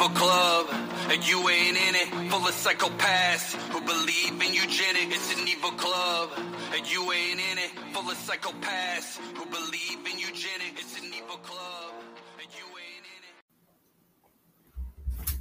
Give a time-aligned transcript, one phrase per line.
[0.00, 0.66] evil club,
[1.10, 2.08] and you ain't in it.
[2.30, 5.14] Full of psychopaths who believe in eugenics.
[5.14, 6.30] It's an evil club,
[6.74, 7.70] and you ain't in it.
[7.92, 10.80] Full of psychopaths who believe in eugenics.
[10.80, 11.92] It's an evil club,
[12.40, 13.22] and you ain't in
[15.28, 15.38] it.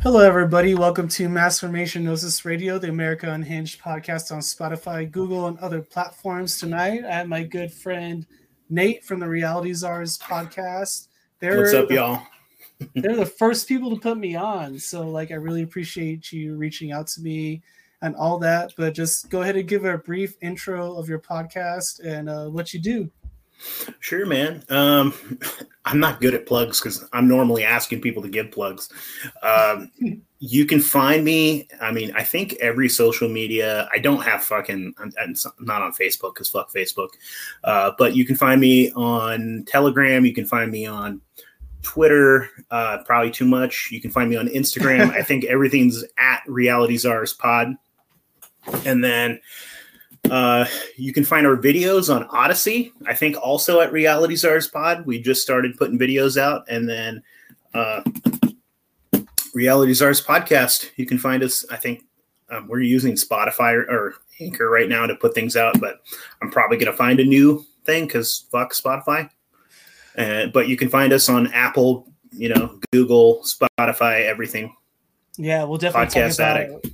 [0.00, 0.74] Hello, everybody.
[0.74, 5.82] Welcome to Mass Formation Gnosis Radio, the America Unhinged podcast on Spotify, Google, and other
[5.82, 6.58] platforms.
[6.58, 8.26] Tonight, I have my good friend
[8.70, 11.08] Nate from the Reality Czars podcast.
[11.40, 12.22] They're What's up, the, y'all?
[12.94, 16.92] They're the first people to put me on, so like I really appreciate you reaching
[16.92, 17.62] out to me
[18.02, 18.72] and all that.
[18.76, 22.74] But just go ahead and give a brief intro of your podcast and uh, what
[22.74, 23.10] you do.
[24.00, 24.62] Sure, man.
[24.68, 25.14] Um,
[25.84, 28.88] I'm not good at plugs because I'm normally asking people to give plugs.
[29.42, 29.90] Um,
[30.38, 31.68] you can find me.
[31.80, 33.88] I mean, I think every social media.
[33.92, 34.94] I don't have fucking.
[34.98, 37.10] I'm, I'm not on Facebook because fuck Facebook.
[37.64, 40.26] Uh, but you can find me on Telegram.
[40.26, 41.20] You can find me on
[41.86, 42.50] Twitter.
[42.72, 43.90] Uh, probably too much.
[43.92, 45.10] You can find me on Instagram.
[45.14, 47.76] I think everything's at Reality Czars Pod.
[48.84, 49.40] And then
[50.28, 52.92] uh, you can find our videos on Odysee.
[53.06, 55.06] I think also at Reality Czars Pod.
[55.06, 57.22] We just started putting videos out, and then
[57.72, 58.02] uh,
[59.54, 60.90] Reality Czars Podcast.
[60.96, 61.64] You can find us.
[61.70, 62.02] I think
[62.50, 66.02] um, we're using Spotify or, or, Anchor right now to put things out, but
[66.42, 69.30] I'm probably going to find a new thing because fuck Spotify.
[70.16, 74.74] Uh, but you can find us on Apple, you know, Google, Spotify, everything.
[75.36, 76.86] Yeah, we'll definitely Podcast talk about, addict.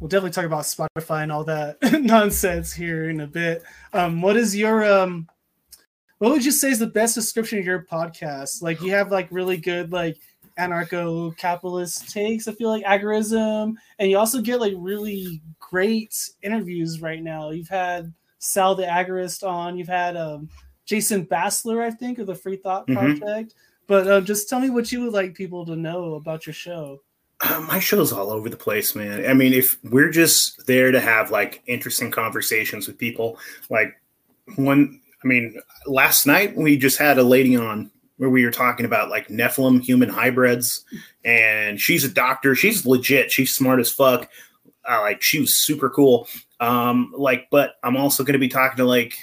[0.00, 3.62] We'll definitely talk about Spotify and all that nonsense here in a bit.
[3.92, 5.26] Um, what is your um,
[6.18, 8.62] what would you say is the best description of your podcast?
[8.62, 10.18] Like you have like really good like
[10.58, 12.48] anarcho-capitalist takes.
[12.48, 17.50] I feel like agorism, and you also get like really great interviews right now.
[17.50, 19.78] You've had Sal the Agorist on.
[19.78, 20.48] You've had um,
[20.86, 23.18] Jason Bassler, I think, of the Free Thought Mhm.
[23.18, 23.54] Project.
[23.86, 27.02] But um, just tell me what you would like people to know about your show.
[27.40, 29.26] Uh, my show's all over the place, man.
[29.28, 33.38] I mean, if we're just there to have like interesting conversations with people,
[33.68, 34.00] like
[34.56, 38.86] one, I mean, last night we just had a lady on where we were talking
[38.86, 40.84] about like Nephilim human hybrids,
[41.24, 42.54] and she's a doctor.
[42.54, 43.30] She's legit.
[43.30, 44.30] She's smart as fuck.
[44.88, 46.26] Uh, like she was super cool.
[46.58, 49.14] Um, like, but I'm also going to be talking to like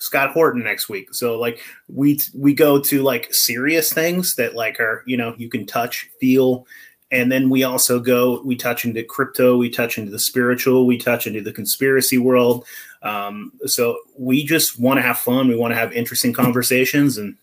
[0.00, 1.14] Scott Horton next week.
[1.14, 5.48] So like we we go to like serious things that like are you know you
[5.48, 6.66] can touch, feel,
[7.10, 10.96] and then we also go we touch into crypto we touch into the spiritual we
[10.96, 12.64] touch into the conspiracy world
[13.02, 17.36] um, so we just want to have fun we want to have interesting conversations and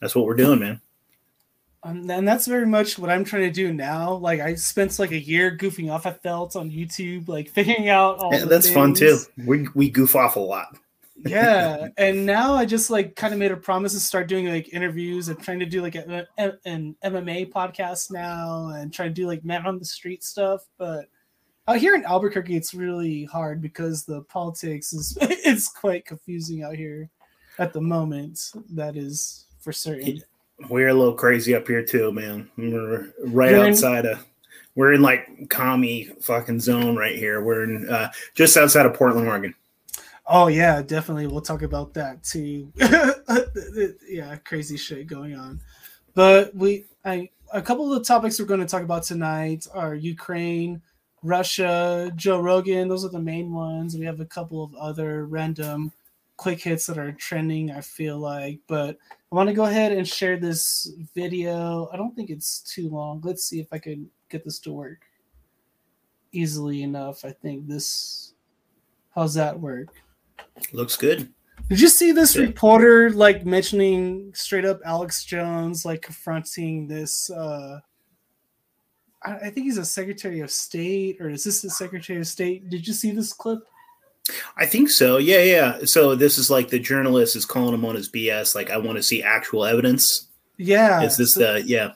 [0.00, 0.80] that's what we're doing man
[1.82, 4.14] Um, and that's very much what I'm trying to do now.
[4.14, 6.04] Like I spent like a year goofing off.
[6.04, 8.32] I felt on YouTube, like figuring out all.
[8.34, 10.76] Yeah, that's fun too we, we goof off a lot
[11.24, 14.72] yeah, and now I just like kind of made a promise to start doing like
[14.72, 19.14] interviews and trying to do like a, a- an MMA podcast now and trying to
[19.14, 20.62] do like man on the street stuff.
[20.78, 21.06] But
[21.68, 26.74] out here in Albuquerque, it's really hard because the politics is it's quite confusing out
[26.76, 27.08] here
[27.58, 28.52] at the moment.
[28.70, 30.22] That is for certain.
[30.70, 34.24] we're a little crazy up here too man we're right You're in- outside of
[34.74, 39.28] we're in like commie fucking zone right here we're in uh, just outside of portland
[39.28, 39.54] oregon
[40.28, 41.28] Oh yeah, definitely.
[41.28, 42.72] We'll talk about that too.
[44.08, 45.60] yeah, crazy shit going on.
[46.14, 49.94] But we, I, a couple of the topics we're going to talk about tonight are
[49.94, 50.82] Ukraine,
[51.22, 52.88] Russia, Joe Rogan.
[52.88, 53.96] Those are the main ones.
[53.96, 55.92] We have a couple of other random
[56.36, 57.70] quick hits that are trending.
[57.70, 58.98] I feel like, but
[59.30, 61.88] I want to go ahead and share this video.
[61.92, 63.20] I don't think it's too long.
[63.22, 65.02] Let's see if I can get this to work
[66.32, 67.24] easily enough.
[67.24, 68.32] I think this.
[69.14, 69.88] How's that work?
[70.72, 71.32] Looks good
[71.68, 72.42] Did you see this Yeah.
[72.42, 77.80] reporter like mentioning straight up Alex Jones like confronting this uh
[79.22, 82.70] I, I think he's a Secretary of State or Assistant Secretary of State.
[82.70, 83.60] Did you see this clip?
[84.56, 85.18] I think so.
[85.18, 85.78] Yeah, yeah.
[85.84, 88.54] So this is like the journalist is calling him on his BS.
[88.54, 90.28] Like, I want to see actual evidence.
[90.56, 91.02] Yeah.
[91.02, 91.92] is this so, the yeah?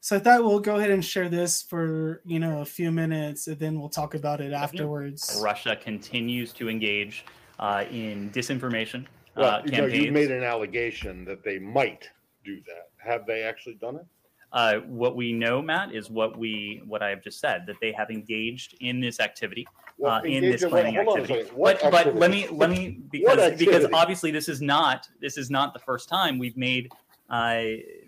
[0.00, 3.48] so I thought we'll go ahead and share this for you know a few minutes
[3.48, 5.40] and then we'll talk about it afterwards.
[5.42, 7.24] Russia continues to engage
[7.58, 9.06] uh, in disinformation
[9.36, 12.08] Well, uh, you know, you made an allegation that they might
[12.44, 12.90] do that.
[12.96, 14.06] Have they actually done it?
[14.52, 17.92] uh, what we know, Matt, is what we what I have just said that they
[17.92, 19.66] have engaged in this activity,
[19.98, 21.50] Well, uh, in this planning hold on a activity.
[21.56, 25.74] But but let me let me because because obviously this is not this is not
[25.74, 26.90] the first time we've made
[27.28, 27.62] uh,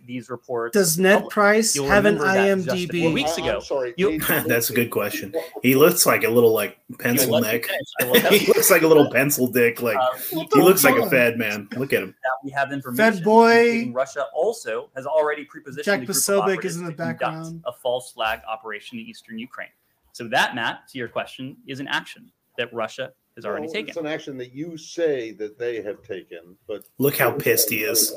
[0.07, 0.75] these reports.
[0.75, 1.29] Does Ned.
[1.29, 3.13] Price You'll have an remember that just a few IMDb?
[3.15, 3.57] weeks ago.
[3.57, 3.95] I'm sorry.
[3.97, 5.35] You- That's a good question.
[5.63, 7.67] He looks like a little like pencil neck.
[7.67, 7.87] finish.
[8.01, 9.83] I'll let he looks like a little pencil dick.
[9.83, 11.69] Like Uh, he looks like a fed man.
[11.77, 12.15] Look at him.
[12.23, 13.15] that we have information.
[13.15, 13.91] Fed boy.
[13.93, 16.97] Russia also has already prepositioned Jack a group of Posobiec operatives is in the to
[16.97, 17.63] conduct background.
[17.67, 19.69] A false flag operation in eastern Ukraine.
[20.13, 23.89] So that, Matt, to your question, is an action that Russia has already Well, taken.
[23.89, 27.79] It's an action that you say that they have taken, but Look how pissed he
[27.79, 28.15] is.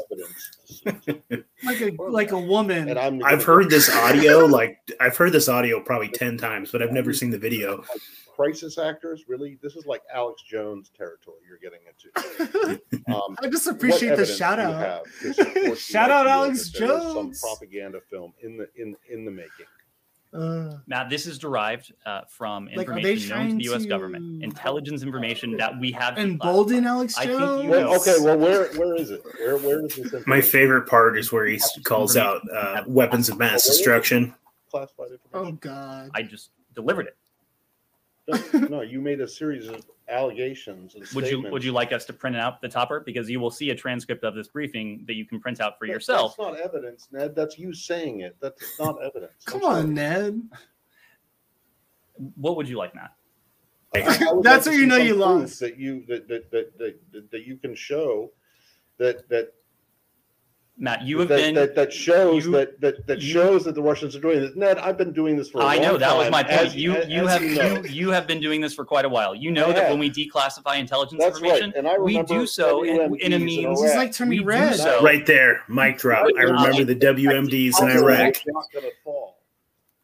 [0.86, 2.90] like a like a woman.
[2.90, 6.81] And I'm I've heard this audio like I've heard this audio probably ten times, but
[6.81, 7.84] I've never seen the video.
[8.36, 9.25] crisis actors.
[9.28, 12.81] Really, this is like Alex Jones territory you're getting into.
[13.14, 14.76] Um, I just appreciate the shout out.
[14.76, 17.40] have to support the Shout out Alex that there is Jones.
[17.42, 19.66] Some propaganda film in the in in the making.
[20.33, 23.83] Uh, Matt, this is derived uh, from Like, information known to the U.S.
[23.83, 26.18] to- government, intelligence information that we have.
[26.18, 27.63] embolden Alex I think you Jones.
[27.65, 27.69] know.
[27.69, 29.21] Well, okay, well, where where is it?
[29.39, 30.25] Where where is this?
[30.27, 34.33] My favorite part is where he calls out uh, weapons of mass destruction.
[34.71, 35.51] classified Oh.
[35.51, 36.09] God.
[36.15, 37.15] I just delivered it.
[38.28, 41.42] No, no, you made a series of allegations and Would you.
[41.50, 44.24] Would you like us to print out the topper because you will see a transcript
[44.24, 46.36] of this briefing that you can print out for That- yourself.
[46.38, 47.36] That's not evidence, Ned.
[47.36, 48.36] That's you saying it.
[48.40, 49.44] That's not evidence.
[49.46, 50.42] Come on, Ned.
[52.36, 53.12] What would you like, Matt?
[53.96, 55.60] I- I That's like where to you know you lost.
[55.60, 58.31] That you that that, that that that you can show
[58.98, 59.54] that that
[60.75, 61.54] Matt, you have that, been.
[61.56, 64.56] that, that shows you- that that that you- shows that the Russians are doing this.
[64.56, 65.62] Ned, I've been doing this for.
[65.62, 66.62] a I know long that was my point.
[66.62, 67.81] as- you as- you as have you you, know.
[67.84, 69.36] you have been doing this for quite a while.
[69.36, 72.48] You know I that when we declassify intelligence That's information, right, and I we do
[72.48, 73.81] so in, in a means.
[73.81, 74.75] This is like turning we red.
[74.75, 76.25] so- Right there, mic drop.
[76.38, 78.30] I remember the WMDs in Iraq.
[78.38, 79.38] It's not going to fall.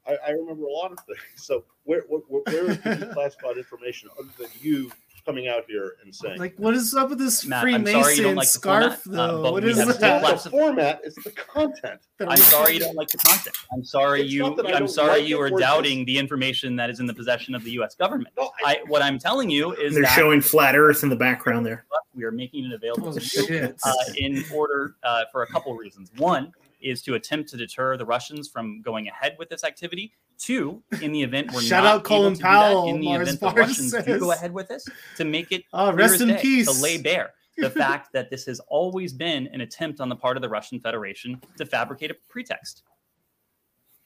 [0.08, 1.20] I, I remember a lot of things.
[1.36, 4.92] So where where, where is the declassified information other than you
[5.26, 6.40] coming out here and saying?
[6.40, 9.44] Like, what is up with this Matt, Freemason sorry like scarf, format, uh, though?
[9.44, 10.22] but what we is it's that?
[10.44, 12.02] the format; it's the content.
[12.20, 13.56] I'm sorry you don't like the content.
[13.74, 14.46] I'm sorry It's you.
[14.46, 17.64] I I'm sorry like you are doubting the information that is in the possession of
[17.64, 17.96] the U.S.
[17.96, 18.30] government.
[18.38, 21.16] No, I, I, what I'm telling you is They're that showing flat Earth in the
[21.16, 21.86] background there.
[22.14, 25.76] we are making it available Oh, to you uh, in order uh, for a couple
[25.76, 26.12] reasons.
[26.18, 30.14] One is to attempt to deter the Russians from going ahead with this activity.
[30.38, 33.00] Two, in the event we're Shout not out Colin able to do that, Powell, in
[33.02, 34.88] the Mars event the Bars Russians do go ahead with this,
[35.18, 36.74] to make it ah, clear rest in day, peace.
[36.78, 40.38] to lay bare the fact that this has always been an attempt on the part
[40.38, 42.84] of the Russian Federation to fabricate a pretext.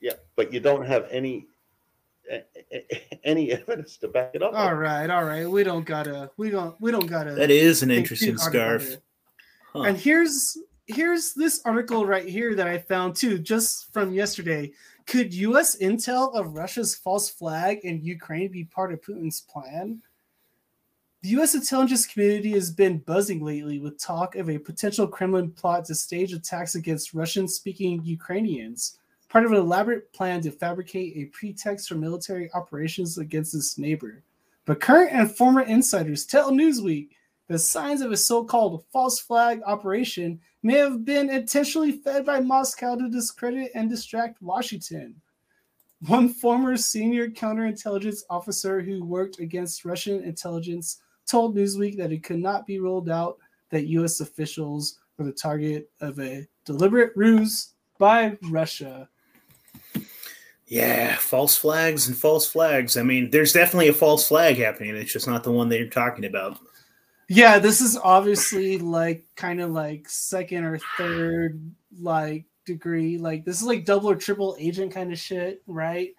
[0.02, 1.46] yeah, but you don't have any
[2.32, 4.54] a- a- any evidence to back it up.
[4.56, 5.46] All right, all right.
[5.48, 6.32] We don't gotta.
[6.38, 6.76] We don't.
[6.82, 7.34] We don't gotta.
[7.36, 9.02] That is an interesting too hard about scarf.
[9.74, 9.82] Huh.
[9.84, 10.58] And here's
[10.88, 14.72] here's this article right here that I found too, just from yesterday.
[15.06, 15.78] Could U.S.
[15.78, 20.02] intel of Russia's false flag in Ukraine be part of Putin's plan?
[21.22, 21.56] The U.S.
[21.56, 26.34] intelligence community has been buzzing lately with talk of a potential Kremlin plot to stage
[26.34, 29.00] attacks against Russian-speaking Ukrainians,
[29.30, 34.22] part of an elaborate plan to fabricate a pretext for military operations against its neighbor.
[34.66, 37.10] But current and former insiders tell Newsweek
[37.48, 42.96] the signs of a so-called false flag operation may have been intentionally fed by Moscow
[42.96, 45.16] to discredit and distract Washington.
[46.08, 52.40] One former senior counterintelligence officer who worked against Russian intelligence told Newsweek that it could
[52.40, 53.38] not be ruled out
[53.70, 54.20] that U.S.
[54.20, 59.10] officials were the target of a deliberate ruse by Russia.
[60.68, 62.98] Yeah, false flags and false flags.
[62.98, 64.96] I mean, there's definitely a false flag happening.
[64.96, 66.58] It's just not the one that you're talking about.
[67.36, 71.60] Yeah, this is obviously like kind of like second or third
[72.00, 73.18] like degree.
[73.18, 76.10] Like this is like double or triple agent kind of shit, right?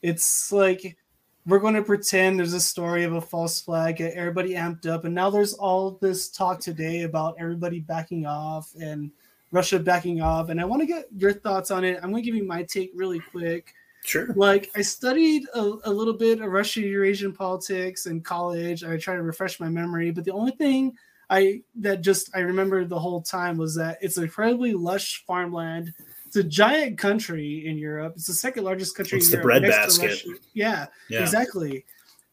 [0.00, 0.96] It's like
[1.44, 5.04] we're going to pretend there's a story of a false flag, get everybody amped up,
[5.04, 9.10] and now there's all this talk today about everybody backing off and
[9.50, 10.48] Russia backing off.
[10.48, 11.98] And I want to get your thoughts on it.
[12.02, 14.32] I'm going to give you my take really quick Sure.
[14.34, 18.82] like I studied a, a little bit of Russian Eurasian politics in college.
[18.84, 20.96] I tried to refresh my memory, but the only thing
[21.30, 25.92] I that just I remember the whole time was that it's incredibly lush farmland.
[26.26, 28.14] It's a giant country in Europe.
[28.16, 29.18] It's the second largest country.
[29.18, 30.26] It's in the Europe, bread next to basket.
[30.30, 30.40] Russia.
[30.54, 31.20] Yeah, Yeah.
[31.20, 31.84] exactly.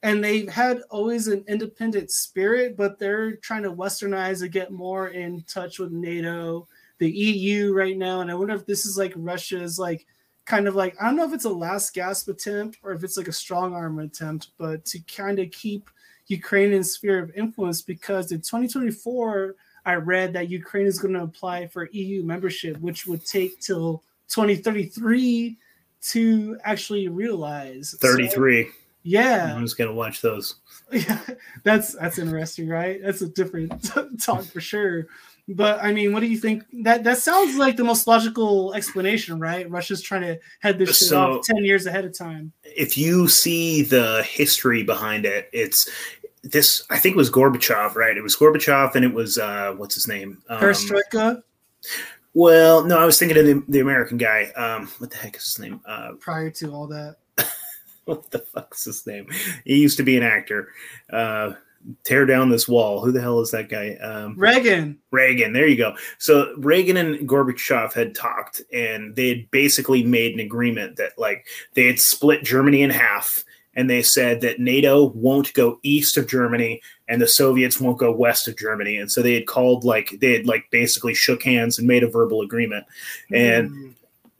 [0.01, 5.09] And they've had always an independent spirit, but they're trying to westernize and get more
[5.09, 6.67] in touch with NATO,
[6.99, 8.21] the EU right now.
[8.21, 10.07] And I wonder if this is like Russia's like
[10.49, 13.17] kind of like I don't know if it's a last gasp attempt or if it's
[13.17, 15.89] like a strong arm attempt, but to kind of keep
[16.25, 21.23] Ukraine in sphere of influence because in 2024 I read that Ukraine is going to
[21.23, 25.55] apply for EU membership, which would take till 2033
[26.01, 27.91] to actually realize.
[27.91, 28.69] So, 33.
[29.03, 30.55] yeah, just going to watch those?
[30.91, 31.19] yeah,
[31.63, 32.99] that's that's interesting, right?
[33.03, 35.07] That's a different talk for sure.
[35.49, 36.63] But I mean, what do you think?
[36.83, 39.69] That that sounds like the most logical explanation, right?
[39.69, 42.51] Russia's trying to head this shit So- off ten years ahead of time.
[42.63, 45.89] if you see the history behind it, it's
[46.43, 46.85] this.
[46.89, 48.15] I think it was Gorbachev, right?
[48.15, 50.41] It was Gorbachev, and it was uh, what's his name?
[50.49, 51.41] Um, Perestroika
[52.33, 54.45] well, no, I was thinking of the, the American guy.
[54.55, 55.81] Um, what the heck is his name?
[55.85, 57.17] Uh, prior to all that.
[58.05, 59.27] what the fuck's his name?
[59.65, 60.69] He used to be an actor.
[61.11, 61.53] Uh,
[62.03, 63.01] tear down this wall.
[63.03, 63.95] Who the hell is that guy?
[63.95, 64.97] Um, Reagan.
[65.11, 65.53] Reagan.
[65.53, 65.95] There you go.
[66.17, 71.47] So Reagan and Gorbachev had talked, and they had basically made an agreement that like
[71.73, 73.43] they had split Germany in half,
[73.75, 78.11] and they said that NATO won't go east of Germany, and the Soviets won't go
[78.11, 78.97] west of Germany.
[78.97, 82.09] And so they had called like they had like basically shook hands and made a
[82.09, 82.85] verbal agreement,
[83.33, 83.93] and Mm.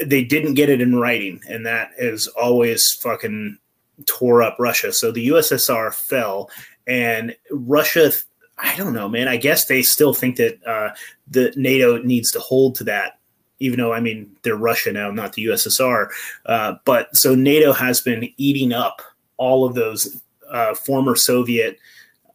[0.10, 3.58] they didn't get it in writing, and that has always fucking
[4.06, 4.94] tore up Russia.
[4.94, 6.50] So the USSR fell,
[6.90, 8.12] and Russia.
[8.58, 9.30] I don't know, man.
[9.30, 10.90] I guess they still think that uh,
[11.30, 13.20] the NATO needs to hold to that,
[13.60, 16.10] even though I mean they're Russia now, not the USSR.
[16.46, 19.02] Uh, but so NATO has been eating up
[19.38, 21.78] all of those uh, former Soviet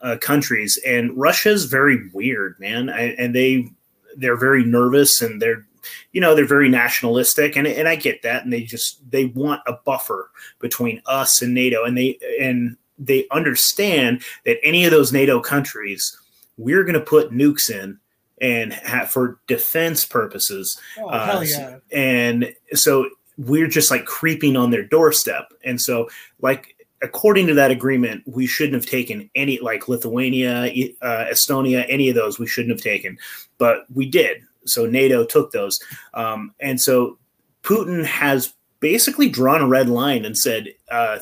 [0.01, 2.89] uh, countries, and Russia's very weird, man.
[2.89, 3.71] I, and they
[4.17, 5.67] they're very nervous and they're
[6.13, 9.61] you know they're very nationalistic and, and i get that and they just they want
[9.67, 10.31] a buffer
[10.61, 16.17] between us and nato and they and they understand that any of those nato countries
[16.57, 17.99] we're going to put nukes in
[18.41, 21.79] and have for defense purposes Oh, uh, hell yeah.
[21.93, 23.09] and so
[23.39, 25.53] we're just like creeping on their doorstep.
[25.65, 26.09] And so
[26.41, 30.71] like according to that agreement we shouldn't have taken any like lithuania
[31.03, 33.19] uh, estonia any of those we shouldn't have taken.
[33.59, 34.43] But we did.
[34.67, 35.81] So nato took those.
[36.15, 37.19] Um, and so
[37.63, 41.19] putin has basically drawn a red line and said uh,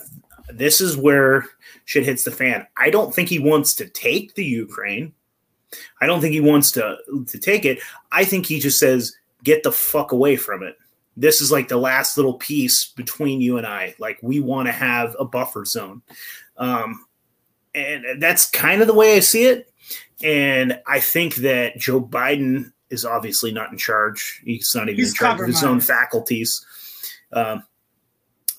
[0.58, 1.44] this is where
[1.84, 5.12] shit hits the fan i don't think he wants to take the ukraine
[6.00, 7.78] i don't think he wants to to take it
[8.10, 10.76] i think he just says get the fuck away from it
[11.16, 13.94] this is like the last little piece between you and I.
[13.98, 16.02] Like we want to have a buffer zone.
[16.56, 17.04] Um,
[17.74, 19.70] and that's kind of the way I see it.
[20.22, 24.42] And I think that Joe Biden is obviously not in charge.
[24.44, 26.64] He's not even He's in charge of his own faculties.
[27.32, 27.64] Um,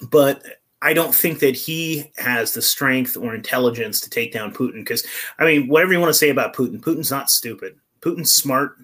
[0.09, 0.43] but
[0.83, 4.75] I don't think that he has the strength or intelligence to take down Putin.
[4.81, 5.05] Because,
[5.39, 7.75] I mean, whatever you want to say about Putin, Putin's not stupid.
[8.01, 8.75] Putin's smart.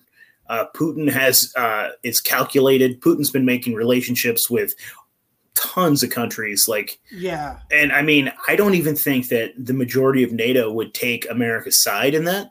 [0.49, 3.01] Uh, Putin has uh, is calculated.
[3.01, 4.73] Putin's been making relationships with
[5.55, 7.59] tons of countries, like, Yeah.
[7.69, 11.83] and I mean, I don't even think that the majority of NATO would take America's
[11.83, 12.49] side in that.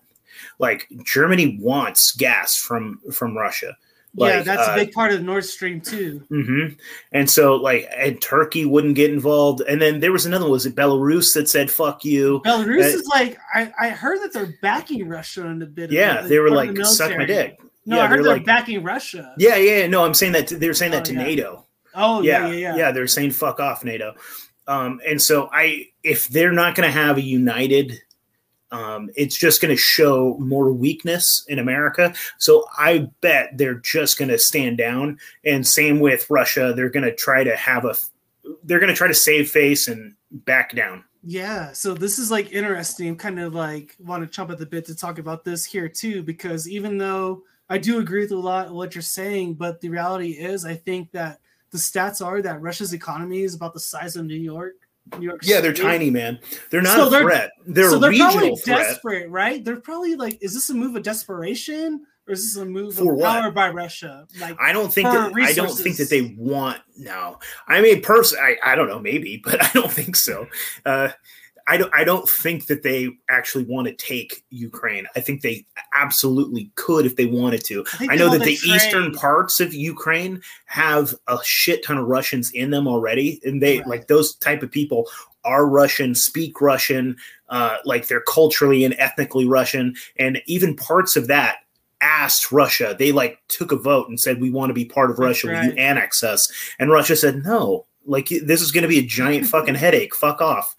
[0.59, 3.77] Like, Germany wants gas from from Russia.
[4.15, 6.23] Yeah, that's uh, a big part of Nord Stream too.
[6.29, 6.75] hmm
[7.13, 9.61] And so, like, and Turkey wouldn't get involved.
[9.63, 12.41] And then there was another one, was it Belarus that said "fuck you"?
[12.45, 15.85] Belarus uh, is like I, I heard that they're backing Russia in a bit.
[15.87, 18.33] of Yeah, they were like, the "Suck my dick." No, yeah, I heard they're they're
[18.35, 19.35] like, backing Russia.
[19.39, 19.87] yeah, yeah.
[19.87, 21.23] No, I'm saying that they're saying that Oh, to yeah.
[21.23, 21.67] NATO.
[21.95, 22.93] Oh yeah, yeah, yeah, yeah.
[22.93, 24.15] They're saying fuck off NATO.
[24.67, 27.99] Um, and so I, if they're not going to have a united,
[28.71, 32.15] um, it's just going to show more weakness in America.
[32.39, 35.19] So I bet they're just going to stand down.
[35.45, 37.95] And same with Russia, they're going to try to have a,
[38.65, 41.05] they're going to try to save face and back down.
[41.25, 43.17] Yeah, so this is like interesting.
[43.17, 46.23] Kind of like want to chomp at the bit to talk about this here too,
[46.23, 49.89] because even though I do agree with a lot of what you're saying, but the
[49.89, 54.17] reality is, I think that the stats are that Russia's economy is about the size
[54.17, 54.75] of New York.
[55.19, 55.41] New York.
[55.43, 56.39] Yeah, they're tiny, man.
[56.71, 57.51] They're not So a they're- threat.
[57.67, 58.79] They're so they're regional probably threat.
[58.79, 59.65] desperate, right?
[59.65, 63.13] They're probably like, is this a move of desperation or is this a move For
[63.13, 63.41] of what?
[63.41, 64.27] power by Russia?
[64.41, 67.39] Like, I don't think that I don't think that they want no.
[67.69, 70.47] I mean, person, I, I don't know, maybe, but I don't think so.
[70.85, 71.09] Uh,
[71.69, 75.07] I don't I don't think that they actually want to take Ukraine.
[75.15, 77.85] I think they absolutely could if they wanted to.
[77.85, 82.07] think I know that the to eastern parts of Ukraine have a shit ton of
[82.07, 83.87] Russians in them already, and they Right.
[83.87, 85.09] like those type of people
[85.45, 87.17] are Russian, speak Russian,
[87.51, 91.59] uh, like they're culturally and ethnically Russian, and even parts of that
[92.01, 92.97] asked Russia.
[92.99, 95.47] They like took a vote and said, "We want to be part of That's Russia.
[95.49, 97.85] Will you annex us?" And Russia said, "No.
[98.07, 100.15] Like this is going to be a giant fucking headache.
[100.15, 100.75] Fuck off."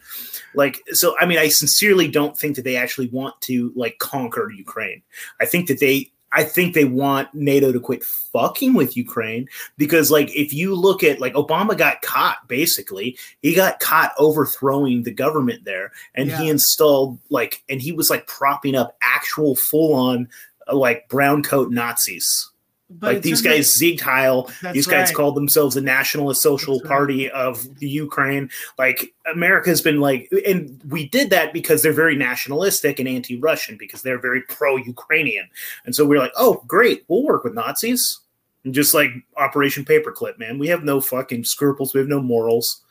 [0.56, 4.52] Like so, I mean, I sincerely don't think that they actually want to like conquer
[4.52, 5.02] Ukraine.
[5.40, 6.12] I think that they.
[6.32, 9.48] I think they want NATO to quit fucking with Ukraine
[9.80, 15.02] because, like, if you look at like Obama got caught basically, he got caught overthrowing
[15.02, 19.96] the government there, and he installed like, and he was like propping up actual full
[19.96, 20.30] on
[20.68, 22.52] uh, like brown coat Nazis.
[22.92, 25.16] But like these guys, Sieg Heil, these guys right.
[25.16, 26.98] called themselves the Nationalist Social That's right.
[26.98, 28.50] Party of the Ukraine.
[28.80, 34.02] Like America's been like, and we did that because they're very nationalistic and anti-Russian because
[34.02, 35.48] they're very pro-Ukrainian,
[35.86, 38.20] and so we're like, oh, great, we'll work with Nazis.
[38.64, 41.94] And just like Operation Paperclip, man, we have no fucking scruples.
[41.94, 42.84] We have no morals.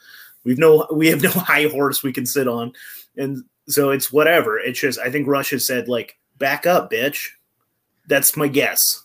[0.44, 2.72] We've no, we have no high horse we can sit on,
[3.16, 4.58] and so it's whatever.
[4.58, 7.30] It's just, I think Russia said like, back up, bitch.
[8.06, 9.04] That's my guess.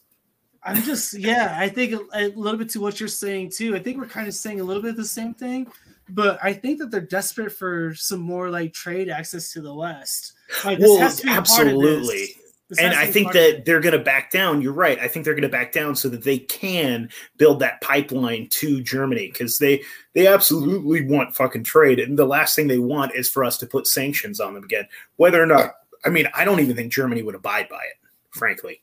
[0.66, 1.56] I'm just yeah.
[1.60, 3.76] I think a, a little bit to what you're saying too.
[3.76, 5.68] I think we're kind of saying a little bit the same thing,
[6.10, 10.34] but I think that they're desperate for some more like trade access to the West.
[10.64, 11.60] Like this Well, has to be part of this.
[11.60, 12.28] absolutely.
[12.70, 14.62] This and I think that they're going to back down.
[14.62, 14.98] You're right.
[15.00, 18.82] I think they're going to back down so that they can build that pipeline to
[18.82, 23.30] Germany because they they absolutely want fucking trade, and the last thing they want is
[23.30, 24.88] for us to put sanctions on them again.
[25.18, 25.74] Whether or not,
[26.06, 27.98] I mean, I don't even think Germany would abide by it,
[28.32, 28.83] frankly.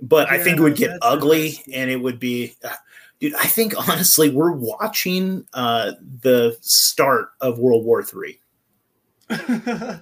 [0.00, 2.54] But I think it would get ugly, and it would be.
[2.62, 2.68] Uh,
[3.20, 8.40] dude, I think honestly, we're watching uh, the start of World War Three.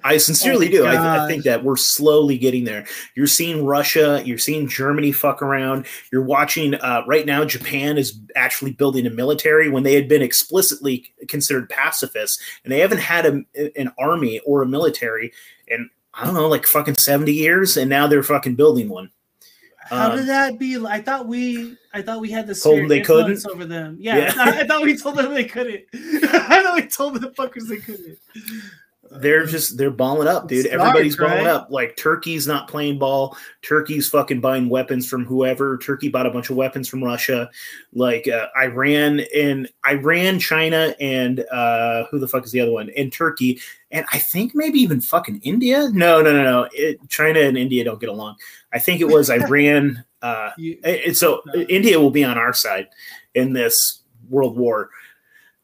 [0.03, 0.85] I sincerely Oh, do.
[0.85, 2.85] I, I think that we're slowly getting there.
[3.15, 5.87] You're seeing Russia, you're seeing Germany fuck around.
[6.11, 7.43] You're watching uh, right now.
[7.43, 12.79] Japan is actually building a military when they had been explicitly considered pacifists, and they
[12.79, 15.31] haven't had a, an army or a military
[15.67, 19.09] in I don't know, like fucking seventy years, and now they're fucking building one.
[19.85, 20.83] How Um, did that be?
[20.85, 23.55] I thought we, I thought we had the Told them they influence couldn't?
[23.61, 23.97] over them.
[23.99, 24.33] Yeah, Yeah.
[24.37, 25.83] I, I thought we told them they couldn't.
[25.93, 28.17] I thought we told the fuckers they couldn't.
[29.19, 30.65] They're just they're balling up, dude.
[30.65, 31.53] It's Everybody's dark, balling right?
[31.53, 31.67] up.
[31.69, 33.37] Like Turkey's not playing ball.
[33.61, 35.77] Turkey's fucking buying weapons from whoever.
[35.77, 37.49] Turkey bought a bunch of weapons from Russia.
[37.93, 42.89] Like uh, Iran and Iran, China, and uh, who the fuck is the other one?
[42.97, 43.59] And Turkey,
[43.91, 45.89] and I think maybe even fucking India.
[45.91, 46.69] No, no, no, no.
[46.73, 48.35] It, China and India don't get along.
[48.73, 50.03] I think it was Iran.
[50.21, 51.61] Uh, You, it- so No.
[51.61, 52.87] India will be on our side
[53.33, 54.89] in this world war,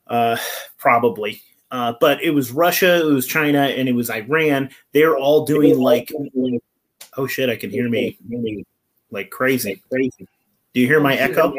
[0.08, 0.38] uh,
[0.78, 1.42] probably.
[1.72, 4.70] Uh, but it was Russia, it was China, and it was Iran.
[4.92, 6.12] They're all doing like,
[7.18, 8.18] oh shit, I can hear me
[9.10, 10.28] like crazy, crazy.
[10.74, 11.54] Do you hear my Oh, echo?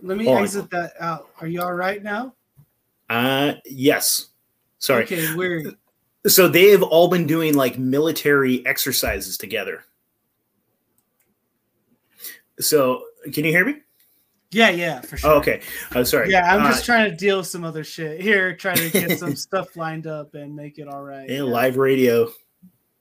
[0.00, 0.42] let me Hold on.
[0.44, 1.30] exit that out.
[1.40, 2.34] Are you all right now?
[3.10, 4.28] Uh, yes.
[4.78, 5.04] Sorry.
[5.04, 5.76] Okay, weird.
[6.26, 9.84] So they have all been doing like military exercises together.
[12.60, 13.76] So can you hear me?
[14.52, 15.30] Yeah, yeah, for sure.
[15.30, 15.60] Oh, okay.
[15.90, 16.30] I'm oh, sorry.
[16.30, 19.18] Yeah, I'm Uh, just trying to deal with some other shit here, trying to get
[19.18, 21.28] some stuff lined up and make it all right.
[21.28, 22.30] yeah, live radio.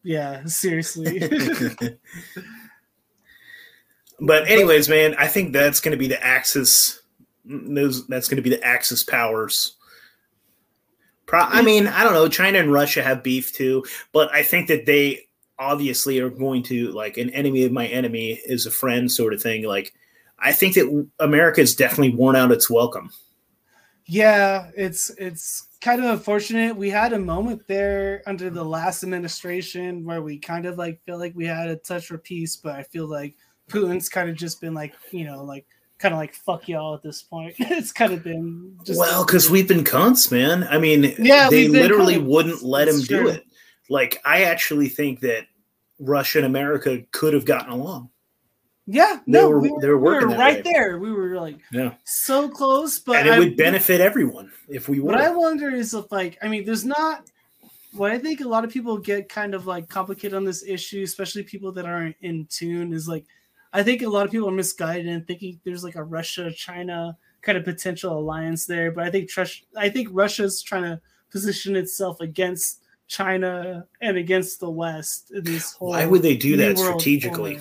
[0.03, 1.21] Yeah, seriously.
[4.21, 7.01] But anyways, man, I think that's going to be the Axis.
[7.43, 9.75] Those that's going to be the Axis powers.
[11.25, 12.27] Pro- I mean, I don't know.
[12.29, 13.83] China and Russia have beef too,
[14.13, 15.21] but I think that they
[15.57, 19.41] obviously are going to like an enemy of my enemy is a friend sort of
[19.41, 19.63] thing.
[19.63, 19.91] Like,
[20.41, 23.11] I think that America has definitely worn out its welcome.
[24.05, 26.75] Yeah, it's it's kind of unfortunate.
[26.75, 31.17] We had a moment there under the last administration where we kind of like feel
[31.17, 33.35] like we had a touch for peace, but I feel like
[33.69, 35.65] Putin's kind of just been like, you know, like
[35.99, 37.55] kind of like fuck y'all at this point.
[37.59, 40.67] it's kind of been just well, because we've been cunts, man.
[40.69, 42.25] I mean, Yeah, they literally cunts.
[42.25, 43.45] wouldn't let him do it.
[43.89, 45.45] Like, I actually think that
[45.99, 48.09] Russia and America could have gotten along.
[48.91, 50.71] Yeah, they no, were- we were, they were we working were right way.
[50.71, 50.99] there.
[50.99, 51.93] We were like Yeah.
[52.05, 55.15] so close, but and it I- would benefit everyone if we What.
[55.15, 57.29] I wonder is if like I mean, there's not
[57.93, 61.03] what I think a lot of people get kind of like complicated on this issue,
[61.03, 63.25] especially people that aren't in tune, is like
[63.73, 67.17] I think a lot of people are misguided in thinking there's like a Russia China
[67.41, 68.91] kind of potential alliance there.
[68.91, 71.01] But I think Trush, I think Russia's trying to
[71.31, 76.55] position itself against China and against the West in this whole Why would they do
[76.57, 77.59] that strategically?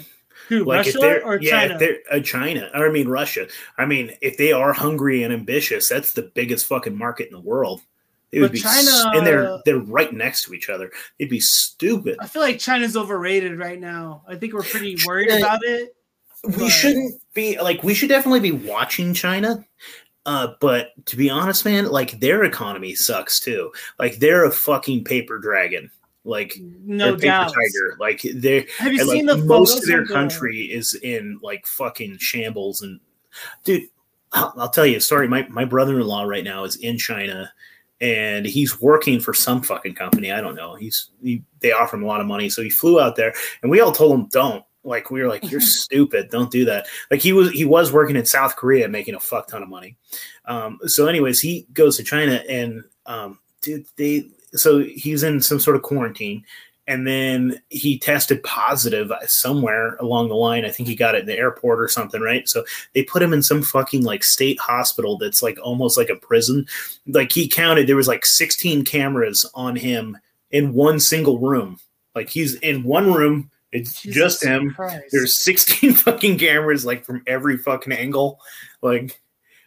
[0.51, 1.75] Who, Like Russia if they're or yeah, China?
[1.75, 3.47] if they're uh, China, I mean Russia.
[3.79, 7.41] I mean, if they are hungry and ambitious, that's the biggest fucking market in the
[7.41, 7.81] world.
[8.33, 10.91] They would But be, China- and they're they're right next to each other.
[11.19, 12.17] It'd be stupid.
[12.21, 14.23] I feel like China's overrated right now.
[14.29, 15.95] I think we're pretty worried China- about it.
[16.45, 19.65] we But- shouldn't be like we should definitely be watching China.
[20.27, 23.73] Uh, but to be honest, man, like their economy sucks too.
[23.99, 25.91] Like they're a fucking paper dragon.
[26.25, 26.55] Like
[26.85, 27.49] No doubt.
[27.55, 27.97] tiger.
[27.99, 31.67] Like they're Have you seen like, the most of their the- country is in like
[31.67, 33.01] fucking shambles and
[33.65, 33.85] dude
[34.33, 35.27] I'll, I'll tell you a story.
[35.27, 37.51] My, my brother-in-law right now is in china
[38.01, 40.31] and he's working for some fucking company.
[40.33, 40.75] I don't know.
[40.75, 43.71] He's he, they offer him a lot of money so he flew out there and
[43.71, 44.65] we all told him don't.
[44.85, 46.29] Like we were like you're stupid.
[46.31, 46.87] Don't do that.
[47.11, 49.97] Like he was he was working in south korea making a fuck ton of money.
[50.45, 55.61] Um so anyways he goes to china and um dude they so he's in some
[55.61, 56.45] sort of quarantine
[56.91, 60.65] and then he tested positive somewhere along the line.
[60.65, 62.49] I think he got it in the airport or something, right?
[62.49, 66.17] So they put him in some fucking like state hospital that's like almost like a
[66.17, 66.67] prison.
[67.07, 70.19] Like he counted, there was like 16 cameras on him
[70.51, 71.79] in one single room.
[72.17, 73.53] Like he's in one room.
[73.71, 74.75] It's Jesus just him.
[74.75, 75.05] Christ.
[75.13, 78.41] There's 16 fucking cameras like from every fucking angle.
[78.83, 79.21] Like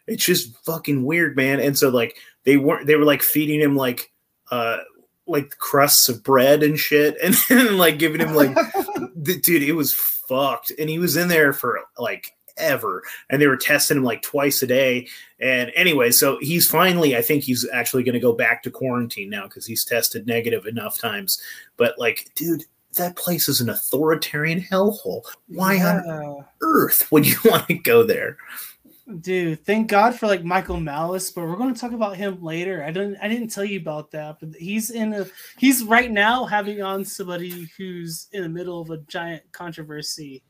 [0.08, 1.62] it's just fucking weird, man.
[1.62, 4.12] And so like they weren't they were like feeding him like
[4.54, 4.78] uh
[5.26, 8.54] like crusts of bread and shit and, and like giving him like
[9.16, 10.72] the, dude, it was fucked.
[10.78, 13.04] And he was in there for like ever.
[13.30, 15.08] And they were testing him like twice a day.
[15.40, 19.30] And anyway, so he's finally, I think he's actually going to go back to quarantine
[19.30, 21.42] now because he's tested negative enough times.
[21.78, 22.64] But like, dude,
[22.98, 25.24] that place is an authoritarian hellhole.
[25.48, 28.38] Why on earth would you want to go there?
[29.20, 32.84] Dude, thank God for like Michael Malice, but we're going to talk about him later.
[32.86, 35.26] I didn't I didn't tell you about that, but he's in a
[35.58, 40.42] he's right now having on somebody who's in the middle of a giant controversy.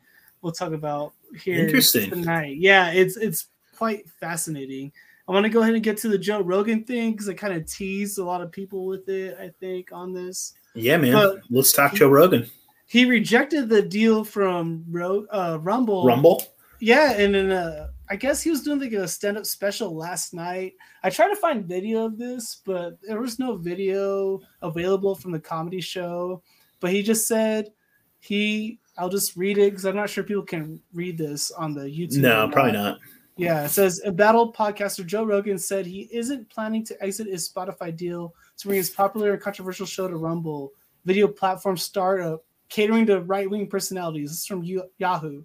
[0.43, 2.11] We'll talk about here Interesting.
[2.11, 2.57] tonight.
[2.57, 4.91] Yeah, it's it's quite fascinating.
[5.27, 7.53] I want to go ahead and get to the Joe Rogan thing because I kind
[7.53, 9.35] of teased a lot of people with it.
[9.39, 11.13] I think on this, Yeah, man.
[11.13, 12.45] But- Let's talk Joe Rogan.
[12.85, 16.05] he rejected the deal from Ro- uh, Rumble.
[16.05, 16.43] Rumble.
[16.81, 20.73] Yeah, and then uh, I guess he was doing like a stand-up special last night.
[21.03, 25.39] I tried to find video of this, but there was no video available from the
[25.39, 26.43] comedy show.
[26.79, 27.71] But he just said
[28.19, 28.79] he.
[28.97, 32.17] I'll just read it because I'm not sure people can read this on the YouTube.
[32.17, 32.99] No, probably not.
[33.37, 37.49] Yeah, it says a battle podcaster Joe Rogan said he isn't planning to exit his
[37.49, 40.71] Spotify deal to bring his popular and controversial show to Rumble,
[41.05, 44.29] video platform startup catering to right wing personalities.
[44.29, 44.63] This is from
[44.99, 45.43] Yahoo.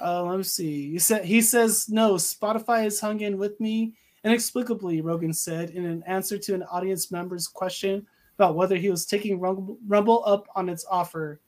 [0.00, 0.90] Uh, let me see.
[0.90, 2.14] He said he says no.
[2.14, 3.94] Spotify has hung in with me
[4.24, 5.00] inexplicably.
[5.00, 8.06] Rogan said in an answer to an audience member's question
[8.38, 11.40] about whether he was taking Rumble, Rumble up on its offer,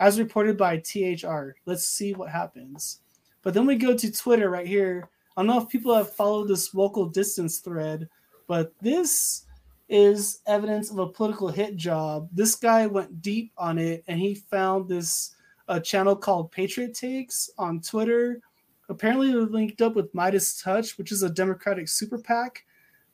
[0.00, 1.56] as reported by THR.
[1.64, 3.00] Let's see what happens.
[3.42, 5.08] But then we go to Twitter right here.
[5.36, 8.08] I don't know if people have followed this vocal distance thread,
[8.46, 9.46] but this
[9.88, 12.28] is evidence of a political hit job.
[12.32, 15.35] This guy went deep on it and he found this
[15.68, 18.40] a channel called Patriot Takes on Twitter.
[18.88, 22.64] Apparently, they're linked up with MeidasTouch, which is a Democratic super PAC.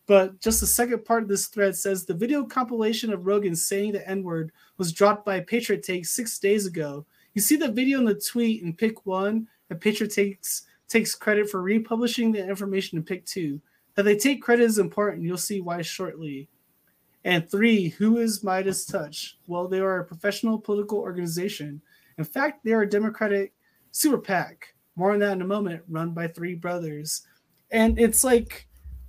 [0.07, 3.93] But just the second part of this thread says the video compilation of Rogan saying
[3.93, 7.07] the N word was dropped by Patriot Takes six days ago.
[7.35, 11.49] You see the video in the tweet in pick one, and Patriot Takes takes credit
[11.49, 13.61] for republishing the information in pick two.
[13.95, 15.23] That they take credit is important.
[15.23, 16.49] You'll see why shortly.
[17.25, 19.35] And three, who is MeidasTouch?
[19.47, 21.81] Well, they are a professional political organization.
[22.19, 23.53] In fact, they are a Democratic
[23.91, 24.75] super PAC.
[24.97, 27.27] More on that in a moment, run by three brothers.
[27.71, 28.67] And it's like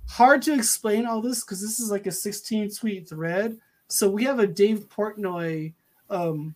[0.08, 3.58] hard to explain all this because this is like a 16 tweet thread.
[3.88, 5.74] So we have a Dave Portnoy.
[6.08, 6.54] Um,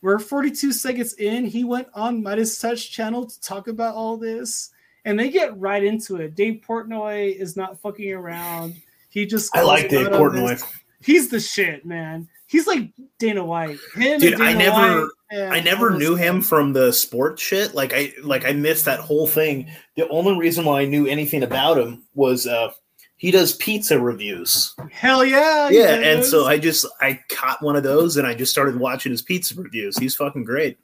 [0.00, 1.44] we're 42 seconds in.
[1.46, 4.70] He went on MeidasTouch channel to talk about all this,
[5.04, 6.36] and they get right into it.
[6.36, 8.76] Dave Portnoy is not fucking around.
[9.08, 10.62] He just I like Dave Portnoy.
[11.00, 12.28] He's the shit, man.
[12.46, 13.78] He's like Dana White.
[13.94, 17.74] Him, Dude, I never- White and I never knew him from the sports shit.
[17.74, 19.70] Like I like I missed that whole thing.
[19.96, 22.72] The only reason why I knew anything about him was uh
[23.18, 24.74] he does pizza reviews.
[24.92, 26.46] Hell yeah, Yeah, and so.
[26.46, 29.98] I just I caught one of those and I just started watching his pizza reviews.
[29.98, 30.78] He's fucking great.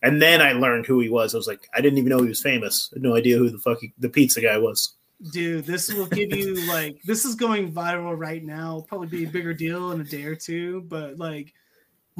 [0.00, 1.34] And then I learned who he was.
[1.34, 2.90] I was like, I didn't even know he was famous.
[2.92, 4.94] I had no idea who the fuck he, the pizza guy was.
[5.32, 8.84] Dude, this will give you like this is going viral right now.
[8.88, 11.52] Probably be a bigger deal in a day or two, but like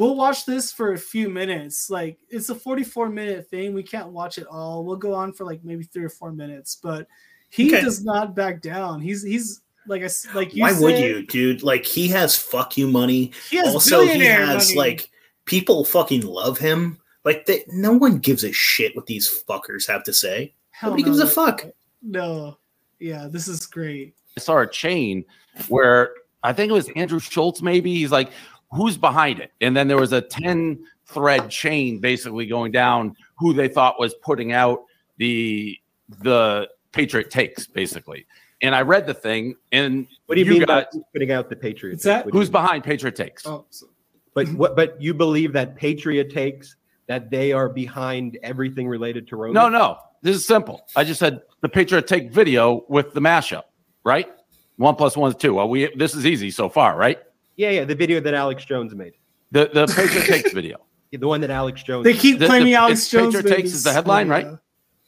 [0.01, 1.91] we'll watch this for a few minutes.
[1.91, 3.75] Like it's a 44 minute thing.
[3.75, 4.85] We can't watch it all.
[4.85, 7.07] We'll go on for like maybe three or four minutes, but
[7.51, 7.83] he Okay.
[7.85, 9.01] does not back down.
[9.01, 11.63] He's he's like I s- like you Why would you, dude?
[11.63, 13.33] Like he has fuck you money.
[13.51, 14.79] He has also, he has money.
[14.79, 15.11] like
[15.45, 16.99] people fucking love him.
[17.25, 20.55] Like they, no one gives a shit what these fuckers have to say.
[20.71, 21.67] Hell Nobody gives a fuck.
[22.03, 22.57] No.
[22.99, 24.15] Yeah, this is great.
[24.37, 25.25] I saw a chain
[25.69, 27.95] where I think it was Andrew Schulz, maybe.
[27.95, 28.31] He's like,
[28.73, 29.53] who's behind it?
[29.61, 34.15] And then there was a 10 thread chain basically going down who they thought was
[34.23, 34.85] putting out
[35.19, 35.77] the
[36.23, 38.27] the Patriot takes, basically.
[38.63, 41.57] And I read the thing, and What do you, mean got by putting out the
[41.57, 41.95] Patriot?
[41.95, 42.25] What's that?
[42.25, 43.47] What do you who's behind Patriot takes?
[43.47, 43.87] Oh, so-
[44.35, 44.77] But what?
[44.77, 49.55] But you believe that Patriot takes that they are behind everything related to Rogan?
[49.55, 49.99] No, no.
[50.23, 50.87] This is simple.
[50.95, 53.65] I just said the Patriot take video with the mashup,
[54.05, 54.29] right?
[54.77, 55.55] One plus one is two.
[55.55, 57.19] Well, we this is easy so far, right?
[57.61, 57.85] Yeah, yeah.
[57.85, 59.13] The video that Alex Jones made,
[59.51, 60.79] The the Patriot takes video.
[61.13, 62.05] the one that Alex Jones.
[62.05, 64.47] they keep The- claiming the- Alex Jones Patriot Takes is the headline, right?
[64.47, 64.57] Uh,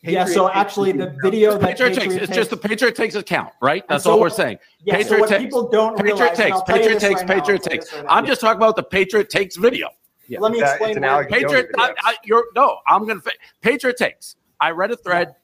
[0.03, 2.01] yeah, so actually, the video that Patriot takes.
[2.09, 3.83] Patriot It's just the Patriot takes account, right?
[3.89, 4.59] That's so- all we're saying.
[4.85, 5.43] yeah, so Patriot what takes.
[5.45, 6.53] people don't Patriot realize, and takes.
[6.57, 7.21] I'll tell you Patriot this takes.
[7.23, 7.93] right Patriot I'll tell you takes.
[7.95, 8.05] right.
[8.11, 9.89] I'm just talking about the Patriot takes video.
[10.29, 10.41] Yeah.
[10.41, 10.91] Let me That- explain.
[10.91, 11.71] it's an why- Alex Jones Patriot.
[11.79, 12.77] I, I, you're no.
[12.87, 13.21] I'm gonna.
[13.63, 14.37] Patriot takes.
[14.61, 15.37] I read a thread.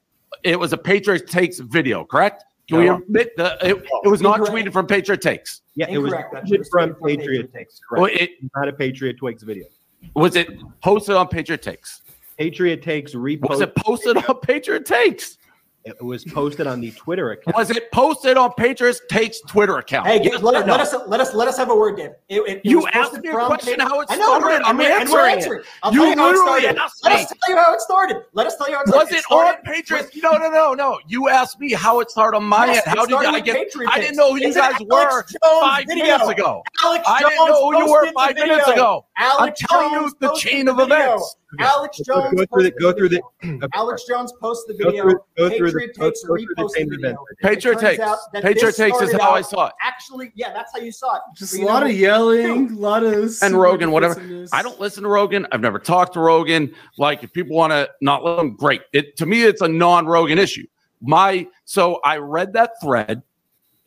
[0.43, 2.43] It was a Patriot takes video, correct?
[2.69, 3.57] Can we admit the?
[3.61, 4.67] It, it was not Incorrect.
[4.67, 5.61] tweeted from Patriot takes.
[5.75, 6.47] Yeah, it was Incorrect.
[6.47, 7.81] Tweeted was from tweeted from Patriot Patriot Takes.
[7.91, 8.21] Oh, well, Correct.
[8.21, 9.65] it Not a Patriot Takes video.
[10.13, 10.49] was it
[10.81, 12.01] posted on Patriot takes.
[12.37, 13.49] Patriot Takes reposted.
[13.49, 15.38] Was it posted on Patriot takes?
[15.85, 17.55] It was posted on the Twitter account.
[17.55, 20.07] Was it posted on Patriot takes Twitter account?
[20.07, 20.73] Hey, Yes let, no?
[20.73, 22.11] let us let us let us have a word, Dave.
[22.27, 24.61] It, it, it You asked posted me a question Patriot- how it I know, started.
[24.65, 25.37] I'm and we're- and we're answering it.
[25.37, 25.63] answering.
[25.81, 26.79] I'll You tell you how it literally started.
[26.81, 28.17] asked Let us tell you how it started.
[28.33, 29.13] Let us tell you how it started.
[29.15, 29.49] Was started.
[29.53, 30.11] it on Patriot?
[30.13, 30.99] with- No, no, no, no.
[31.07, 32.97] You asked me how it started on my Yes, end.
[32.97, 33.55] How did I get?
[33.55, 35.25] Patriot I didn't know who you It's an guys were
[35.61, 36.03] five video.
[36.05, 36.61] minutes ago.
[36.83, 39.05] Alex I Jones didn't know who you were five minutes ago.
[39.17, 41.35] I'm telling you Jones the chain of events.
[41.57, 43.65] Alex Jones go through the- go through the- video.
[43.65, 43.67] Okay.
[43.73, 45.03] Alex Jones posted the Go video.
[45.03, 47.25] through, go through the, Patriot go, takes go through the the video.
[47.41, 48.03] Patriot takes.
[48.33, 49.73] Patriot takes is how I saw it.
[49.81, 51.21] Actually, yeah, that's how you saw it.
[51.35, 54.21] Just But a lot know of yelling, a lot of And Rogan, whatever.
[54.53, 55.47] I don't listen to Rogan.
[55.51, 56.71] I've never talked to Rogan.
[56.97, 58.81] Like, if people want to not let him, great.
[58.93, 60.67] It to me, it's a non-Rogan issue.
[61.01, 63.23] My so I read that thread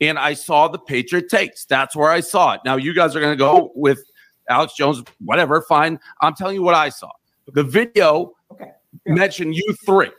[0.01, 1.65] and I saw the Patriot takes.
[1.67, 2.61] That's where I saw it.
[2.65, 4.03] Now you guys are going to go with
[4.49, 5.63] Alex Jones, whatever.
[5.63, 6.01] Fine.
[6.21, 7.11] I'm telling you what I saw.
[7.53, 8.71] The video Okay.
[9.07, 9.15] Yeah.
[9.15, 10.11] mentioned you three.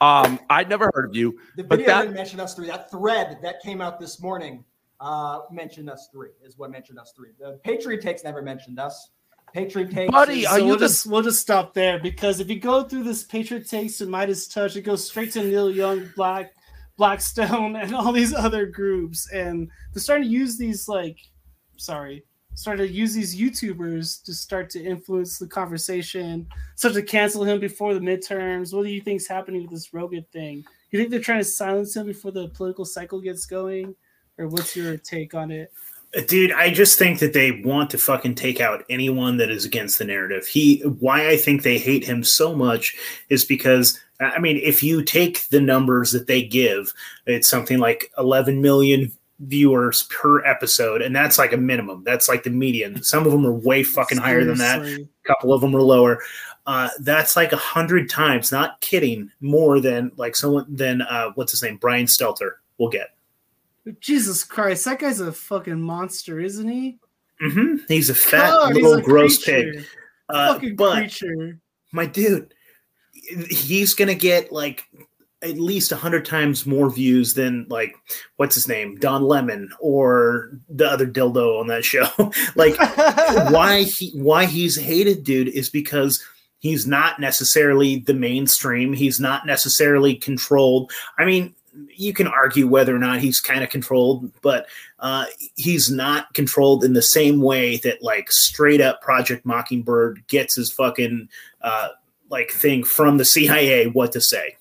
[0.00, 1.38] Um, I'd never heard of you.
[1.56, 2.66] The But video that- didn't mention us three.
[2.68, 4.64] That thread that came out this morning
[5.00, 6.30] uh, mentioned us three.
[6.44, 7.30] Is what mentioned us three.
[7.38, 9.10] The Patriot takes never mentioned us.
[9.54, 12.48] Patriot takes, Buddy, is- are so you we'll just we'll just stop there because if
[12.48, 16.52] you go through this Patriot takes and MeidasTouch, it goes straight to Neil Young, Black,
[16.96, 21.18] Blackstone, and all these other groups, and they're starting to use these like,
[21.76, 22.24] sorry,
[22.60, 26.46] started to use these YouTubers to start to influence the conversation,
[26.76, 28.74] start to cancel him before the midterms.
[28.74, 30.64] What do you think's happening with this Rogan thing?
[30.90, 33.94] You think they're trying to silence him before the political cycle gets going,
[34.36, 35.72] or what's your take on it?
[36.14, 39.64] Uh, dude, I just think that they want to fucking take out anyone that is
[39.64, 40.46] against the narrative.
[40.46, 42.94] He, why I think they hate him so much
[43.30, 46.92] is because, I mean, if you take the numbers that they give,
[47.24, 52.04] it's something like 11 million viewers per episode, and that's like a minimum.
[52.04, 53.02] That's like the median.
[53.02, 54.82] Some of them are way fucking higher than that.
[54.82, 56.22] A couple of them are lower.
[56.66, 61.52] Uh, that's like a hundred times, not kidding, more than like someone than uh, what's
[61.52, 63.14] his name, Brian Stelter will get.
[64.00, 66.98] Jesus Christ, that guy's a fucking monster, isn't he?
[67.42, 67.76] Mm-hmm.
[67.88, 69.72] He's a fat God, little a gross creature.
[69.72, 69.86] pig.
[70.28, 71.58] Uh, fucking but creature.
[71.92, 72.54] my dude,
[73.48, 74.84] he's gonna get like
[75.42, 77.94] at least a hundred times more views than like
[78.36, 82.06] what's his name, Don Lemon or the other dildo on that show.
[82.56, 82.78] like
[83.50, 86.22] why he why he's hated, dude, is because
[86.58, 88.92] he's not necessarily the mainstream.
[88.92, 90.92] He's not necessarily controlled.
[91.18, 91.54] I mean,
[91.96, 94.66] you can argue whether or not he's kind of controlled, but
[94.98, 95.24] uh,
[95.56, 100.70] he's not controlled in the same way that like straight up Project Mockingbird gets his
[100.70, 101.28] fucking
[101.62, 101.88] uh,
[102.28, 104.56] like thing from the CIA what to say.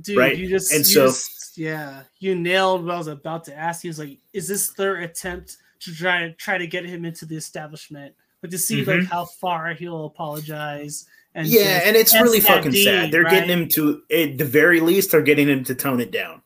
[0.00, 0.36] Dude, right?
[0.36, 3.82] you just, And you so- just- yeah, you nailed what I was about to ask.
[3.82, 7.26] He was like, "Is this their attempt to try to try to get him into
[7.26, 9.06] the establishment, but to see like Mhm.
[9.06, 13.10] how far he'll apologize?" And yeah, just- and it's really fucking deed, sad.
[13.12, 16.42] They're getting him to, at the very least, they're getting him to tone it down.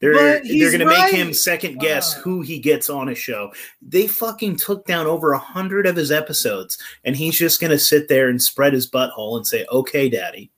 [0.00, 2.22] They're they're going to make him second guess Wow.
[2.22, 3.52] who he gets on a show.
[3.82, 7.78] They fucking took down over a hundred of his episodes, and he's just going to
[7.78, 10.50] sit there and spread his butthole and say, "Okay, daddy."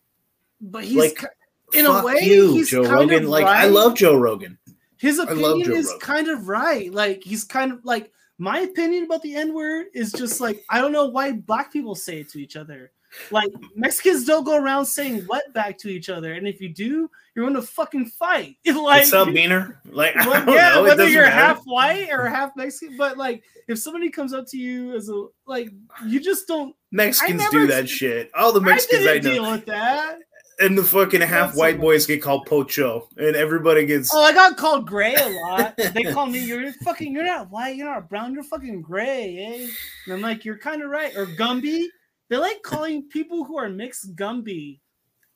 [0.60, 1.24] But he's like,
[1.72, 3.24] in a way, you, he's Joe kind Rogan.
[3.24, 4.58] of Like I love Joe Rogan.
[4.96, 6.00] His opinion is Rogan.
[6.00, 6.92] kind of right.
[6.92, 10.80] Like he's kind of like my opinion about the N word is just like I
[10.80, 12.90] don't know why black people say it to each other.
[13.30, 17.10] Like Mexicans don't go around saying what back to each other, and if you do,
[17.34, 18.56] you're going to fucking fight.
[18.66, 19.76] like, What's up, Beaner?
[19.86, 20.82] Like I well, yeah, know.
[20.82, 21.34] Whether you're matter.
[21.34, 25.26] half white or half Mexican, but like if somebody comes up to you as a
[25.46, 25.70] like,
[26.06, 26.74] you just don't.
[26.92, 28.30] Mexicans never do that shit.
[28.34, 30.18] All the Mexicans I, didn't know, deal with that.
[30.60, 34.10] And the fucking half white so boys get called pocho, and everybody gets.
[34.14, 35.74] Oh, I got called gray a lot.
[35.94, 39.68] They call me, you're fucking, you're not white, you're not brown, you're fucking gray, eh?
[40.04, 41.14] And I'm like, you're kind of right.
[41.16, 41.86] Or Gumby.
[42.28, 44.80] They like calling people who are mixed Gumby.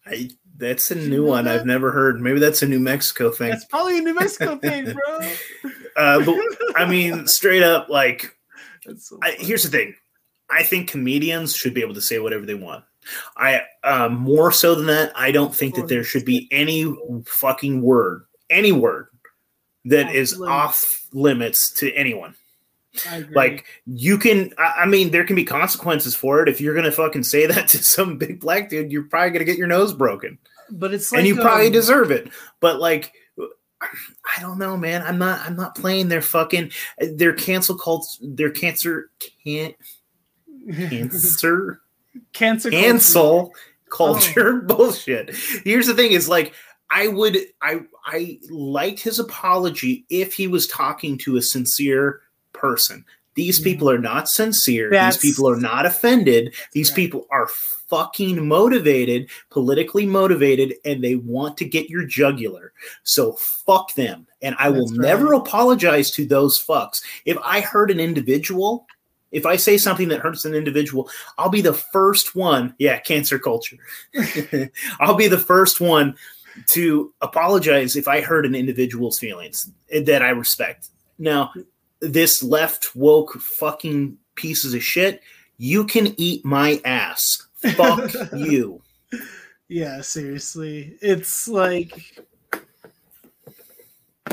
[0.05, 1.61] I, that's a Did you new know one that?
[1.61, 2.21] I've never heard.
[2.21, 3.51] Maybe that's a New Mexico thing.
[3.51, 5.21] That's probably a New Mexico thing, bro.
[5.97, 6.37] Uh, but
[6.77, 8.37] I mean, straight up, like,
[8.85, 9.95] That's so I, here's the thing.
[10.51, 12.85] I think comedians should be able to say whatever they want.
[13.37, 16.95] I um, more so than that, I don't think that there should be any
[17.27, 19.09] fucking word, any word
[19.85, 20.51] that Off is limits.
[20.51, 22.35] off limits to anyone.
[23.35, 26.49] Like you can, I I mean, there can be consequences for it.
[26.49, 29.59] If you're gonna fucking say that to some big black dude, you're probably gonna get
[29.59, 30.39] your nose broken,
[30.71, 32.31] but it's like, and you probably um, deserve it.
[32.61, 33.13] But like,
[33.81, 35.03] I don't know, man.
[35.03, 35.41] I'm not.
[35.41, 38.19] I'm not playing their fucking their cancel cults.
[38.23, 39.11] Their cancer
[39.45, 39.75] can't
[40.75, 41.82] cancer
[42.33, 43.53] Cancer cancel
[43.91, 44.67] culture oh.
[44.67, 45.35] bullshit.
[45.65, 46.55] Here's the thing: is like
[46.91, 52.21] I would I I liked his apology if he was talking to a sincere
[52.53, 53.05] person.
[53.35, 53.65] These Yeah.
[53.65, 54.91] people are not sincere.
[54.91, 56.55] That's- These people are not offended.
[56.73, 56.97] These right.
[56.97, 62.73] people are fucking motivated, politically motivated, and they want to get your jugular.
[63.05, 64.27] So fuck them.
[64.41, 67.03] And I will That's never apologize to those fucks.
[67.25, 68.87] If I hurt an individual,
[69.33, 72.75] if I say something that hurts an individual, I'll be the first one.
[72.79, 73.79] Yeah, cancer culture.
[75.01, 76.17] I'll be the first one
[76.69, 80.89] to apologize if I hurt an individual's feelings that I respect.
[81.19, 81.53] Now,
[82.01, 85.23] this left woke fucking pieces of shit,
[85.57, 87.47] you can eat my ass.
[87.77, 88.83] Fuck you.
[89.69, 90.99] Yeah, seriously.
[91.01, 92.23] It's like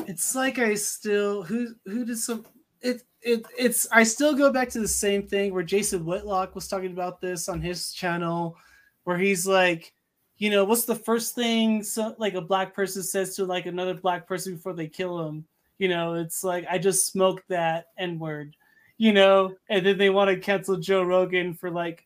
[0.08, 2.46] it's like I still who who did some
[2.82, 6.68] it it it's I still go back to the same thing where Jason Whitlock was
[6.68, 8.56] talking about this on his channel
[9.04, 9.94] where he's like,
[10.38, 13.94] you know, what's the first thing so like a black person says to like another
[13.94, 15.46] black person before they kill him?
[15.78, 18.56] You know, it's like I just smoked that N-word,
[18.98, 22.04] you know, and then they want to cancel Joe Rogan for like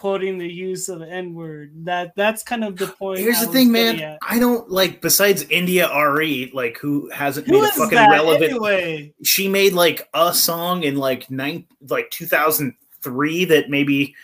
[0.00, 1.72] quoting the use of N word.
[1.84, 3.18] That that's kind of the point.
[3.18, 4.00] Here's I the thing, man.
[4.00, 4.18] at.
[4.26, 9.12] I don't like besides India Arie, like who hasn't Who made a fucking relevant anyway?
[9.22, 14.14] she made like a song in like nine like 2003 that maybe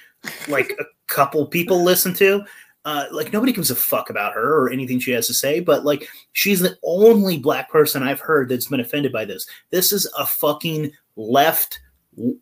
[0.48, 2.42] like a couple people listen to
[2.86, 5.84] uh, like nobody gives a fuck about her or anything she has to say but
[5.84, 10.10] like she's the only black person i've heard that's been offended by this this is
[10.18, 11.80] a fucking left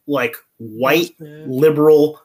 [0.07, 2.21] like white liberal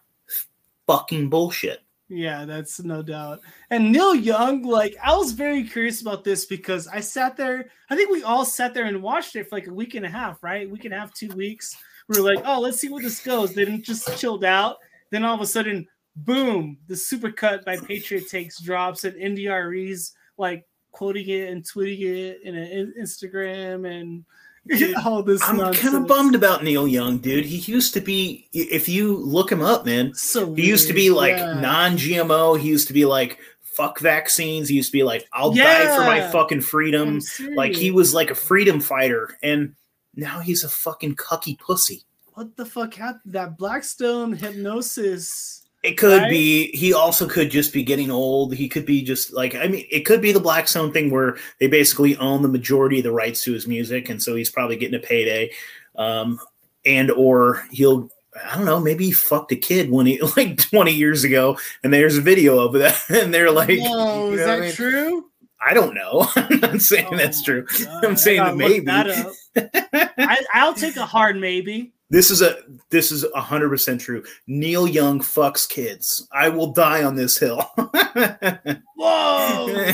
[0.89, 3.41] fucking bullshit Yeah, that's no doubt.
[3.69, 7.69] And Neil Young, like, I was very curious about this because I sat there.
[7.91, 10.09] I think we all sat there and watched it for like a week and a
[10.09, 10.67] half, right?
[10.67, 11.77] Week and a half, two weeks.
[12.07, 13.53] We were like, oh, let's see where this goes.
[13.53, 14.77] Then just chilled out.
[15.11, 20.13] Then all of a sudden, boom, the supercut by Patriot Takes drops and India Arie's
[20.39, 24.25] like quoting it and tweeting it in an Instagram and
[25.05, 25.41] all this.
[25.43, 29.51] i'm kind of bummed about neil young dude he used to be if you look
[29.51, 31.59] him up man So He used to be like yeah.
[31.59, 32.59] non-GMO.
[32.59, 34.69] He used to be like fuck vaccines.
[34.69, 37.21] He used to be like I'll die for my fucking freedom.
[37.55, 39.75] Like he was like a freedom fighter, and
[40.15, 42.03] now he's a fucking cucky pussy.
[42.33, 43.33] what the fuck happened?
[43.33, 45.63] That Blackstone hypnosis.
[45.81, 46.29] It could Right?
[46.29, 46.71] be.
[46.75, 48.53] He also could just be getting old.
[48.53, 51.67] He could be just like I mean, it could be the Blackstone thing where they
[51.67, 54.99] basically own the majority of the rights to his music, and so he's probably getting
[54.99, 55.51] a payday.
[55.95, 56.39] Um,
[56.85, 58.09] and or he'll
[58.45, 61.93] I don't know, maybe he fucked a kid when he like 20 years ago, and
[61.93, 64.61] there's a video of that, and they're like, Whoa, you is know what that I
[64.61, 64.71] mean?
[64.73, 65.25] true?
[65.65, 66.25] I don't know.
[66.35, 67.65] I'm not saying Oh that's true.
[67.83, 68.85] God, I'm saying maybe.
[68.89, 71.91] I, I'll take a hard maybe.
[72.09, 72.57] This is a
[72.89, 74.23] this is hundred percent true.
[74.47, 76.27] Neil Young fucks kids.
[76.31, 77.59] I will die on this hill.
[78.95, 79.85] Whoa,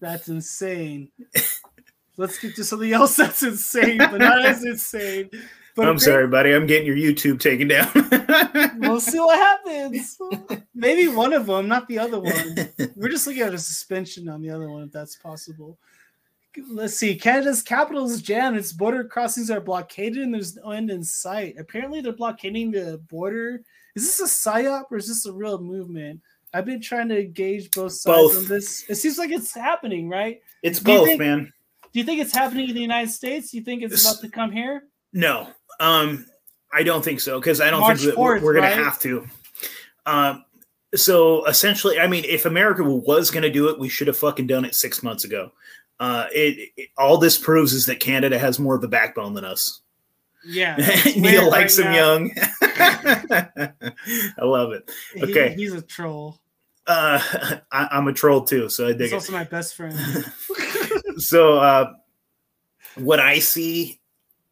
[0.00, 1.10] that's insane.
[2.16, 5.30] Let's get to something else that's insane, but not as insane.
[5.76, 6.52] But I'm sorry, buddy.
[6.52, 7.88] I'm getting your YouTube taken down.
[8.78, 10.18] We'll see what happens.
[10.74, 12.68] Maybe one of them, not the other one.
[12.96, 15.78] We're just looking at a suspension on the other one, if that's possible.
[16.70, 17.14] Let's see.
[17.16, 18.56] Canada's capital is jammed.
[18.56, 21.54] Its border crossings are blockaded, and there's no end in sight.
[21.58, 23.62] Apparently, they're blockading the border.
[23.96, 26.20] Is this a psyop or is this a real movement?
[26.54, 28.36] I've been trying to gauge both sides Both.
[28.38, 28.84] on this.
[28.88, 30.40] It seems like it's happening, right?
[30.62, 31.52] it's Do both, think- man.
[31.92, 33.50] Do you think it's happening in the United States?
[33.50, 34.84] Do you think it's This- about to come here?
[35.12, 35.48] No,
[35.80, 36.26] um,
[36.72, 38.76] I don't think so because I don't March think that we're, 4th, we're going right?
[38.76, 39.26] to have to.
[40.06, 40.44] Um,
[40.94, 44.46] so essentially, I mean, if America was going to do it, we should have fucking
[44.46, 45.50] done it six months ago.
[46.00, 49.44] Uh, it, it- all this proves is that Canada has more of a backbone than
[49.44, 49.80] us.
[50.46, 50.76] Yeah.
[51.16, 51.98] Neil likes right him now.
[51.98, 52.30] young.
[54.38, 54.90] I love it.
[55.14, 55.54] He- Okay.
[55.54, 56.38] he's a troll.
[56.86, 57.20] Uh,
[57.72, 59.14] I, I'm a troll too, so I dig He's it.
[59.16, 59.98] also my best friend.
[61.18, 61.92] so uh,
[62.96, 64.00] what I see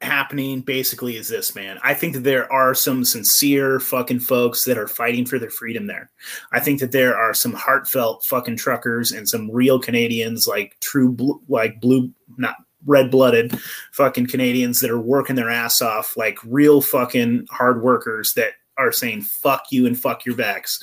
[0.01, 1.79] happening basically is this, man.
[1.83, 5.87] I think that there are some sincere fucking folks that are fighting for their freedom
[5.87, 6.11] there.
[6.53, 11.13] I think that there are some heartfelt fucking truckers and some real Canadians, like true,
[11.13, 13.59] blue, like blue, not red blooded
[13.93, 18.93] fucking Canadians that are working their ass off, like real fucking hard workers that are
[18.93, 20.79] saying fuck you and fuck your backs.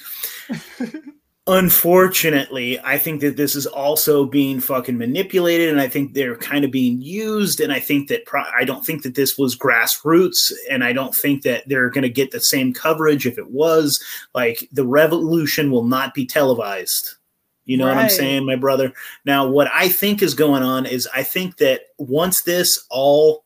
[1.46, 6.64] Unfortunately, I think that this is also being fucking manipulated, and I think they're kind
[6.64, 7.60] of being used.
[7.60, 11.14] And I think that pro- I don't think that this was grassroots, and I don't
[11.14, 14.02] think that they're going to get the same coverage if it was.
[14.34, 17.16] Like the revolution will not be televised.
[17.66, 18.94] You know what I'm saying, my brother?
[19.26, 23.46] Now, what I think is going on is I think that once this all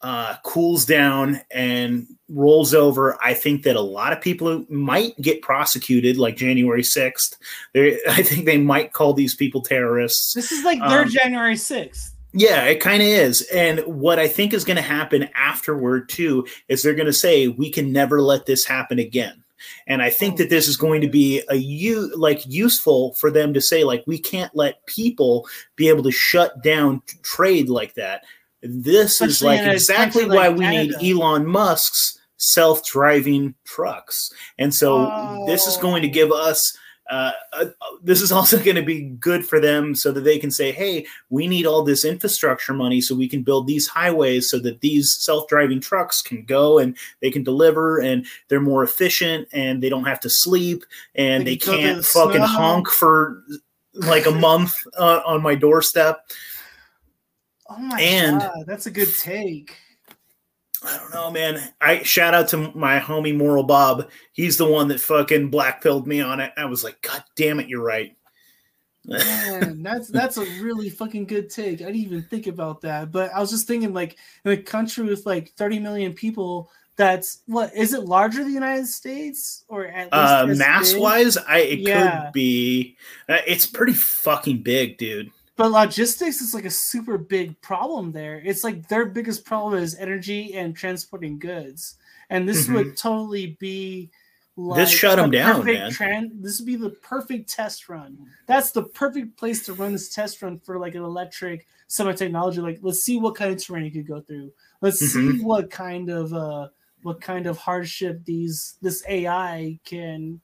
[0.00, 5.42] uh, cools down and rolls over, I think that a lot of people might get
[5.42, 7.36] prosecuted, like January sixth.
[7.76, 10.34] I think they might call these people terrorists.
[10.34, 12.10] This is like their Um, January 6th.
[12.32, 13.42] Yeah, it kind of is.
[13.52, 17.48] And what I think is going to happen afterward too is they're going to say
[17.48, 19.42] we can never let this happen again.
[19.86, 23.52] And I think that this is going to be a you like useful for them
[23.54, 28.24] to say like we can't let people be able to shut down trade like that.
[28.62, 34.32] This is like exactly country why like we need Elon Musk's self-driving trucks.
[34.58, 36.12] And so this is going to Oh.
[36.12, 36.76] give us
[37.10, 37.64] uh, uh,
[38.04, 41.04] this is also going to be good for them so that they can say, hey,
[41.28, 45.16] we need all this infrastructure money so we can build these highways so that these
[45.18, 49.88] self driving trucks can go and they can deliver and they're more efficient and they
[49.88, 50.84] don't have to sleep
[51.16, 52.46] and They they, can can't fucking snow.
[52.46, 53.42] honk for
[53.94, 56.24] like a month uh, on my doorstep.
[57.68, 59.76] Oh my And- god, that's a good take.
[60.82, 61.60] I don't know, man.
[61.80, 64.08] I shout out to my homie Moral Bob.
[64.32, 66.52] He's the one that fucking blackpilled me on it.
[66.56, 68.16] I was like, God damn it, you're right.
[69.04, 71.80] Man, that's that's a really fucking good take.
[71.82, 75.04] I didn't even think about that, but I was just thinking like in a country
[75.04, 79.86] with like 30 million people, that's what is it larger than the United States or
[79.86, 81.00] at least uh mass big?
[81.00, 82.24] wise i it Yeah.
[82.24, 85.30] could be uh, it's pretty fucking big dude
[85.60, 88.40] But logistics is like a super big problem there.
[88.42, 91.96] It's like their biggest problem is energy and transporting goods,
[92.30, 94.10] and this would totally be.
[94.56, 94.80] Like Mm-hmm.
[94.80, 96.32] This shut 'em the down, man.
[96.40, 98.16] this would be the perfect test run.
[98.46, 102.62] That's the perfect place to run this test run for like an electric semi technology.
[102.62, 104.52] Like, let's see what kind of terrain it could go through.
[104.80, 105.42] Let's see Mhm.
[105.42, 106.68] what kind of uh
[107.02, 110.40] what kind of hardship these this AI can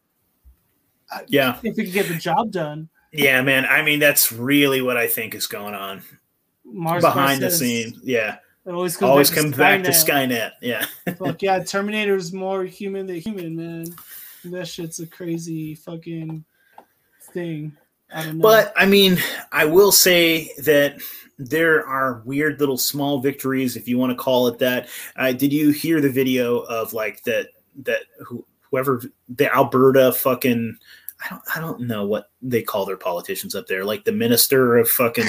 [1.29, 2.91] yeah if it can get the job done.
[3.17, 6.03] Yeah man i mean that's really what i think is going on
[6.65, 8.37] Mars behind the scenes yeah
[8.67, 10.29] It always comes always back to back to Skynet.
[10.29, 10.87] skynet yeah
[11.19, 13.87] Fuck yeah, Terminator is more human than human, man.
[14.45, 16.45] That shit's a crazy fucking
[17.33, 17.77] thing.
[18.15, 18.43] I don't know.
[18.43, 19.19] but i mean
[19.51, 20.97] i will say that
[21.39, 25.53] there are weird little small victories if you want to call it that uh, did
[25.53, 27.49] you hear the video of like that
[27.83, 30.77] that who, whoever the alberta fucking
[31.27, 34.77] I don't, I don't know what they call their politicians up there like the minister
[34.77, 35.27] of fucking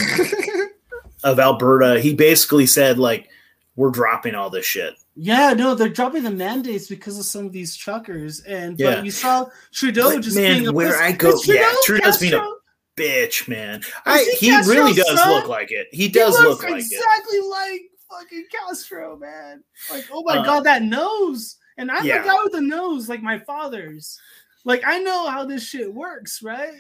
[1.24, 3.30] of alberta he basically said like
[3.76, 7.52] we're dropping all this shit yeah, no, they're dropping the mandates because of some of
[7.52, 8.96] these truckers, and Yeah.
[8.98, 12.04] but you saw Trudeau But, just man, being a where I go- Is yeah, Trudeau
[12.12, 12.52] Trudeau's being a
[12.96, 15.30] bitch man I, he he really does son?
[15.32, 17.82] look like it he does he look looks like it exactly like
[18.12, 19.64] fucking Castro, man.
[19.92, 21.58] Like, oh my Uh, god, that nose.
[21.80, 22.22] And I'm yeah.
[22.22, 24.20] the guy with the nose, like my father's.
[24.68, 26.74] Like, I know how this shit works, right?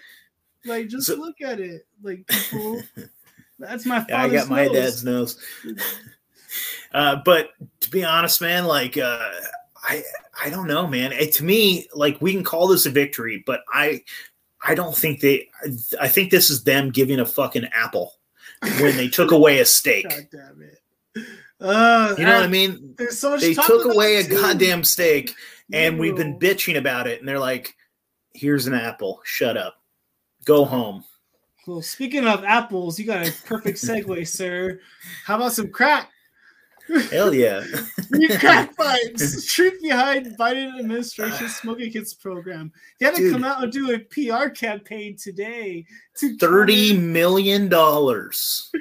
[0.65, 1.87] Like, just So- look at it.
[2.03, 2.81] Like, people.
[3.57, 4.73] That's my Yeah, I got my nose.
[4.75, 5.39] dad's nose.
[6.93, 7.49] uh, but
[7.81, 9.31] to be honest, man, like uh,
[9.83, 10.03] I
[10.43, 11.11] I don't know, man.
[11.11, 14.03] It, to me, like we can call this a victory, but I
[14.65, 15.47] I don't think they.
[15.99, 18.13] I think this is them giving a fucking apple
[18.79, 20.07] when they took away a steak.
[20.09, 21.25] God damn it.
[21.59, 22.93] Uh, You know what I mean?
[22.97, 25.33] There's so much They took away a goddamn steak,
[25.73, 27.75] and we've been bitching about it, and they're like,
[28.37, 29.19] "Here's an apple.
[29.23, 29.81] Shut up.
[30.45, 31.03] Go home."
[31.65, 34.79] Well, speaking of apples, you got a perfect segue, sir.
[35.25, 36.09] How about some crack?
[37.11, 37.61] Hell yeah.
[38.09, 39.45] Free crack pipes.
[39.51, 42.71] Truth behind Biden administration smoking kids program.
[42.99, 43.33] They had to Dude.
[43.33, 45.85] come out and do a PR campaign today
[46.15, 48.71] to Thirty try million dollars.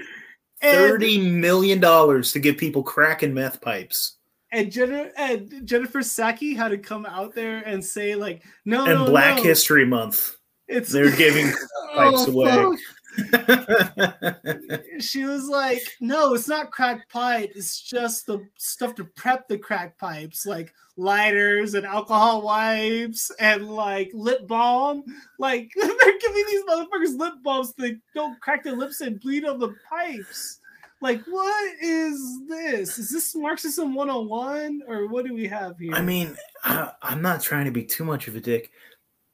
[0.62, 4.15] and, Thirty million dollars to give people crack and meth pipes.
[4.52, 9.00] And, Jennifer, and Jennifer Psaki had to come out there and say like, no, And
[9.00, 9.42] no, Black no.
[9.42, 10.36] History Month.
[10.68, 11.46] It's They're giving
[11.94, 12.76] pipes oh, away.
[15.00, 17.50] she was like, "No, it's not crack pipe.
[17.54, 23.68] It's just the stuff to prep the crack pipes, like lighters and alcohol wipes and
[23.68, 25.04] like lip balm.
[25.38, 29.44] Like they're giving these motherfuckers lip balms so they don't crack their lips and bleed
[29.44, 30.60] on the pipes.
[31.02, 32.98] Like, what is this?
[32.98, 35.92] Is this Marxism 101 or what do we have here?
[35.94, 38.70] I mean, I, I'm not trying to be too much of a dick,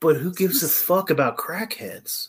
[0.01, 2.29] but who gives a fuck about crackheads?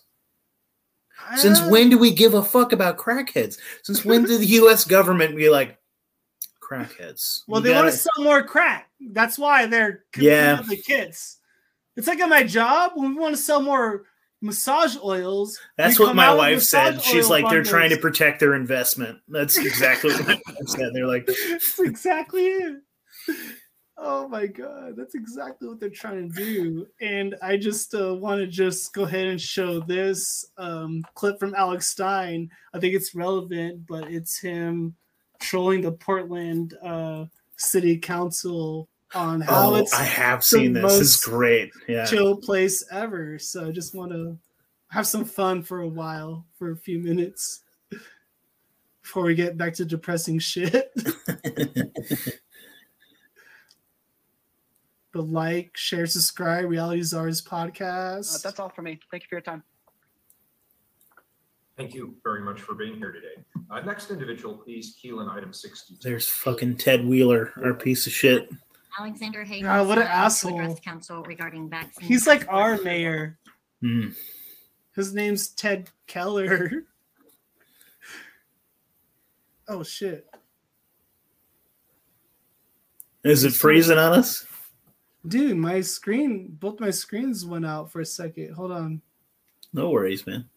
[1.37, 3.57] Since when do we give a fuck about crackheads?
[3.83, 4.83] Since when did the U.S.
[4.85, 5.77] government be like
[6.61, 7.41] crackheads?
[7.47, 8.89] Well, You they want gotta- to sell more crack.
[8.99, 10.61] That's why they're Yeah.
[10.67, 11.37] the kids.
[11.95, 14.03] It's like at my job when we want to sell more
[14.43, 15.59] massage oils.
[15.77, 17.01] That's what my wife said.
[17.01, 19.19] She's like, they're trying to protect their investment.
[19.27, 20.89] That's exactly what my wife said.
[20.93, 22.75] They're like, That's exactly it.
[23.95, 26.87] Oh my god, that's exactly what they're trying to do.
[26.99, 31.55] And I just uh, want to just go ahead and show this um, clip from
[31.55, 32.49] Alex Stein.
[32.73, 34.95] I think it's relevant, but it's him
[35.39, 37.25] trolling the Portland uh,
[37.57, 40.83] City Council on how Oh, it's I have the seen this.
[40.83, 41.71] This is most great.
[41.87, 42.05] Yeah.
[42.05, 43.37] chill place ever.
[43.39, 44.37] So I just want to
[44.89, 47.61] have some fun for a while, for a few minutes,
[49.01, 50.91] before we get back to depressing shit.
[55.13, 58.35] but like, share, subscribe, Reality Czars podcast.
[58.35, 58.99] Uh, that's all for me.
[59.11, 59.63] Thank you for your time.
[61.77, 63.43] Thank you very much for being here today.
[63.71, 65.95] Uh, next individual, please, Keelan, item 60.
[66.03, 68.47] There's fucking Ted Wheeler, our piece of shit.
[68.99, 69.63] Alexander Hagan.
[69.65, 70.59] God, what an to asshole.
[70.59, 72.07] address council regarding vaccine.
[72.07, 73.37] He's like our mayor.
[73.81, 74.09] Hmm.
[74.95, 76.83] His name's Ted Keller.
[79.65, 80.27] Oh shit.
[83.23, 84.45] Is it freezing on us?
[85.25, 88.53] Dude, my screen, both my screens went out for a second.
[88.55, 89.01] Hold on.
[89.71, 90.49] No worries, man.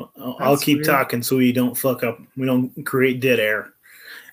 [0.00, 0.86] I'll, I'll keep weird.
[0.86, 2.18] talking so we don't fuck up.
[2.36, 3.74] We don't create dead air.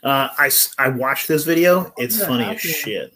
[0.03, 1.93] Uh, I s- I watched this video.
[1.97, 3.14] It's the funny as shit.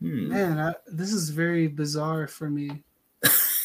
[0.00, 0.28] Hmm.
[0.28, 2.82] Man, I, this is very bizarre for me.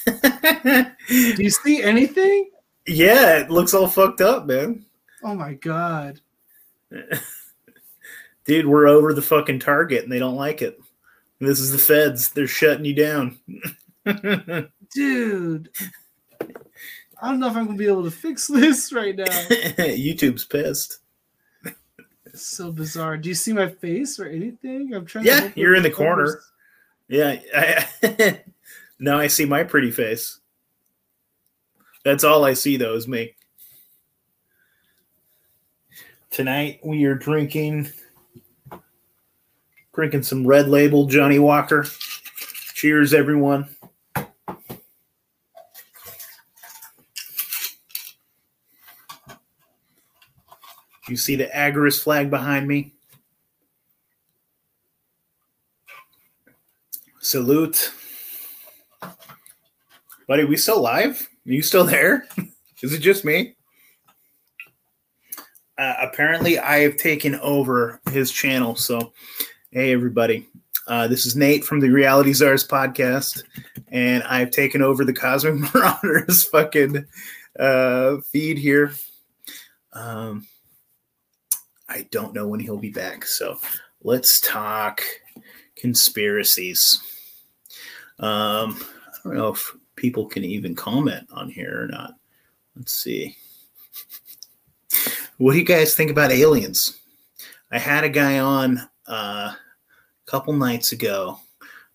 [0.07, 0.93] Do
[1.37, 2.49] you see anything?
[2.87, 4.85] yeah, it looks all fucked up, man.
[5.23, 6.19] Oh my god.
[8.45, 10.79] Dude, we're over the fucking target and they don't like it.
[11.39, 12.29] This is the feds.
[12.29, 13.39] They're shutting you down.
[14.93, 15.69] Dude.
[17.21, 19.25] I don't know if I'm gonna be able to fix this right now.
[19.25, 20.99] YouTube's pissed.
[22.35, 23.15] It's so bizarre.
[23.15, 24.93] Do you see my face or anything?
[24.93, 26.41] I'm trying Yeah, you're in the corner.
[27.07, 27.37] Yeah.
[27.55, 28.41] I,
[28.99, 30.41] now I see my pretty face.
[32.03, 33.35] That's all I see, though, is me.
[36.29, 37.89] Tonight we are drinking
[39.93, 41.87] drinking some red label Johnnie Walker.
[42.73, 43.74] Cheers, everyone.
[51.15, 52.93] You see the Agorist flag behind me?
[57.21, 57.93] Salute.
[60.27, 61.29] Buddy, we still live?
[61.47, 62.27] Are you still there?
[62.83, 63.55] Is it just me?
[65.77, 68.75] Uh, apparently, I have taken over his channel.
[68.75, 69.13] So,
[69.71, 70.49] hey, everybody.
[70.85, 73.41] Uh, this is Nate from the Reality Czars podcast,
[73.87, 77.05] and I've taken over the Cosmic Marauders fucking
[77.57, 78.91] uh, feed here.
[79.93, 80.45] Um,
[81.87, 83.25] I don't know when he'll be back.
[83.25, 83.59] So,
[84.03, 85.01] let's talk
[85.75, 87.01] conspiracies.
[88.19, 92.15] Um, I don't know if people can even comment on here or not.
[92.75, 93.35] Let's see.
[95.37, 96.99] What do you guys think about aliens?
[97.71, 99.57] I had a guy on uh, a
[100.25, 101.39] couple nights ago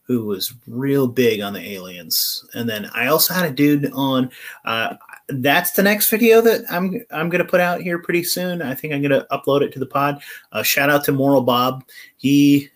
[0.02, 4.30] who was real big on the aliens, and then I also had a dude on.
[4.64, 4.96] Uh,
[5.32, 8.62] that's the next video that I'm I'm gonna put out here pretty soon.
[8.62, 10.22] I think I'm gonna upload it to the pod.
[10.52, 11.84] Uh, shout out to Moral Bob.
[12.16, 12.68] He,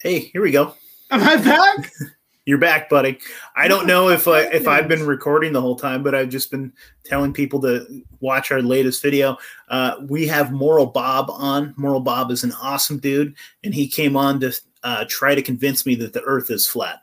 [0.00, 0.74] hey, here we go.
[1.10, 1.92] Am I back?
[2.46, 3.18] You're back, buddy.
[3.56, 6.50] I don't know if I, if I've been recording the whole time, but I've just
[6.50, 9.38] been telling people to watch our latest video.
[9.68, 11.72] Uh, we have Moral Bob on.
[11.78, 15.86] Moral Bob is an awesome dude, and he came on to uh, try to convince
[15.86, 17.00] me that the Earth is flat,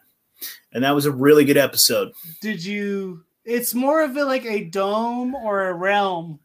[0.74, 2.12] and that was a really good episode.
[2.40, 6.40] Did you it's more of a like a dome or a realm.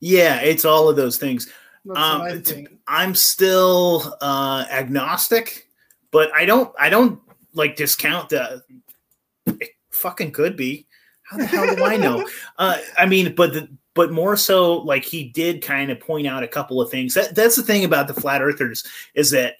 [0.00, 1.48] Yeah, it's all of those things.
[1.88, 2.66] Um, I.
[2.86, 5.68] I'm still uh, agnostic,
[6.10, 7.20] but I don't I don't
[7.54, 8.62] like discount the.
[9.46, 10.86] It fucking could be.
[11.22, 12.26] How the hell do I know?
[12.58, 16.42] Uh, I mean, but the, but more so, like he did kind of point out
[16.42, 17.14] a couple of things.
[17.14, 18.84] That that's the thing about the flat earthers
[19.14, 19.54] is that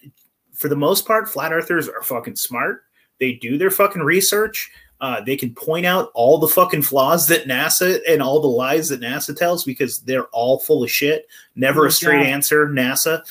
[0.53, 2.83] for the most part, flat earthers are fucking smart.
[3.19, 4.71] They do their fucking research.
[5.01, 8.87] Uh, they can point out all the fucking flaws that NASA and all the lies
[8.89, 11.27] that NASA tells because they're all full of shit.
[11.55, 13.21] Never No a straight answer, NASA.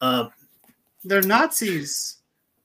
[0.00, 0.26] Uh,
[1.04, 2.16] They're Nazis.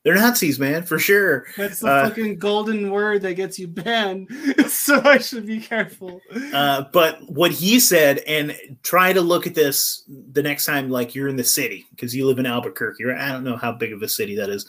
[0.03, 1.45] they're Nazis, man, for sure.
[1.57, 4.29] That's the Uh, fucking golden word that gets you banned.
[4.67, 6.19] so I should be careful.
[6.51, 11.13] Uh, but what he said, and try to look at this the next time, like
[11.13, 13.03] you're in the city because you live in Albuquerque.
[13.11, 14.65] I don't know how big of a city that is.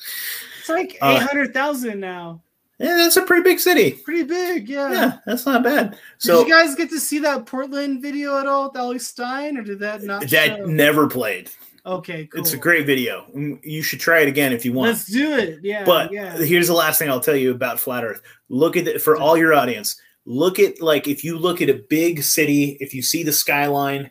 [0.61, 2.43] It's like Uh, 800,000 now.
[2.81, 3.93] Yeah, that's a pretty big city.
[3.93, 4.91] Pretty big, yeah.
[4.91, 5.91] Yeah, that's not bad.
[5.91, 9.59] Did So you guys get to see that Portland video at all with Alex Stein,
[9.59, 10.27] or did that not?
[10.31, 10.65] that show?
[10.65, 11.51] never played.
[11.85, 12.41] Okay, cool.
[12.41, 13.27] It's a great video.
[13.35, 14.89] Mm, You should try it again if you want.
[14.93, 15.61] Let's do it.
[15.63, 16.37] Yeah, but yeah.
[16.39, 18.23] here's the last thing I'll tell you about flat Earth.
[18.49, 20.01] Look at it for all your audience.
[20.27, 24.11] Look at like if you look at a big city, if you see the skyline,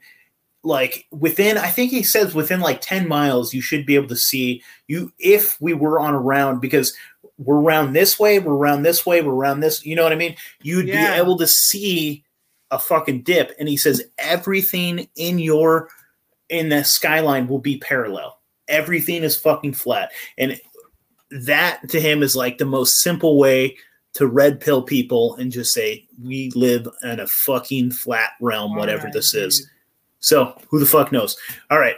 [0.64, 4.16] like within, I think he says within like ten miles, you should be able to
[4.16, 6.94] see you if we were on a round because
[7.40, 9.86] we're around this way, we're around this way, we're around this.
[9.86, 10.36] You know what I mean?
[10.62, 11.14] You'd Yeah.
[11.16, 12.24] be able to see
[12.70, 13.56] a fucking dip.
[13.60, 15.90] And he says everything in your
[16.50, 18.40] in the skyline will be parallel.
[18.68, 20.12] Everything is fucking flat.
[20.38, 20.60] And
[21.32, 23.78] that to him is like the most simple way
[24.14, 29.02] to red pill people and just say, we live in a fucking flat realm, whatever
[29.02, 29.70] Alright, this is.
[30.20, 31.38] So who the fuck knows?
[31.70, 31.96] All right.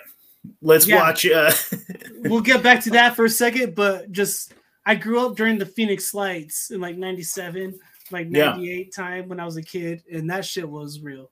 [0.62, 0.98] Let's Yeah.
[0.98, 1.52] watch uh
[2.24, 4.54] we'll get back to that for a second, but just
[4.86, 7.80] I grew up during the Phoenix Lights in like 97,
[8.12, 8.52] like Yeah.
[8.52, 11.30] 98 time when I was a kid, and that shit was real.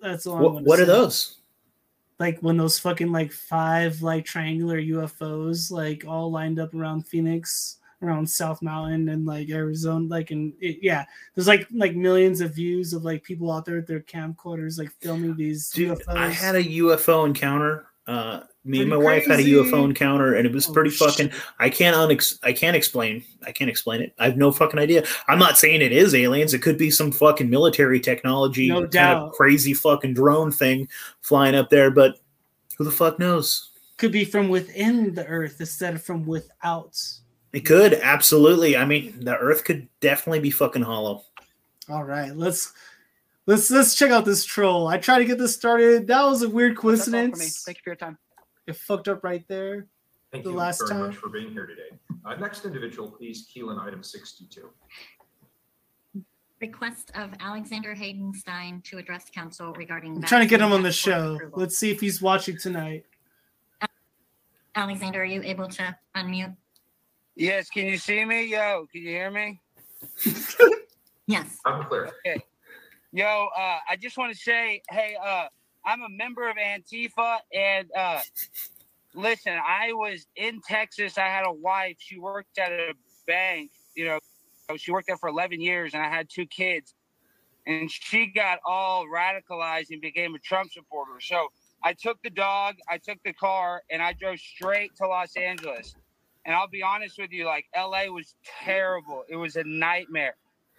[0.00, 1.38] That's all what, what are those?
[2.18, 7.78] Like when those fucking like five like triangular UFOs like all lined up around Phoenix,
[8.02, 11.04] around South Mountain and like Arizona, like and it, yeah,
[11.34, 14.90] there's like like millions of views of like people out there with their camcorders like
[15.00, 16.16] filming these Dude, UFOs.
[16.16, 17.86] I had a UFO encounter.
[18.06, 19.42] Uh, me and my Pretty wife had a.
[19.42, 21.30] UFO encounter, and it was Oh, pretty fucking.
[21.30, 21.40] shit.
[21.58, 23.24] I can't unex- I can't explain.
[23.44, 24.14] I can't explain it.
[24.18, 25.04] I have no fucking idea.
[25.28, 26.54] I'm not saying it is aliens.
[26.54, 29.32] It could be some fucking military technology, No kind of doubt.
[29.32, 30.88] crazy fucking drone thing
[31.22, 31.90] flying up there.
[31.90, 32.20] But
[32.78, 33.70] who the fuck knows?
[33.98, 36.98] could be from within the earth instead of from without.
[37.52, 38.76] It could absolutely.
[38.76, 41.22] I mean, the Earth could definitely be fucking hollow.
[41.88, 42.72] All right, let's
[43.46, 44.88] let's let's check out this troll.
[44.88, 46.06] I tried to get this started.
[46.06, 47.16] That was a weird That's all for me.
[47.28, 47.62] coincidence.
[47.64, 48.18] Thank you for your time.
[48.66, 49.86] It fucked up right there.
[50.30, 51.00] Thank The you last very time.
[51.08, 51.90] much for being here today.
[52.24, 54.70] Uh, next individual, please keel in item 62.
[56.60, 60.14] Request of Alexander Haydenstein to address council regarding.
[60.16, 61.34] I'm trying to get him on the show.
[61.34, 61.58] approval.
[61.58, 63.04] Let's see if he's watching tonight.
[64.74, 66.56] Alexander, are you able to unmute?
[67.34, 68.44] Yes, can you see me?
[68.46, 69.60] Yo, can you hear me?
[71.28, 71.56] Yes.
[71.64, 72.10] I'm clear.
[72.26, 72.42] Okay.
[73.12, 75.46] Yo, uh, I just want to say, hey, uh,
[75.84, 78.20] I'm a member of Antifa, and uh,
[79.14, 81.18] listen, I was in Texas.
[81.18, 81.96] I had a wife.
[81.98, 82.92] She worked at a
[83.26, 83.70] bank.
[83.94, 84.18] You know,
[84.76, 86.94] she worked there for 11 years, and I had two kids.
[87.66, 91.20] And she got all radicalized and became a Trump supporter.
[91.20, 91.48] So
[91.84, 95.94] I took the dog, I took the car, and I drove straight to Los Angeles.
[96.44, 99.24] And I'll be honest with you, like LA was terrible.
[99.28, 100.34] It was a nightmare.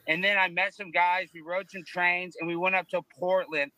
[0.08, 1.30] And then I met some guys.
[1.34, 3.72] We rode some trains and we went up to Portland.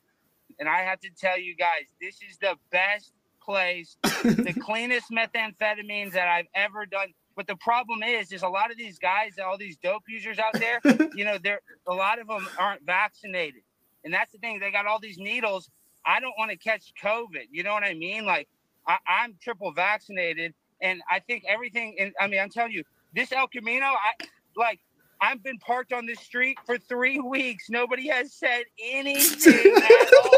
[0.60, 6.14] And I have to tell you guys, this is the best place, the cleanest methamphetamines
[6.14, 7.14] that I've ever done.
[7.36, 10.54] But the problem is, is a lot of these guys, all these dope users out
[10.54, 10.80] there,
[11.16, 13.62] you know, they're a lot of them aren't vaccinated.
[14.04, 14.60] And that's the thing.
[14.60, 15.70] They got all these needles.
[16.06, 17.48] I don't want to catch COVID.
[17.52, 18.26] You know what I mean?
[18.26, 18.48] Like
[18.88, 21.96] I, I'm triple vaccinated, and I think everything.
[22.00, 22.84] And I mean, I'm telling you,
[23.14, 24.14] this El Camino, I
[24.56, 24.80] like.
[25.22, 27.70] I've been parked on the street for three weeks.
[27.70, 30.35] Nobody has said anything at all.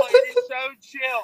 [0.48, 1.24] So chill,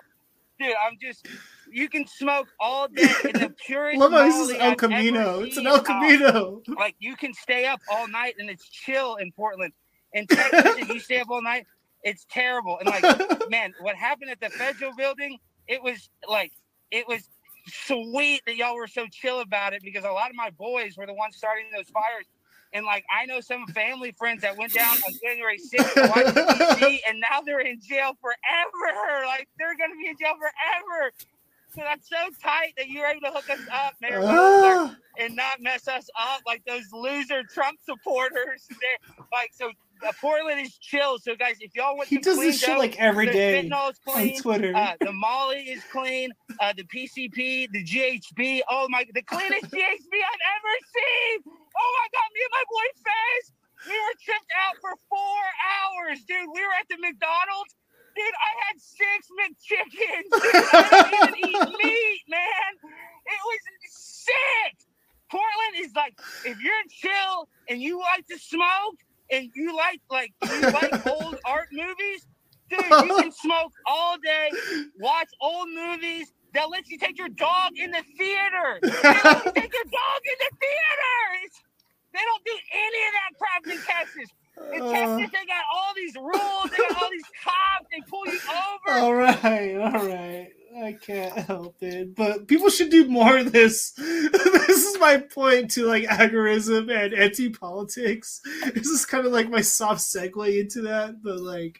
[0.60, 0.76] dude.
[0.86, 1.28] I'm just.
[1.72, 3.98] You can smoke all day in the purest.
[3.98, 5.40] Love how this is El I've Camino.
[5.42, 5.66] It's an.
[5.66, 6.62] El Camino.
[6.78, 9.74] like you can stay up all night and it's chill in Portland.
[10.14, 11.66] In Texas, if you stay up all night,
[12.04, 12.78] it's terrible.
[12.80, 15.40] And like, man, what happened at the federal building?
[15.68, 16.52] It was like,
[16.92, 17.30] it was
[17.68, 21.06] sweet that y'all were so chill about it because a lot of my boys were
[21.06, 22.26] the ones starting those fires.
[22.74, 26.34] And like, I know some family friends that went down on January 6th to watch
[26.34, 29.26] DC, and now they're in jail forever.
[29.28, 31.12] Like, they're gonna be in jail forever.
[31.76, 34.22] So that's so tight that you're able to hook us up, Mayor
[35.20, 38.68] and not mess us up like those loser Trump supporters.
[38.70, 39.72] They're like so.
[40.06, 41.18] Uh, Portland is chill.
[41.20, 43.88] So guys, if y'all want He does clean this shit dope, like every day Fentanyl
[43.88, 44.42] on clean.
[44.42, 44.76] Twitter.
[44.76, 46.32] Uh, the Molly is clean.
[46.60, 48.62] Uh, the PCP, the GHB.
[48.70, 51.44] Oh my, the cleanest GHB I've ever seen.
[51.46, 53.52] Oh my God, me and my boy Fez,
[53.88, 56.48] we were tripped out for four hours, dude.
[56.54, 57.76] We were at the McDonald's.
[58.16, 60.30] Dude, I had six McChickens.
[60.44, 62.72] Dude, I didn't even eat meat, man.
[63.26, 64.78] It was sick.
[65.32, 66.14] Portland is like,
[66.46, 69.00] if you're chill and you like to smoke
[69.32, 72.28] and you like like you like old art movies,
[72.70, 74.50] dude, you can smoke all day,
[75.00, 76.34] watch old movies.
[76.54, 78.80] that lets you take your dog in the theater.
[78.82, 81.16] They let you take your dog in the theater.
[81.46, 81.62] It's,
[82.14, 84.30] they don't do any of that crap in Texas.
[84.74, 84.80] In.
[84.92, 86.72] Texas, they got all these rules.
[86.72, 87.88] They got all these cops.
[87.92, 89.00] They pull you over.
[89.00, 90.50] All right, all right.
[90.76, 93.92] I can't help it, but people should do more of this.
[93.98, 98.42] this is my point to like agorism and anti-politics.
[98.74, 101.80] This is kind of like my soft segue into that, but like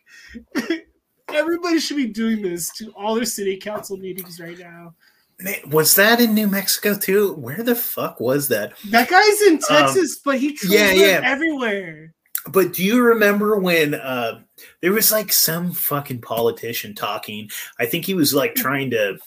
[1.30, 4.94] everybody should be doing this to all their city council meetings right now.
[5.40, 7.34] Man, was that in New Mexico too?
[7.34, 8.74] Where the fuck was that?
[8.92, 11.22] That guy's in Um, Texas, but he trolls yeah, yeah.
[11.24, 12.14] everywhere.
[12.50, 14.42] But do you remember when uh,
[14.82, 17.50] there was like some fucking politician talking?
[17.80, 19.18] I think he was like trying to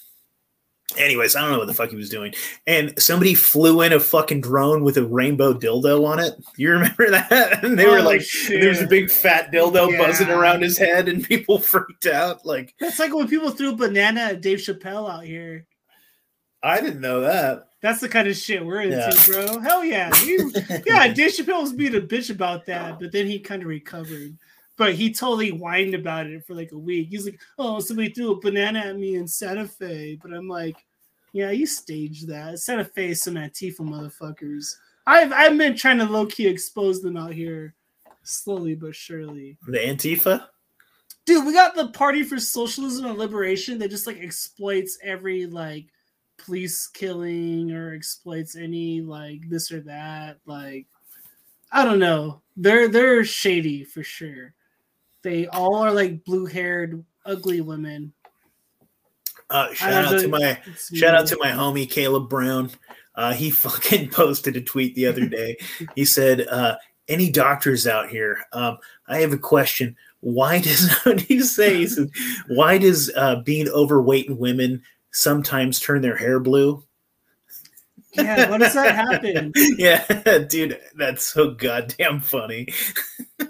[0.97, 2.33] Anyways, I don't know what the fuck he was doing.
[2.67, 6.35] And somebody flew in a fucking drone with a rainbow dildo on it.
[6.57, 7.65] You remember that?
[7.65, 11.25] And they were Oh, like, there's a big fat dildo buzzing around his head, and
[11.29, 12.47] people freaked out.
[12.47, 15.67] Like, That's like when people threw a banana at Dave Chappelle out here.
[16.63, 17.66] I didn't know that.
[17.83, 19.23] That's the kind of shit we're into, Yeah.
[19.27, 19.59] bro.
[19.61, 20.11] Hell yeah.
[20.25, 20.51] You-
[20.87, 24.37] yeah, Dave Chappelle was being a bitch about that, but then he kind of recovered.
[24.79, 27.09] But he totally whined about it for like a week.
[27.11, 30.19] He's like, oh, somebody threw a banana at me in Santa Fe.
[30.23, 30.77] But I'm like,
[31.33, 32.59] yeah, you staged that.
[32.59, 34.75] Santa Fe is some Antifa motherfuckers.
[35.07, 37.75] I've, I've been trying to low key expose them out here
[38.23, 39.57] slowly but surely.
[39.67, 40.47] The Antifa?
[41.27, 45.87] Dude, we got the Party for Socialism and Liberation that just like exploits every like
[46.39, 50.39] police killing or exploits any like this or that.
[50.47, 50.87] Like,
[51.73, 52.43] I don't know.
[52.57, 54.55] They're they're shady for sure.
[55.23, 58.13] They all are like blue haired, ugly women.
[59.51, 60.59] Uh, shout out to my
[60.95, 62.71] shout out to my homie Caleb Brown.
[63.15, 65.57] Uh, he fucking posted a tweet the other day.
[65.95, 66.77] he said, uh,
[67.09, 68.39] "Any doctors out here?
[68.53, 68.79] Um,
[69.09, 69.97] I have a question.
[70.21, 71.87] Why does what he say?
[71.87, 72.11] Said,
[72.49, 74.83] Why does uh, being overweight in women
[75.17, 76.85] sometimes turn their hair blue?
[78.13, 79.53] Yeah, why does that happen?
[79.79, 80.07] yeah,
[80.49, 82.69] dude, that's so goddamn funny.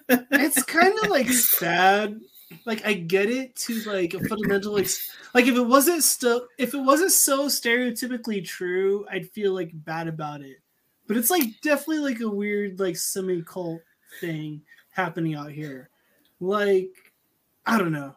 [0.09, 2.21] it's kind of like sad.
[2.65, 4.89] Like I get it to like a fundamental like
[5.35, 10.09] like if it wasn't still if it wasn't so stereotypically true, I'd feel like bad
[10.09, 10.59] about it.
[11.07, 13.81] But it's like definitely like a weird like semi cult
[14.21, 15.91] thing happening out here.
[16.41, 17.13] Like
[17.67, 18.15] I don't know.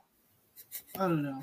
[0.95, 1.41] I don't know.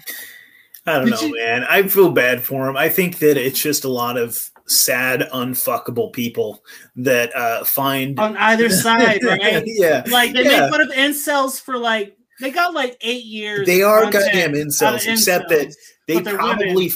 [0.87, 1.65] I don't Did know, you- man.
[1.69, 2.77] I feel bad for him.
[2.77, 6.63] I think that it's just a lot of sad, unfuckable people
[6.97, 9.63] that uh, find On either side, right?
[9.67, 10.61] yeah, Like they yeah.
[10.63, 13.67] make fun of incels for like they got like eight years.
[13.67, 15.75] They are goddamn of incels, except that
[16.07, 16.57] they they're women.
[16.59, 16.91] probably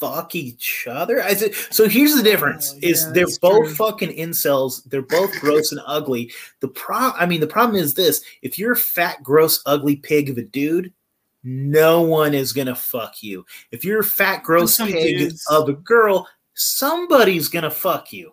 [0.00, 1.22] fuck each other.
[1.22, 3.74] I said, so here's the difference: is Oh, yeah, they're both true.
[3.74, 4.82] fucking incels.
[4.90, 6.32] They're both gross and ugly.
[6.60, 10.28] The pro, I mean, the problem is this: if you're a fat, gross, ugly pig
[10.30, 10.92] of a dude.
[11.44, 13.44] No one is gonna fuck you.
[13.70, 15.44] If you're a fat, gross pig dudes.
[15.50, 18.32] of a girl, somebody's gonna fuck you,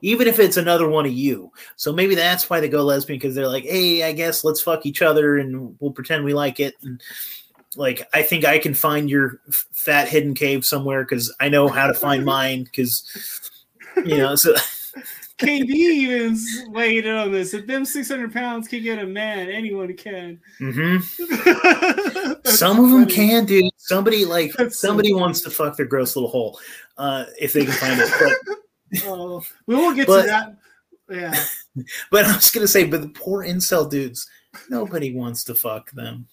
[0.00, 1.52] even if it's another one of you.
[1.76, 4.86] So maybe that's why they go lesbian because they're like, hey, I guess let's fuck
[4.86, 6.74] each other and we'll pretend we like it.
[6.82, 7.02] And
[7.76, 11.68] like, I think I can find your f- fat hidden cave somewhere because I know
[11.68, 12.64] how to find mine.
[12.64, 13.50] Because
[13.96, 14.54] you know, so
[15.38, 16.38] KD even
[16.72, 17.52] weighed in on this.
[17.52, 20.40] If them 600 pounds can get a man, anyone can.
[20.60, 22.46] mhm.
[22.46, 23.70] Some of them can, dude.
[23.76, 25.20] Somebody like That's somebody funny.
[25.20, 26.58] wants to fuck their gross little hole
[26.96, 28.10] uh, if they can find it.
[28.18, 28.56] But
[29.04, 30.56] Oh, we won't get But- to that.
[31.10, 31.44] Yeah.
[32.10, 34.30] But I was gonna say, but the poor incel dudes,
[34.70, 36.26] nobody wants to fuck them.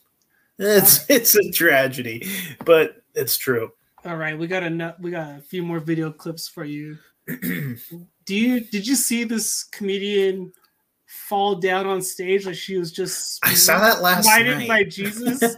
[0.57, 2.25] It's it's a tragedy,
[2.63, 3.73] but it's true.
[4.05, 6.97] All right, we got a we got a few more video clips for you.
[7.27, 10.53] Do you did you see this comedian
[11.07, 14.67] fall down on stage like she was just I saw that last smited night.
[14.67, 15.41] by Jesus?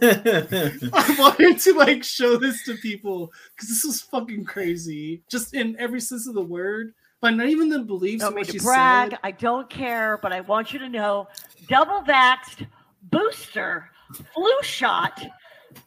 [0.92, 5.76] I wanted to like show this to people because this was fucking crazy, just in
[5.78, 6.92] every sense of the word.
[7.20, 9.10] But not even the beliefs don't of mean what she brag.
[9.10, 9.18] said.
[9.22, 11.28] I don't care, but I want you to know
[11.68, 12.66] double vaxxed,
[13.10, 13.90] booster,
[14.34, 15.20] flu shot,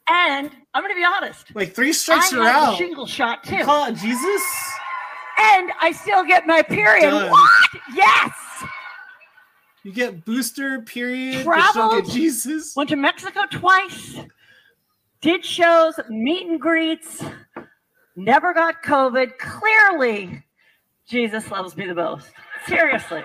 [0.10, 1.54] and I'm going to be honest.
[1.56, 2.78] Like three strikes I you're out.
[2.78, 3.58] shingle shot too.
[3.58, 4.44] You call it Jesus?
[5.42, 7.12] And I still get my period.
[7.12, 7.32] Done.
[7.32, 7.70] What?
[7.96, 8.34] Yes.
[9.84, 11.46] You get booster period.
[11.46, 12.04] but Traveled.
[12.06, 12.76] get Jesus.
[12.76, 14.18] Went to Mexico twice.
[15.22, 17.24] Did shows, meet and greets.
[18.16, 19.38] Never got COVID.
[19.38, 20.44] Clearly,
[21.08, 22.28] Jesus loves me the most.
[22.68, 23.24] Seriously.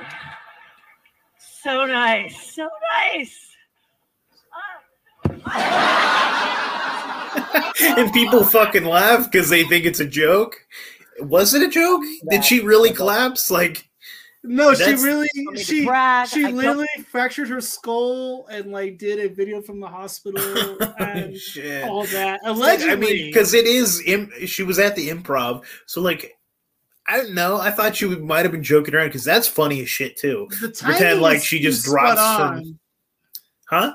[1.63, 2.55] So nice.
[2.55, 3.41] So nice.
[7.81, 10.57] and people fucking laugh because they think it's a joke.
[11.21, 12.03] Was it a joke?
[12.31, 13.51] Did she really collapse?
[13.51, 13.89] Like,
[14.43, 16.29] No, she really she brag.
[16.29, 20.43] she I don't- literally fractured her skull and like did a video from the hospital
[20.99, 21.85] and shit.
[21.85, 22.41] all that.
[22.45, 24.03] Allegedly, I mean, because it is.
[24.07, 26.37] Im- she was at the improv, so like,
[27.07, 27.59] I don't know.
[27.59, 30.49] I thought she might have been joking around because that's funny as shit too.
[30.61, 32.79] the timing Pretend like she just spot drops her, on.
[33.69, 33.93] huh?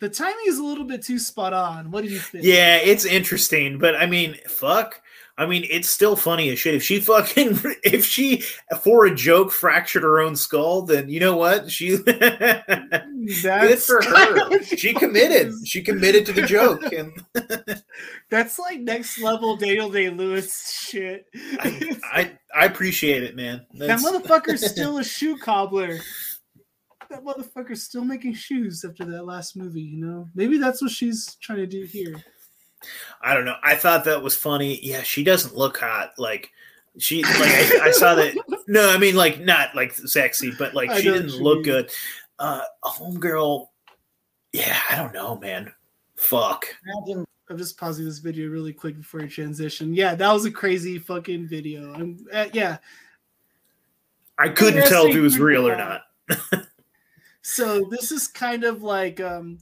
[0.00, 1.90] The timing is a little bit too spot on.
[1.92, 2.44] What do you think?
[2.44, 5.00] Yeah, it's interesting, but I mean, fuck.
[5.42, 6.74] I mean, it's still funny as shit.
[6.76, 8.44] If she fucking, if she
[8.82, 11.70] for a joke fractured her own skull, then you know what?
[11.70, 14.62] She good for her.
[14.62, 15.52] She committed.
[15.66, 17.12] She committed to the joke, and
[18.30, 21.26] That's like next level Daniel Day Lewis shit.
[21.34, 23.66] I I appreciate it, man.
[23.74, 25.98] that That's- motherfucker's still a shoe cobbler.
[27.10, 30.28] That motherfucker's still making shoes after that last movie, you know?
[30.34, 32.22] Maybe that's what she's trying to do here.
[33.20, 33.56] I don't know.
[33.62, 34.78] I thought that was funny.
[34.82, 36.12] Yeah, she doesn't look hot.
[36.18, 36.50] Like
[36.98, 38.34] she, like I, I saw that.
[38.68, 41.64] No, I mean like not like sexy, but like I she didn't look mean.
[41.64, 41.90] good.
[42.38, 43.66] Uh, homegirl.
[44.52, 45.72] Yeah, I don't know, man.
[46.16, 46.66] Fuck.
[46.86, 49.94] Imagine I'm just pausing this video really quick before you transition.
[49.94, 51.92] Yeah, that was a crazy fucking video.
[51.92, 52.78] I'm, uh, yeah.
[54.38, 56.02] I couldn't tell if it was real or not.
[57.42, 59.58] So this is kind of like um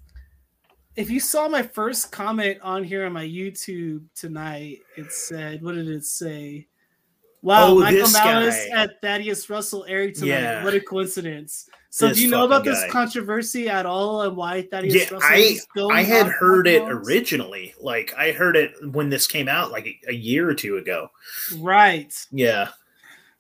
[1.01, 5.75] if you saw my first comment on here on my YouTube tonight, it said, what
[5.75, 6.67] did it say?
[7.43, 8.83] Wow, Oh, Michael Malice guy.
[8.83, 10.29] at Thaddeus Russell aired tonight.
[10.29, 10.63] Yeah.
[10.65, 11.67] What a coincidence.
[11.89, 15.15] So This do you know about fucking this controversy at all and why Thaddeus Yeah,
[15.15, 17.75] Russell I is going I had heard it originally.
[17.81, 21.09] Like I heard it when this came out, like a, a year or two ago.
[21.59, 22.15] Right.
[22.31, 22.69] Yeah.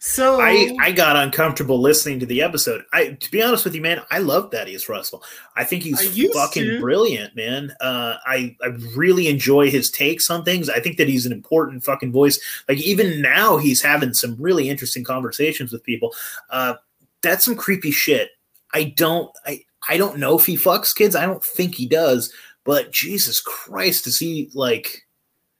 [0.02, 2.86] So I I got uncomfortable listening to the episode.
[2.90, 5.22] I to be honest with you, man, I love Thaddeus Russell.
[5.56, 6.80] I think he's used fucking to.
[6.80, 7.74] brilliant, man.
[7.82, 10.70] Uh, I I really enjoy his takes on things.
[10.70, 12.40] I think that he's an important fucking voice.
[12.66, 16.14] Like even now, he's having some really interesting conversations with people.
[16.48, 16.76] Uh,
[17.20, 18.30] that's some creepy shit.
[18.72, 21.14] I don't I I don't know if he fucks kids.
[21.14, 22.32] I don't think he does.
[22.64, 25.06] But Jesus Christ, is he like?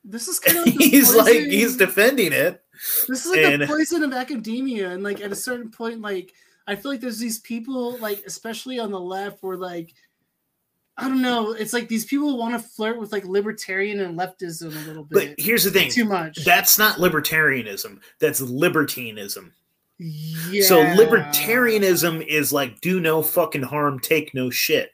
[0.03, 2.60] this is kind of He's like he's defending it.
[3.07, 6.33] This is like And- the poison of academia, and like at a certain point, like
[6.67, 9.93] I feel like there's these people, like especially on the left, where like
[10.97, 14.75] I don't know, it's like these people want to flirt with like libertarian and leftism
[14.75, 15.35] a little bit.
[15.37, 16.43] But here's the thing: too much.
[16.43, 17.99] That's not libertarianism.
[18.19, 19.53] That's libertinism.
[19.97, 20.63] yeah.
[20.63, 24.91] So libertarianism is like do no fucking harm, take no shit.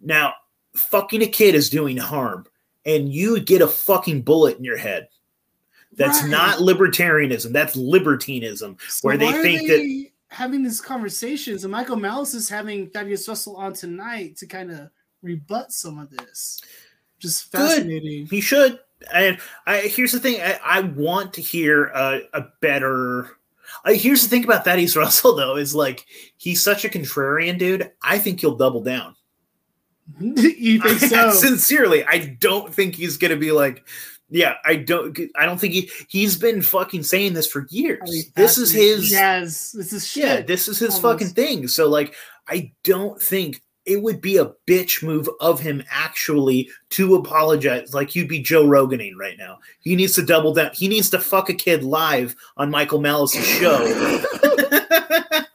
[0.00, 0.34] Now,
[0.74, 2.46] fucking a kid is doing harm,
[2.84, 5.08] and you get a fucking bullet in your head.
[5.96, 6.30] That's Right.
[6.30, 7.52] not libertarianism.
[7.52, 12.88] That's libertinism, So where they think that having these conversations, and Michael Malice is having
[12.90, 14.88] Thaddeus Russell on tonight to kind of
[15.22, 16.60] rebut some of this.
[17.18, 17.58] Just good.
[17.58, 18.26] fascinating.
[18.26, 18.78] He should.
[19.12, 23.36] And I here's the thing: I, I want to hear a, a better.
[23.84, 27.90] Uh, here's the thing about Thaddeus Russell, though, is like he's such a contrarian dude.
[28.02, 29.14] I think he'll double down.
[30.20, 31.30] you think so?
[31.32, 33.86] Sincerely, I don't think he's gonna be like,
[34.32, 35.18] yeah, I don't.
[35.36, 38.00] I don't think he he's been fucking saying this for years.
[38.02, 39.12] I mean, this is his.
[39.12, 40.24] Yes, this is shit.
[40.24, 41.02] Yeah, this is his almost.
[41.02, 41.68] fucking thing.
[41.68, 42.14] So like,
[42.48, 47.92] I don't think it would be a bitch move of him actually to apologize.
[47.92, 49.58] Like you'd be Joe Roganing right now.
[49.80, 50.70] He needs to double down.
[50.72, 53.82] He needs to fuck a kid live on Michael Malice's show.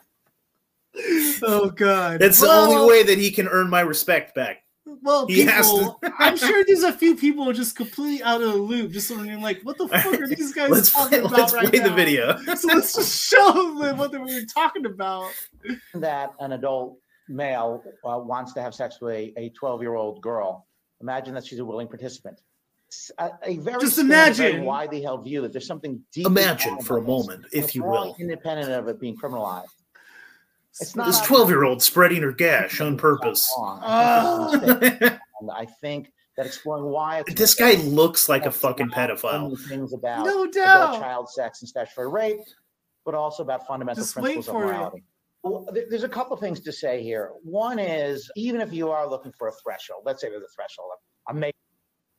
[1.43, 4.63] Oh god, That's the only way that he can earn my respect back.
[5.01, 8.57] Well, He has people, I'm sure there's a few people just completely out of the
[8.57, 11.53] loop, just wondering like, what the fuck are these guys Let's talking play- about let's
[11.53, 12.37] right play the video.
[12.55, 15.31] So let's just show them what they were talking about.
[15.95, 16.97] that an adult
[17.29, 20.65] male uh, wants to have sex with a, a 12 year old girl,
[21.01, 22.39] imagine that she's a willing participant.
[23.19, 24.65] A, a very Just standard, very imagine.
[24.65, 26.25] widely held view that there's something deep.
[26.25, 28.15] Imagine for a moment, if you will.
[28.17, 29.65] independent of it being criminalized.
[30.79, 33.51] It's not This 12 year old spreading her gash on purpose.
[33.57, 33.81] wrong.
[33.83, 34.49] Oh.
[34.53, 35.19] I think it's ah.
[35.41, 39.33] and I think that exploring why it's This guy looks like a fucking pedophile.
[39.33, 40.99] only things about No adult doubt.
[40.99, 42.39] child sex and statutory rape,
[43.05, 44.67] but also about fundamental Just wait principles of for it.
[44.67, 45.03] morality.
[45.43, 47.31] Well, there's a couple of things to say here.
[47.43, 50.89] One is even if you are looking for a threshold, let's say there's a threshold.
[51.27, 51.53] I'm making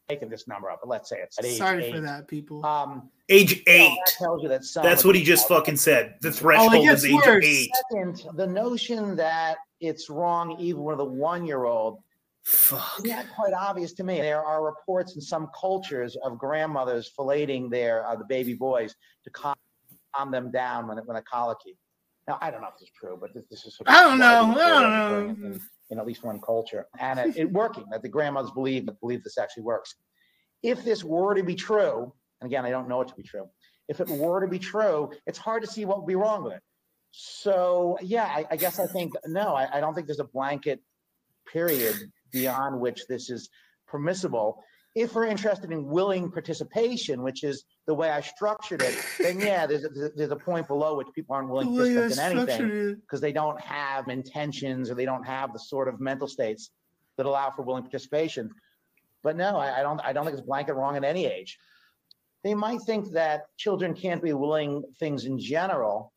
[0.08, 1.94] making this number up, but let's say it's at age Sorry eight.
[1.94, 2.64] for that, people.
[2.64, 3.98] Um, Age you know, eight.
[4.06, 6.14] that tells you that some That's what he just fucking said.
[6.22, 7.44] The threshold gets is age worse.
[7.44, 7.70] eight.
[7.92, 11.98] Second, the notion that it's wrong even with a one year old
[12.42, 13.00] Fuck.
[13.04, 14.20] is not quite obvious to me.
[14.22, 18.94] There are reports in some cultures of grandmothers filleting their uh, the baby boys
[19.24, 19.54] to calm,
[20.16, 21.76] calm them down when when a colicky.
[22.26, 24.18] Now I don't know if this is true, but this, this is sort I don't
[24.18, 24.54] know.
[24.58, 25.58] I don't know.
[25.90, 29.38] In, at least one culture, and it, it working that the grandmothers believe believe this
[29.38, 29.94] actually works.
[30.62, 33.48] If this were to be true, and again I don't know it to be true,
[33.88, 36.54] if it were to be true, it's hard to see what would be wrong with
[36.54, 36.62] it.
[37.10, 40.80] So yeah, I, I guess I think no, I, I don't think there's a blanket
[41.50, 41.96] period
[42.30, 43.48] beyond which this is
[43.86, 44.62] permissible.
[44.98, 49.64] If we're interested in willing participation, which is the way I structured it, then yeah,
[49.66, 53.20] there's a, there's a point below which people aren't willing to participate in anything because
[53.20, 56.70] they don't have intentions or they don't have the sort of mental states
[57.16, 58.50] that allow for willing participation.
[59.22, 60.00] But no, I, I don't.
[60.00, 61.58] I don't think it's blanket wrong at any age.
[62.44, 66.12] They might think that children can't be willing things in general.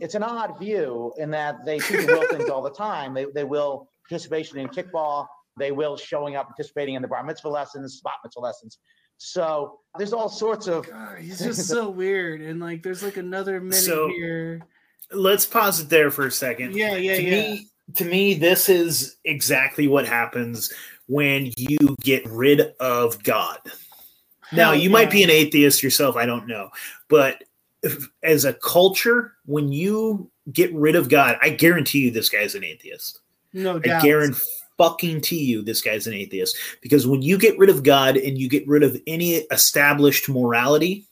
[0.00, 3.14] It's an odd view in that they to will things all the time.
[3.14, 5.26] They, they will participation in kickball.
[5.56, 8.78] They will showing up, participating in the bar mitzvah lessons, bat mitzvah lessons.
[9.18, 10.86] So there's all sorts of.
[10.88, 14.62] Oh God, he's just so weird, and like, there's like another minute So- here.
[15.12, 16.74] Let's pause it there for a second.
[16.74, 17.30] Yeah, yeah, to yeah.
[17.30, 20.72] Me, to me, this is exactly what happens
[21.06, 23.58] when you get rid of God.
[24.50, 26.70] Now, Hell you might be an atheist yourself, I don't know.
[27.08, 27.44] But
[27.82, 32.54] if, as a culture, when you get rid of God, I guarantee you this guy's
[32.54, 33.20] an atheist.
[33.52, 34.02] No I doubt.
[34.02, 34.40] guarantee
[34.78, 38.38] fucking to you this guy's an atheist because when you get rid of God and
[38.38, 41.06] you get rid of any established morality,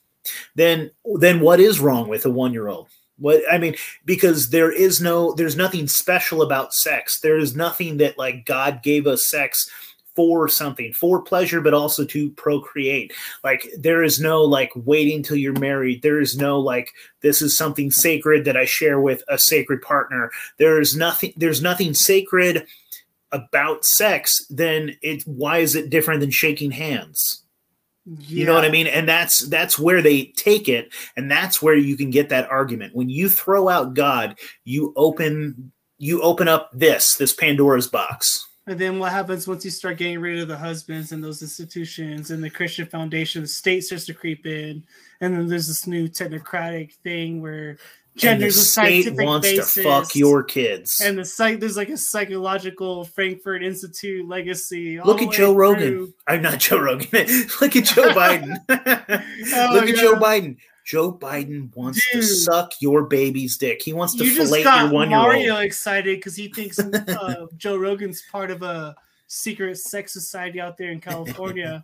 [0.55, 2.87] then then what is wrong with a one year old?
[3.17, 7.19] What I mean, because there is no, there's nothing special about sex.
[7.19, 9.69] There is nothing that like God gave us sex
[10.15, 13.13] for something, for pleasure, but also to procreate.
[13.43, 16.01] Like there is no like waiting till you're married.
[16.01, 16.91] There is no like
[17.21, 20.31] this is something sacred that I share with a sacred partner.
[20.57, 21.33] There is nothing.
[21.37, 22.67] There's nothing sacred
[23.33, 24.45] about sex.
[24.49, 25.23] Then it.
[25.23, 27.43] Why is it different than shaking hands?
[28.05, 28.87] You know what I mean?
[28.87, 32.93] And that's that's where they take it, and that's where you can get that argument.
[32.93, 38.45] When you throw out God, you open you open up this this Pandora's box.
[38.67, 42.31] And then what happens once you start getting rid of the husbands and those institutions
[42.31, 44.83] and the Christian Foundation, the state starts to creep in,
[45.21, 47.77] and then there's this new technocratic thing where
[48.15, 51.01] genders a state scientific wants basis, to fuck your kids.
[51.01, 54.99] and the site there's like a psychological Frankfurt Institute legacy.
[55.01, 55.87] Look at Joe Rogan.
[55.89, 56.13] through.
[56.27, 57.07] I'm not Joe Rogan.
[57.61, 58.55] Look at Joe Biden.
[59.55, 60.15] Oh, Look at Joe.
[60.15, 60.57] Biden.
[60.85, 63.81] Joe Biden wants to suck your baby's dick.
[63.81, 65.63] He wants to You just fillet got your one year Mario old.
[65.63, 68.93] excited because he thinks uh, Joe Rogan's part of a
[69.27, 71.83] secret sex society out there in California.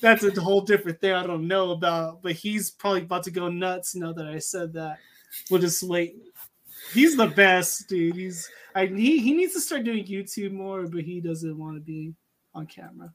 [0.00, 3.48] That's a whole different thing I don't know about, but he's probably about to go
[3.50, 4.98] nuts now that I said that.
[5.50, 6.16] We'll just wait.
[6.92, 8.16] He's the best, dude.
[8.16, 11.80] He's I he, he needs to start doing YouTube more, but he doesn't want to
[11.80, 12.14] be
[12.54, 13.12] on camera.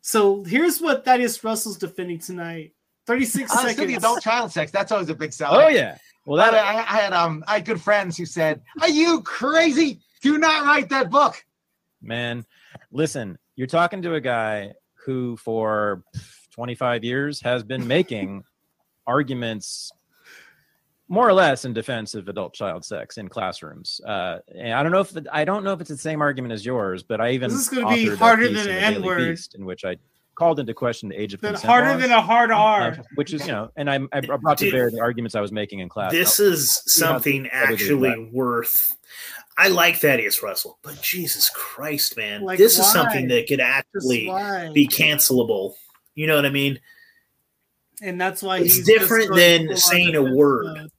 [0.00, 2.72] So here's what Thaddeus Russell's defending tonight.
[3.06, 3.86] 36 Uh, seconds.
[3.88, 4.70] the adult child sex.
[4.70, 5.64] That's always a big seller.
[5.64, 5.98] Oh, yeah.
[6.24, 9.22] Well, that- I, I, I had um, I had good friends who said, "Are you
[9.22, 10.00] crazy?
[10.22, 11.42] Do not write that book."
[12.04, 12.44] man
[12.90, 14.72] listen you're talking to a guy
[15.06, 16.02] who for
[16.54, 18.42] 25 years has been making
[19.06, 19.92] arguments
[21.08, 24.92] more or less in defense of adult child sex in classrooms uh, and i don't
[24.92, 27.30] know if the, i don't know if it's the same argument as yours but i
[27.30, 29.38] even This is gonna be harder than in an N-word.
[29.54, 29.96] In which i
[30.34, 32.82] called into question the age of Then consent harder laws, than a hard R.
[32.82, 35.40] uh, which is you know and i, I brought to Dude, bear the arguments i
[35.40, 38.96] was making in class This I'll- is something actually worth.
[39.58, 44.24] I like Thaddeus Russell, but Jesus Christ, man, Like, this is something that could actually
[44.72, 45.74] be cancelable.
[46.14, 46.80] You know what I mean?
[48.02, 50.64] And that's why It's he's different than saying a word.
[50.76, 50.90] mode.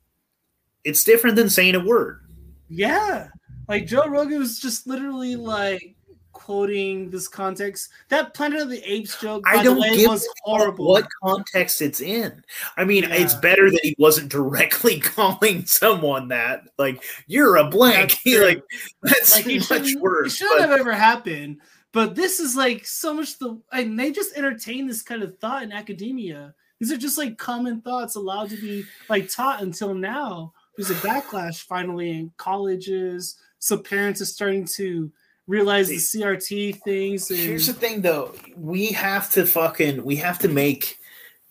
[0.83, 2.21] It's different than saying a word.
[2.69, 3.27] Yeah,
[3.67, 5.95] like Joe Rogan was just literally like
[6.31, 7.89] quoting this context.
[8.09, 10.87] That Planet of the Apes joke, I don't way, give was a horrible.
[10.87, 12.43] what context it's in.
[12.75, 16.67] I mean, it's better that he wasn't directly calling someone that.
[16.77, 18.17] Like, you're a blank.
[18.25, 18.63] That's like,
[19.03, 20.35] that's like much shouldn't, it worse.
[20.35, 21.57] shouldn't but- have ever happened.
[21.91, 25.61] But this is like so much the and they just entertain this kind of thought
[25.61, 26.55] in academia.
[26.83, 30.51] These are just like common thoughts allowed to be like taught until now.
[30.75, 33.37] There's a backlash finally in colleges.
[33.59, 35.09] So parents are starting to
[35.47, 37.31] realize the CRT things.
[37.31, 38.35] And Here's the thing, though.
[38.57, 40.99] We have to fucking we have to make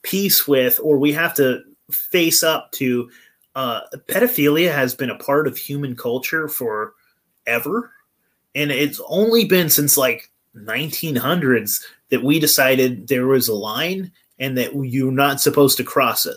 [0.03, 3.09] peace with, or we have to face up to.
[3.55, 6.93] Uh, pedophilia has been a part of human culture for
[7.47, 7.91] ever,
[8.55, 14.57] and it's only been since like 1900s that we decided there was a line and
[14.59, 16.37] that you're not supposed to cross it.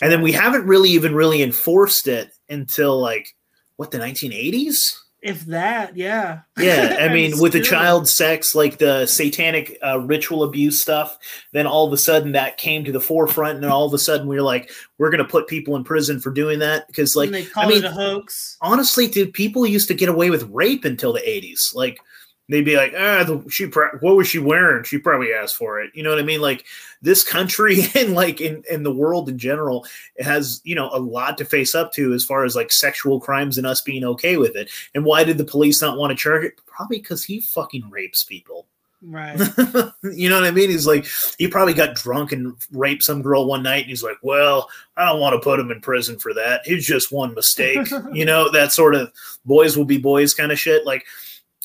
[0.00, 3.34] and then we haven't really even really enforced it until like
[3.76, 4.76] what the 1980s.
[5.20, 6.40] if that, yeah.
[6.58, 11.18] Yeah, I mean, with the child sex, like the satanic uh, ritual abuse stuff,
[11.52, 13.98] then all of a sudden that came to the forefront, and then all of a
[13.98, 17.14] sudden we are like, we're going to put people in prison for doing that because,
[17.16, 18.56] like, and they call I mean, it a hoax.
[18.60, 21.74] honestly, dude, people used to get away with rape until the '80s.
[21.74, 22.00] Like,
[22.48, 24.84] they'd be like, ah, the, she, pro- what was she wearing?
[24.84, 25.90] She probably asked for it.
[25.94, 26.40] You know what I mean?
[26.40, 26.64] Like,
[27.02, 29.86] this country and like in in the world in general
[30.18, 33.58] has you know a lot to face up to as far as like sexual crimes
[33.58, 34.70] and us being okay with it.
[34.94, 36.60] And why did the police not want to charge it?
[36.66, 38.66] Probably because he fucking rapes people.
[39.00, 39.38] Right.
[40.02, 40.70] you know what I mean?
[40.70, 41.06] He's like,
[41.38, 45.04] he probably got drunk and raped some girl one night, and he's like, "Well, I
[45.04, 46.62] don't want to put him in prison for that.
[46.64, 49.12] It's just one mistake." you know, that sort of
[49.44, 50.84] boys will be boys kind of shit.
[50.84, 51.04] Like,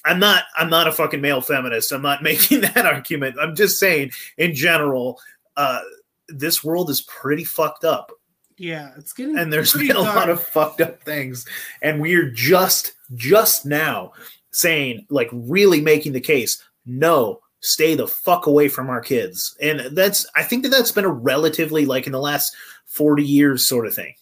[0.06, 1.92] I'm not, I'm not a fucking male feminist.
[1.92, 3.38] I'm not making that argument.
[3.40, 5.20] I'm just saying, in general,
[5.56, 5.82] uh,
[6.28, 8.12] this world is pretty fucked up,
[8.58, 11.46] Yeah, it's getting and there's been a lot of fucked up things,
[11.82, 14.14] and we're just, just now
[14.52, 19.80] saying, like, really making the case no stay the fuck away from our kids and
[19.96, 22.54] that's i think that that's been a relatively like in the last
[22.88, 24.14] 40 years sort of thing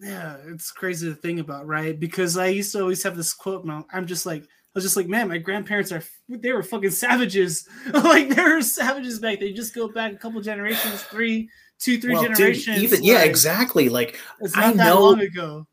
[0.00, 1.98] Yeah, it's crazy to think about, right?
[1.98, 5.08] Because I used to always have this quote, and I'm just like, was just like,
[5.08, 7.68] man, my grandparents are they were fucking savages.
[7.92, 9.40] like they were savages back.
[9.40, 11.48] They just go back a couple generations, three,
[11.78, 12.82] two, three Well, dude, generations.
[12.82, 13.88] even yeah, exactly.
[13.88, 15.66] Like It's I that know, long ago.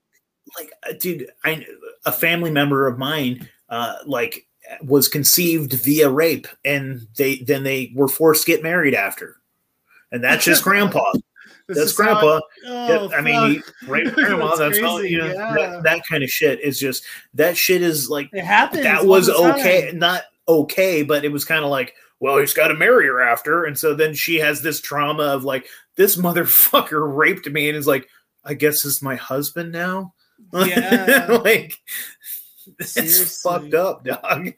[0.58, 1.66] like uh, dude, I
[2.06, 4.46] a family member of mine, uh, like
[4.84, 9.38] was conceived via rape, and they then they were forced to get married after,
[10.12, 11.04] and that's just grandpa.
[11.76, 12.42] That's grandpa.
[12.64, 14.56] Yeah, Oh, I mean, he raped grandma.
[14.56, 15.04] That's that's all.
[15.04, 15.54] You know, yeah.
[15.56, 17.06] that, that kind of shit is just
[17.36, 19.52] that shit is like It happens That was time.
[19.52, 23.22] okay, not okay, but it was kind of like, well, he's got to marry her
[23.22, 27.78] after, and so then she has this trauma of like, this motherfucker raped me, and
[27.78, 28.08] is like,
[28.44, 30.14] I guess is my husband now.
[30.54, 31.40] Yeah.
[31.44, 31.78] like
[32.80, 34.54] it's fucked up, dog.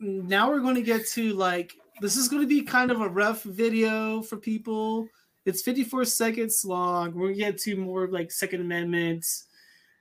[0.00, 3.08] now we're going to get to like this is going to be kind of a
[3.08, 5.08] rough video for people.
[5.44, 7.14] It's 54 seconds long.
[7.14, 9.26] We're going to get to more like Second Amendment.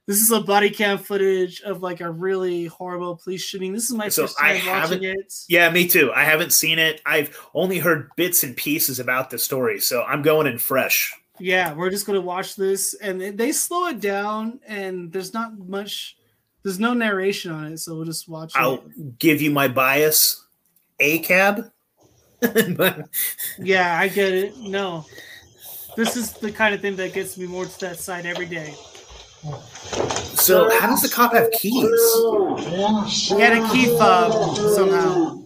[0.07, 3.71] This is a body cam footage of like a really horrible police shooting.
[3.71, 5.19] This is my So first I time watching haven't.
[5.19, 5.33] it.
[5.47, 6.11] Yeah, me too.
[6.13, 7.01] I haven't seen it.
[7.05, 11.13] I've only heard bits and pieces about the story, so I'm going in fresh.
[11.39, 15.33] Yeah, we're just going to watch this, and they- they slow it down, and there's
[15.33, 16.17] not much.
[16.63, 19.17] There's no narration on it, so we'll just watch I'll it.
[19.17, 20.45] give you my bias.
[20.99, 21.71] A cab.
[23.59, 24.57] Yeah, I get it.
[24.57, 25.05] No,
[25.95, 28.73] this is the kind of thing that gets me more to that side every day.
[30.35, 31.89] So how does the cop have keys?
[33.27, 35.43] He had a key fob somehow.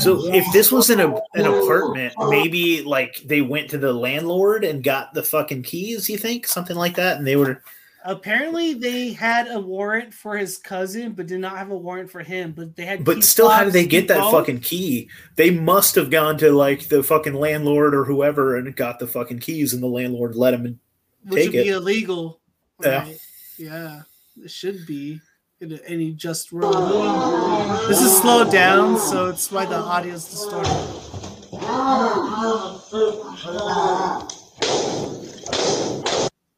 [0.00, 4.64] So if this was in a an apartment, maybe like they went to the landlord
[4.64, 6.08] and got the fucking keys.
[6.10, 7.62] You think something like that, and they were.
[8.06, 12.22] Apparently, they had a warrant for his cousin, but did not have a warrant for
[12.22, 12.52] him.
[12.52, 13.02] But they had.
[13.02, 15.08] But still, how did they get that fucking key?
[15.36, 19.38] They must have gone to like the fucking landlord or whoever and got the fucking
[19.38, 20.78] keys, and the landlord let him
[21.24, 21.76] Which take would be it.
[21.76, 22.40] illegal.
[22.82, 23.04] Yeah.
[23.04, 23.18] Right?
[23.56, 24.02] Yeah,
[24.42, 25.20] it should be
[25.60, 27.88] in any just world.
[27.88, 30.70] This is slowed down, so it's why the audio is distorted.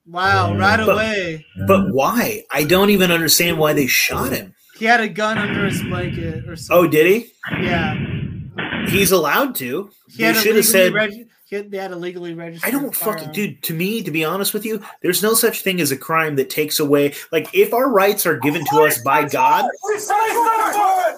[0.09, 1.47] Wow, right But- away.
[1.67, 2.45] But why?
[2.51, 4.55] I don't even understand why they shot him.
[4.79, 6.85] He had a gun under his blanket or something.
[6.85, 7.33] Oh, did he?
[7.63, 7.97] Yeah.
[8.89, 9.91] He's allowed to.
[10.09, 10.93] He They should have said.
[10.93, 12.69] reg- had, they had a legally registered.
[12.69, 13.63] I don't fucking, dude.
[13.65, 16.51] To me, to be honest with you, there's no such thing as a crime that
[16.51, 17.15] takes away.
[17.33, 19.65] Like, if our rights are given to us by God,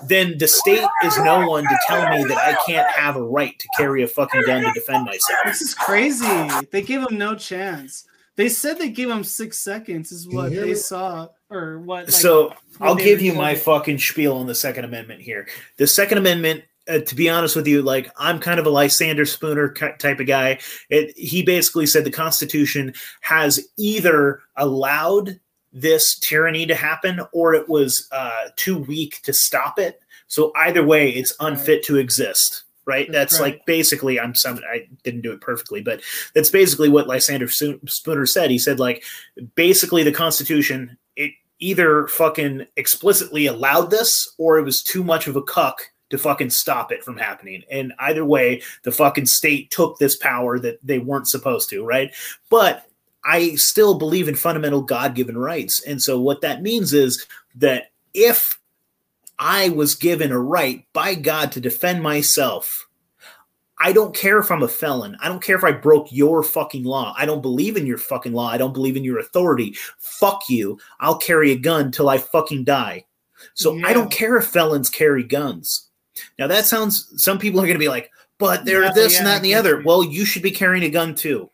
[0.06, 3.58] then the state is no one to tell me that I can't have a right
[3.58, 5.40] to carry a fucking gun to defend myself.
[5.46, 6.26] This is crazy.
[6.70, 8.04] They gave him no chance.
[8.38, 10.74] They said they gave him six seconds, is what hear they me?
[10.76, 12.04] saw, or what.
[12.04, 13.64] like, so when I'll give you my recorded.
[13.64, 15.48] fucking spiel on the Second Amendment here.
[15.76, 19.24] The Second Amendment, uh, to be honest with you, like I'm kind of a Lysander
[19.26, 20.60] Spooner type of guy.
[20.88, 25.40] It, he basically said the Constitution has either allowed
[25.72, 30.00] this tyranny to happen or it was uh, too weak to stop it.
[30.28, 32.62] So either way, it's unfit to exist.
[32.88, 33.06] Right.
[33.12, 33.52] That's right.
[33.52, 36.00] like basically, I'm some, I didn't do it perfectly, but
[36.34, 38.50] that's basically what Lysander Spooner said.
[38.50, 39.04] He said, like,
[39.56, 45.36] basically the Constitution, it either fucking explicitly allowed this or it was too much of
[45.36, 47.62] a cuck to fucking stop it from happening.
[47.70, 52.10] And either way, the fucking state took this power that they weren't supposed to, right?
[52.48, 52.86] But
[53.22, 55.82] I still believe in fundamental God given rights.
[55.82, 57.26] And so what that means is
[57.56, 58.57] that if
[59.38, 62.88] I was given a right by God to defend myself,
[63.80, 65.16] I don't care if I'm a felon.
[65.20, 67.14] I don't care if I broke your fucking law.
[67.16, 68.48] I don't believe in your fucking law.
[68.48, 69.76] I don't believe in your authority.
[69.98, 70.78] Fuck you.
[70.98, 73.04] I'll carry a gun till I fucking die.
[73.54, 75.88] So I don't care if felons carry guns.
[76.38, 79.18] Now that sounds some people are going to be like, but they're Yeah, this yeah,
[79.18, 79.82] and that and the other.
[79.84, 81.50] Well, you should be carrying a gun too.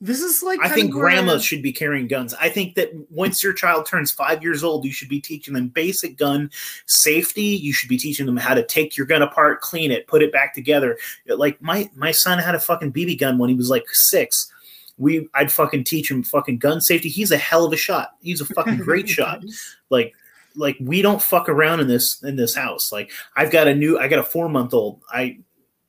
[0.00, 2.34] This is like I think grandmas should be carrying guns.
[2.34, 5.68] I think that once your child turns five years old, you should be teaching them
[5.68, 6.50] basic gun
[6.84, 7.42] safety.
[7.42, 10.32] You should be teaching them how to take your gun apart, clean it, put it
[10.32, 10.98] back together.
[11.26, 14.52] Like my my son had a fucking BB gun when he was like six.
[14.98, 17.08] We I'd fucking teach him fucking gun safety.
[17.08, 18.16] He's a hell of a shot.
[18.20, 19.42] He's a fucking great shot.
[19.88, 20.14] Like
[20.56, 22.92] like we don't fuck around in this in this house.
[22.92, 25.00] Like I've got a new I got a four month old.
[25.10, 25.38] I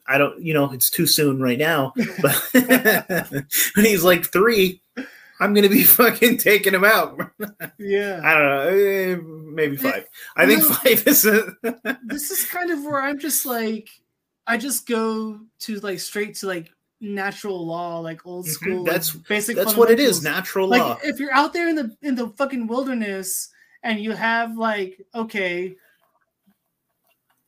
[0.08, 2.50] I don't you know it's too soon right now, but
[3.75, 4.82] when he's like three,
[5.39, 7.20] I'm gonna be fucking taking him out.
[7.78, 8.21] Yeah.
[8.24, 9.16] I don't know, eh,
[9.54, 10.05] maybe five.
[10.36, 10.70] I think No.
[10.74, 11.55] five is a,
[12.04, 13.89] this is kind of where I'm just like,
[14.46, 16.71] I just go to like straight to like
[17.01, 18.78] natural law, like old school.
[18.78, 18.86] Mm-hmm.
[18.86, 19.55] That's- basic.
[19.55, 20.97] that's what it is, natural like, law.
[21.04, 23.50] If you're out there in the in the fucking wilderness
[23.84, 25.75] and you have like, okay,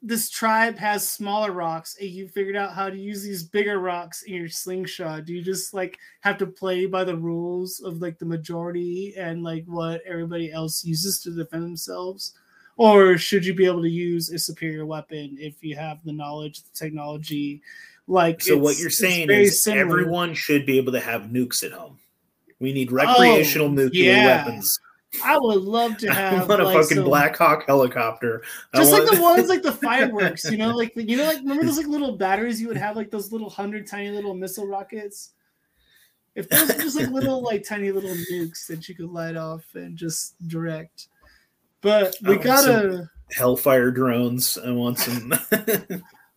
[0.02, 4.24] this tribe has smaller rocks, and you figured out how to use these bigger rocks
[4.24, 5.26] in your slingshot.
[5.26, 9.44] Do you just like have to play by the rules of like the majority and
[9.44, 12.34] like what everybody else uses to defend themselves?
[12.80, 16.64] or should you be able to use a superior weapon if you have the knowledge,
[16.64, 17.62] the technology?
[18.08, 19.82] Like, So what you're saying is similar.
[20.00, 22.00] everyone should be able to have nukes at home.
[22.60, 24.46] We need oh, recreational Oh, nuclear yeah.
[24.46, 24.80] weapons.
[25.24, 28.44] I would love to I have want a like, fucking some- Black Hawk helicopter.
[28.74, 31.64] I just like the ones like the fireworks, you know, like you know, like remember
[31.64, 35.32] those like little batteries you would have, like those little hundred tiny little missile rockets.
[36.36, 39.64] If those were just like little like tiny little nukes that you could light off
[39.74, 41.08] and just direct,
[41.82, 43.10] but we want gotta.
[43.32, 44.58] Hellfire drones.
[44.58, 45.34] I want some.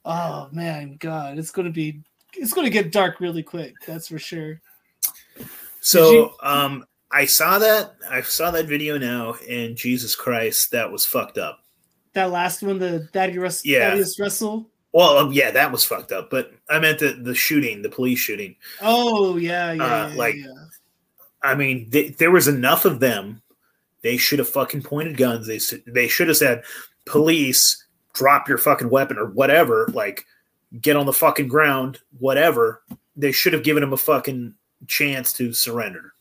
[0.04, 2.02] Oh man, God, it's gonna be,
[2.34, 3.74] it's gonna get dark really quick.
[3.86, 4.60] That's for sure.
[5.80, 11.04] So um I saw that I saw that video now and Jesus Christ, that was
[11.04, 11.60] fucked up.
[12.14, 13.90] That last one, the Daddy Russ, Yeah.
[13.90, 14.70] Thaddeus Russell.
[14.92, 16.28] Well, um, yeah, that was fucked up.
[16.30, 18.56] But I meant the the shooting, the police shooting.
[18.80, 20.46] Oh yeah, yeah, Uh, yeah, like- yeah.
[21.44, 23.42] I mean, th- there was enough of them.
[24.02, 25.46] They should have fucking pointed guns.
[25.46, 25.58] They
[25.90, 26.62] they should have said,
[27.04, 27.84] "Police,
[28.14, 30.24] drop your fucking weapon or whatever." Like,
[30.80, 32.82] get on the fucking ground, whatever.
[33.16, 34.54] They should have given him a fucking
[34.86, 36.14] chance to surrender.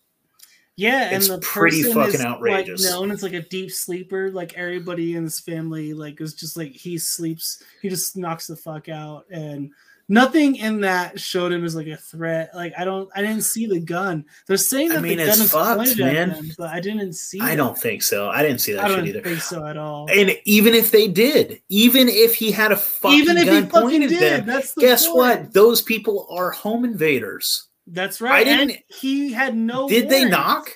[0.77, 2.83] Yeah, and the pretty person fucking is, outrageous.
[2.83, 4.31] Like known as like a deep sleeper.
[4.31, 7.61] Like everybody in his family, like is just like he sleeps.
[7.81, 9.71] He just knocks the fuck out, and
[10.07, 12.51] nothing in that showed him as like a threat.
[12.55, 14.25] Like I don't, I didn't see the gun.
[14.47, 16.31] They're saying I that mean, the it's gun is fucked, pointed man.
[16.31, 17.39] at them, but I didn't see.
[17.41, 17.55] I that.
[17.57, 18.29] don't think so.
[18.29, 18.93] I didn't see that either.
[18.93, 19.21] I don't either.
[19.21, 20.07] think so at all.
[20.09, 23.69] And even if they did, even if he had a fucking Even if he gun
[23.69, 25.17] fucking pointed did, at them, that's the guess point.
[25.17, 25.53] what?
[25.53, 27.67] Those people are home invaders.
[27.87, 28.41] That's right.
[28.41, 29.87] I didn't- and he had no.
[29.89, 30.69] Did they knock?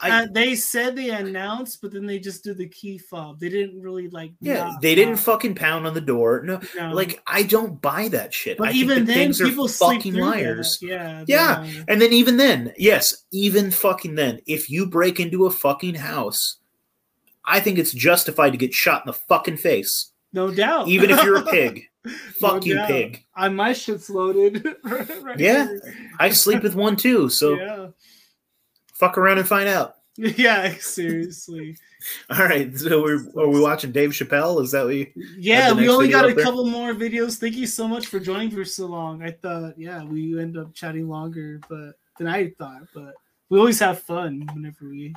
[0.00, 3.38] Uh, they said they announced, but then they just did the key fob.
[3.38, 4.32] They didn't really like.
[4.40, 5.24] Yeah, they didn't knock.
[5.24, 6.40] fucking pound on the door.
[6.42, 6.92] No, No.
[6.94, 8.56] like I don't buy that shit.
[8.56, 10.30] But I even the then, people sleep fucking through that.
[10.30, 10.78] liars.
[10.80, 15.50] Yeah, Yeah, and then even then, yes, even fucking then, if you break into a
[15.50, 16.56] fucking house,
[17.44, 20.88] I think it's justified to get shot in the fucking face, no doubt.
[20.88, 21.84] even if you're a pig.
[22.40, 23.24] Fuck you, pig.
[23.34, 24.64] I my shit's loaded.
[24.84, 25.94] right Yeah, here.
[26.18, 27.88] I sleep with one too, so yeah,
[28.94, 29.94] fuck around and find out.
[30.16, 30.74] yeah.
[30.78, 31.76] Seriously.
[32.30, 34.62] All right, so we're are we watching Dave Chappelle?
[34.62, 35.12] Is that we?
[35.36, 36.44] Yeah, we only got a there?
[36.44, 37.38] couple more videos.
[37.38, 39.22] Thank you so much for joining for so long.
[39.22, 42.82] I thought, yeah, we end up chatting longer, but than I thought.
[42.94, 43.14] But
[43.48, 45.14] we always have fun whenever we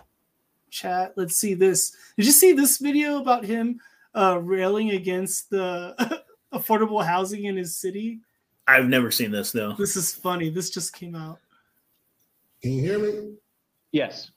[0.70, 1.14] chat.
[1.18, 1.96] Let's see this.
[2.18, 3.80] Did you see this video about him
[4.16, 6.24] uh, railing against the
[6.54, 8.20] affordable housing in his city?
[8.68, 9.74] I've never seen this though.
[9.74, 10.50] This is funny.
[10.50, 11.40] This just came out.
[12.62, 13.34] Can you hear me?
[13.92, 14.32] Yes.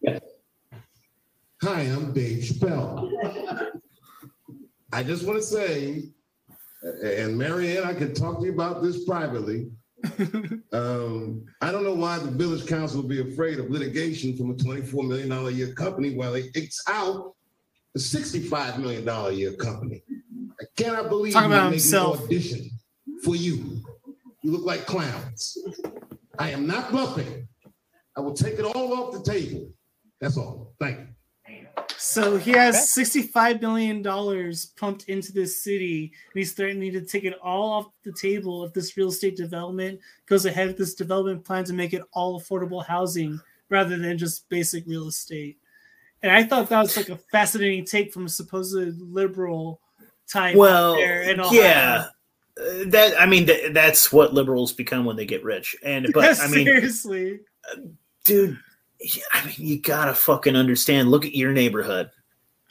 [0.00, 0.20] yes.
[1.62, 3.10] Hi, I'm Dave Chappelle.
[4.92, 6.04] I just want to say,
[6.82, 9.70] and Marianne, I can talk to you about this privately.
[10.72, 14.54] um, I don't know why the village council would be afraid of litigation from a
[14.54, 17.34] $24 million a year company while they it's out
[17.94, 20.02] a $65 million a year company.
[20.78, 22.22] I cannot believe Talking about himself.
[22.24, 22.70] audition
[23.22, 23.82] for you.
[24.42, 25.56] You look like clowns.
[26.38, 27.48] I am not bluffing.
[28.16, 29.70] I will take it all off the table.
[30.20, 30.74] That's all.
[30.78, 31.06] Thank you.
[31.96, 37.24] So he has sixty-five million dollars pumped into this city, and he's threatening to take
[37.24, 41.44] it all off the table if this real estate development goes ahead with this development
[41.44, 43.40] plan to make it all affordable housing
[43.70, 45.58] rather than just basic real estate.
[46.22, 49.80] And I thought that was like a fascinating take from a supposed liberal
[50.30, 50.56] type.
[50.56, 51.60] Well, there in Ohio.
[51.60, 52.04] yeah,
[52.58, 55.76] Uh, that I mean th- that's what liberals become when they get rich.
[55.82, 57.40] And but I mean, seriously,
[58.24, 58.58] dude,
[59.32, 61.10] I mean you gotta fucking understand.
[61.10, 62.10] Look at your neighborhood.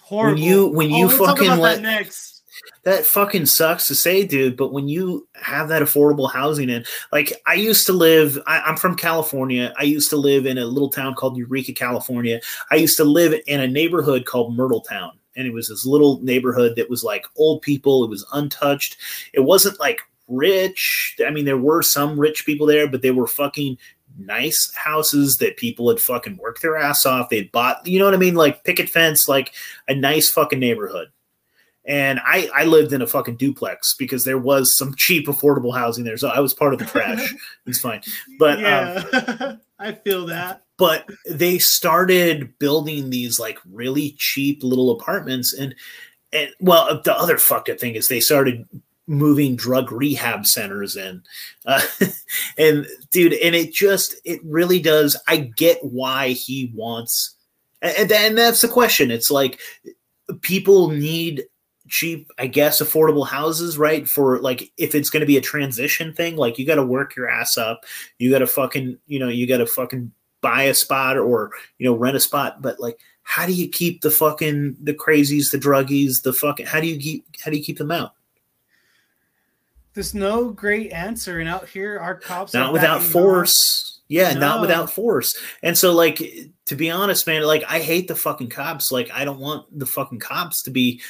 [0.02, 0.36] horrible.
[0.36, 2.44] When you when Oh, you fucking let that next.
[2.84, 4.58] that fucking sucks to say, dude.
[4.58, 8.78] But when you have that affordable housing in, like I used to live, I, I'm
[8.78, 9.74] from California.
[9.78, 12.40] I used to live in a little town called Eureka, California.
[12.72, 15.12] I used to live in a neighborhood called Myrtletown.
[15.36, 18.04] And it was this little neighborhood that was like old people.
[18.04, 18.98] It was untouched.
[19.34, 21.16] It wasn't like rich.
[21.26, 23.78] I mean, there were some rich people there, but they were fucking
[24.18, 27.30] nice houses that people had fucking worked their ass off.
[27.30, 28.36] They'd bought, you know what I mean?
[28.36, 29.52] Like picket fence, like
[29.88, 31.10] a nice fucking neighborhood
[31.88, 36.04] and I I lived in a fucking duplex because there was some cheap affordable housing
[36.04, 37.34] there, so I was part of the trash.
[37.66, 38.02] it's fine,
[38.40, 40.64] but um, I feel that.
[40.78, 45.76] But they started building these like really cheap little apartments, and
[46.34, 48.68] and well, the other fucked up thing is they started
[49.08, 51.22] moving drug rehab centers in,
[51.66, 51.82] uh,
[52.58, 55.16] and dude, and it just it really does.
[55.28, 57.36] I get why he wants,
[57.82, 59.12] and, and that's the question.
[59.12, 59.60] It's like
[60.42, 61.46] people need
[61.88, 66.14] cheap i guess affordable houses right for like if it's going to be a transition
[66.14, 67.82] thing like you got to work your ass up
[68.18, 71.86] you got to fucking you know you got to fucking buy a spot or you
[71.86, 75.58] know rent a spot but like how do you keep the fucking the crazies, the
[75.58, 78.14] druggies, the fucking how do you keep how do you keep them out?
[79.94, 84.00] There's no great answer, and out here, our cops are Not without force.
[84.08, 85.36] Yeah, not without force.
[85.64, 86.22] And so like
[86.66, 88.92] to be honest, man, like I hate the fucking cops.
[88.92, 91.02] Like I don't want the fucking cops to be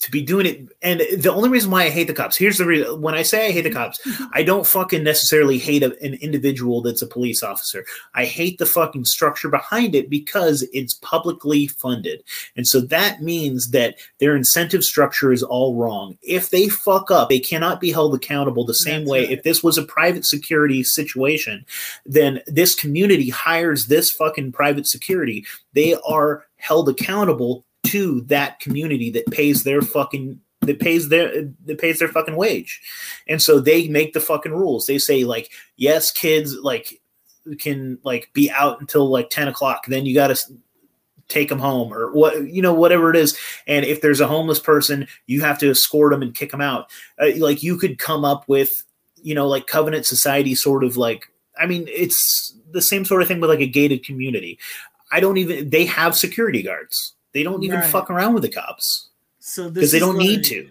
[0.00, 0.68] to be doing it.
[0.82, 3.46] And the only reason why I hate the cops, here's the reason when I say
[3.46, 4.00] I hate the cops,
[4.32, 7.84] I don't fucking necessarily hate a, an individual that's a police officer.
[8.14, 12.22] I hate the fucking structure behind it because it's publicly funded.
[12.56, 16.18] And so that means that their incentive structure is all wrong.
[16.22, 19.20] If they fuck up, they cannot be held accountable the same That's way.
[19.20, 19.32] right.
[19.32, 21.64] If this was a private security situation,
[22.04, 25.44] then this community hires this fucking private security.
[25.72, 31.78] They are held accountable to that community that pays their fucking that pays their that
[31.78, 32.80] pays their fucking wage.
[33.28, 34.86] And so they make the fucking rules.
[34.86, 37.00] They say like, yes, kids like
[37.58, 39.86] can like be out until like 10 o'clock.
[39.86, 40.36] Then you got to
[41.28, 43.36] take them home or what you know whatever it is
[43.66, 46.88] and if there's a homeless person you have to escort them and kick them out
[47.20, 48.84] uh, like you could come up with
[49.22, 51.26] you know like covenant society sort of like
[51.58, 54.58] i mean it's the same sort of thing with like a gated community
[55.12, 57.90] i don't even they have security guards they don't even Right.
[57.90, 59.08] fuck around with the cops
[59.40, 60.70] So because they don't need to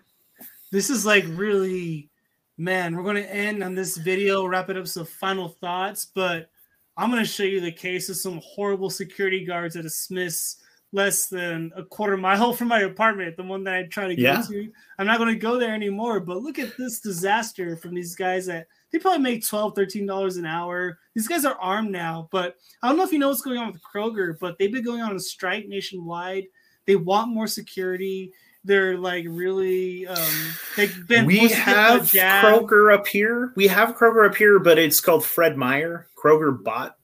[0.72, 2.10] This is like really,
[2.58, 2.96] man.
[2.96, 4.88] We're going to end on this video, wrap it up.
[4.88, 6.50] Some final thoughts, but
[6.98, 10.58] I'm going to show you the case of some horrible security guards at a Smith's
[10.96, 14.42] less than a quarter mile from my apartment, the one that I try to Yeah.
[14.42, 14.72] to.
[14.98, 16.22] I'm not going to go there anymore.
[16.22, 20.38] But look at this disaster from these guys that they probably make 12 13 dollars
[20.38, 20.98] an hour.
[21.14, 23.72] These guys are armed now, but I don't know if you know what's going on
[23.74, 26.46] with Kroger, but they've been going on a strike nationwide.
[26.86, 28.32] They want more security.
[28.64, 33.54] They're like really um they've been we forced to get the have kroger up here
[33.56, 36.95] we have kroger up here but it's called fred meyer kroger bought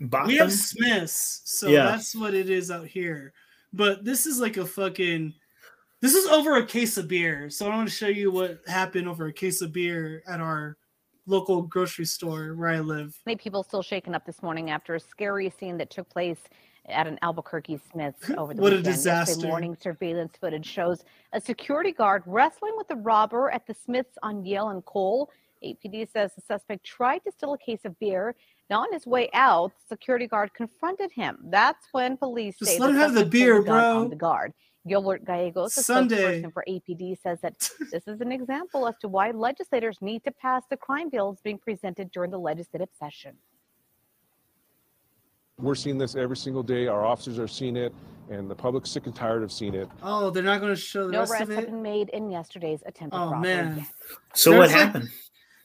[0.00, 1.84] bought we have Smiths, so Yeah.
[1.84, 3.32] that's what it is out here.
[3.72, 5.34] But this is like a fucking
[6.00, 7.50] this is over a case of beer.
[7.50, 10.78] So I want to show you what happened over a case of beer at our
[11.26, 13.14] local grocery store where I live.
[13.26, 16.38] Many people still shaken up this morning after a scary scene that took place
[16.88, 18.86] at an Albuquerque Smith's over the What a weekend.
[18.96, 19.46] Yesterday disaster.
[19.46, 21.04] morning surveillance footage shows
[21.34, 25.30] a security guard wrestling with a robber at the Smiths on Yale and Cole.
[25.62, 28.34] APD says the suspect tried to steal a case of beer.
[28.70, 31.38] Now on his way out, the security guard confronted him.
[31.50, 34.52] That's when police Just say let him have the beer, a gun on the guard.
[34.88, 36.40] Gilbert Gallegos, a Sunday.
[36.40, 37.58] spokesperson for APD, says that
[37.92, 41.58] this is an example as to why legislators need to pass the crime bills being
[41.58, 43.34] presented during the legislative session.
[45.58, 46.86] We're seeing this every single day.
[46.86, 47.92] Our officers are seeing it,
[48.30, 49.88] and the public's sick and tired of seeing it.
[50.02, 52.82] Oh, they're not going to show the No rest arrests have been made in yesterday's
[52.86, 53.40] attempted Oh robbery.
[53.42, 53.86] man.
[54.32, 55.10] so There's what like- happened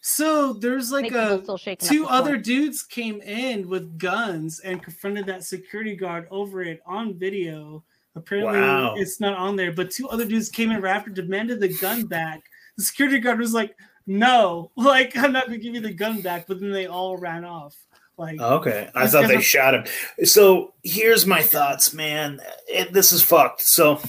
[0.07, 2.43] So there's like a still two other morning.
[2.43, 7.83] dudes came in with guns and confronted that security guard over it on video.
[8.15, 8.93] Apparently Wow.
[8.97, 12.05] it's not on there, but two other dudes came in right after demanded the gun
[12.05, 12.43] back.
[12.77, 13.75] The security guard was like,
[14.05, 17.43] "No, like I'm not gonna give you the gun back," but then they all ran
[17.43, 17.75] off.
[18.15, 19.85] Like Okay, I thought they are- shot him.
[20.23, 22.41] So here's my thoughts, man.
[22.67, 23.61] It, this is fucked.
[23.61, 23.99] So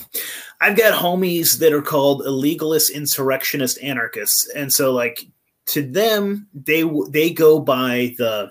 [0.60, 5.26] I've got homies that are called illegalist, insurrectionist, anarchists, and so like
[5.66, 8.50] to them, they they go by the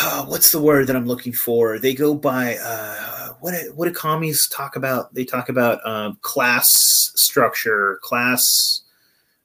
[0.00, 1.78] uh, what's the word that I'm looking for?
[1.78, 5.12] They go by uh, what what do commies talk about?
[5.14, 6.68] They talk about um, class
[7.16, 8.82] structure, class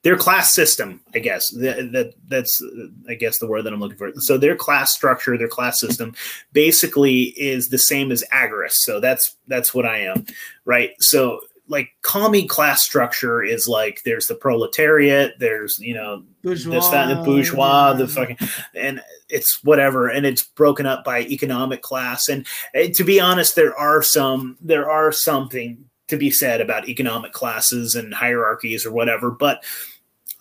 [0.04, 1.50] their class system, I guess.
[1.50, 4.12] That, that that's uh, I guess the word that I'm looking for.
[4.18, 6.14] So their class structure, their class system,
[6.54, 8.76] basically is the same as agorist.
[8.84, 10.26] So that's that's what I am,
[10.64, 10.92] right?
[11.00, 17.08] So like commie class structure is like there's the proletariat, there's you know this that
[17.08, 18.38] the bourgeois, the fucking
[18.76, 22.28] and it's whatever, and it's broken up by economic class.
[22.28, 22.46] And
[22.94, 27.96] to be honest, there are some there are something to be said about economic classes
[27.96, 29.64] and hierarchies or whatever, but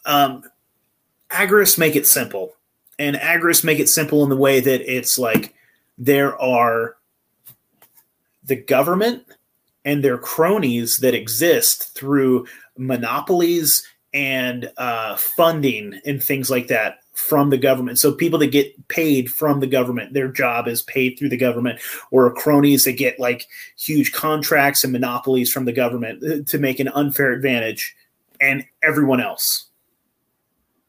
[0.04, 0.44] um,
[1.30, 2.54] agorists make it simple,
[2.98, 5.54] and agorists make it simple in the way that it's like
[5.96, 6.96] there are
[8.44, 9.24] the government
[9.84, 12.46] and their cronies that exist through
[12.76, 17.98] monopolies and uh, funding and things like that from the government.
[17.98, 21.80] So people that get paid from the government, their job is paid through the government,
[22.10, 23.46] or cronies that get like
[23.78, 27.94] huge contracts and monopolies from the government uh, to make an unfair advantage,
[28.40, 29.66] and everyone else.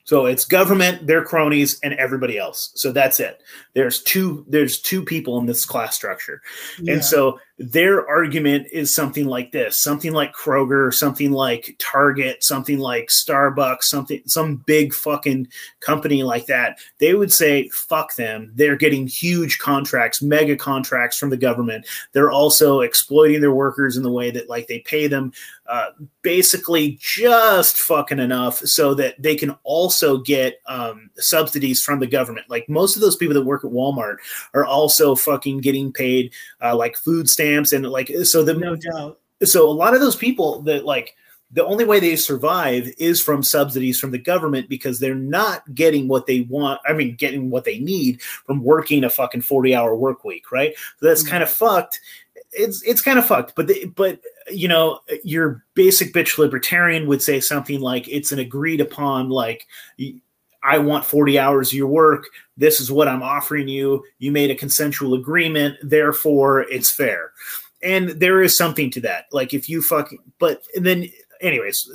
[0.04, 2.72] So it's government, their cronies, and everybody else.
[2.76, 3.42] So that's it.
[3.74, 4.46] There's two.
[4.48, 6.42] There's two people in this class structure,
[6.80, 6.94] Yeah.
[6.94, 12.80] and so their argument is something like this something like kroger something like target something
[12.80, 15.48] like starbucks something some big fucking
[15.80, 16.80] company like that.
[17.00, 18.52] They would say fuck them.
[18.56, 21.88] They're getting huge contracts mega contracts from the government.
[22.12, 25.32] They're also exploiting their workers in the way that like they pay them
[25.68, 25.92] uh,
[26.22, 32.50] basically just fucking enough so that they can also get um, subsidies from the government.
[32.50, 34.18] Like most of those people that work at Walmart
[34.54, 39.20] are also fucking getting paid uh, like food stamps and like so the no doubt.
[39.44, 41.16] So a lot of those people that like
[41.52, 46.08] the only way they survive is from subsidies from the government because they're not getting
[46.08, 46.82] what they want.
[46.86, 50.74] I mean, getting what they need from working a fucking 40 hour work week, right?
[51.00, 51.32] So that's mm-hmm.
[51.32, 52.00] kind of fucked.
[52.52, 54.20] It's it's kind of fucked, but the, but
[54.50, 59.68] you know, your basic bitch libertarian would say something like it's an agreed upon like
[60.66, 62.26] I want 40 hours of your work.
[62.58, 64.04] This is what I'm offering you.
[64.18, 67.32] You made a consensual agreement, therefore it's fair.
[67.84, 69.26] And there is something to that.
[69.32, 71.08] Like if you fucking, but and then,
[71.40, 71.88] anyways,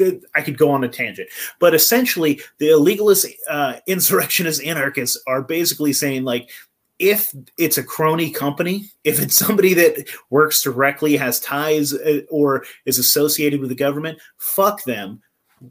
[0.00, 1.28] uh, I could go on a tangent.
[1.60, 6.50] But essentially, the illegalist, uh, insurrectionist anarchists are basically saying like,
[6.98, 12.64] if it's a crony company, if it's somebody that works directly, has ties, uh, or
[12.86, 15.22] is associated with the government, fuck them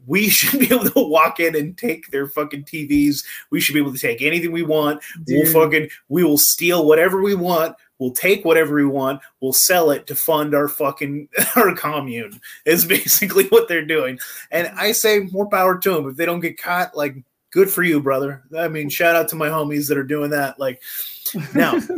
[0.06, 3.24] we should be able to walk in and take their fucking TVs.
[3.50, 5.02] We should be able to take anything we want.
[5.28, 7.76] We'll fucking we will steal whatever we want.
[7.98, 9.22] We'll take whatever we want.
[9.40, 12.40] We'll sell it to fund our fucking our commune.
[12.64, 14.18] Is basically what they're doing.
[14.50, 16.08] And I say more power to them.
[16.08, 17.16] If they don't get caught, like
[17.50, 18.42] good for you, brother.
[18.56, 20.58] I mean, shout out to my homies that are doing that.
[20.58, 20.82] Like
[21.54, 21.80] now.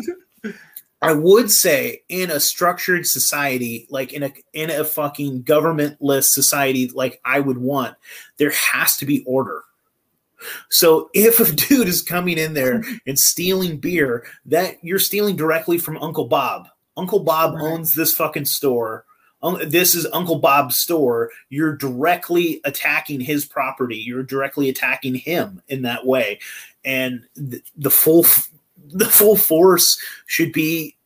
[1.01, 6.89] I would say in a structured society, like in a in a fucking governmentless society,
[6.93, 7.97] like I would want,
[8.39, 9.63] there has to be order.
[10.71, 15.79] So if a dude is coming in there and stealing beer, that you're stealing directly
[15.79, 16.69] from Uncle Bob.
[16.97, 19.05] Uncle Bob owns this fucking store.
[19.41, 21.31] Un- This is Uncle Bob's store.
[21.49, 23.99] You're directly attacking his property.
[23.99, 26.41] You're directly attacking him in that way,
[26.85, 28.49] and th- the full f-
[28.93, 30.97] the full force should be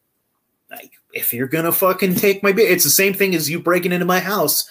[0.71, 3.93] like if you're gonna fucking take my beer, it's the same thing as you breaking
[3.93, 4.69] into my house.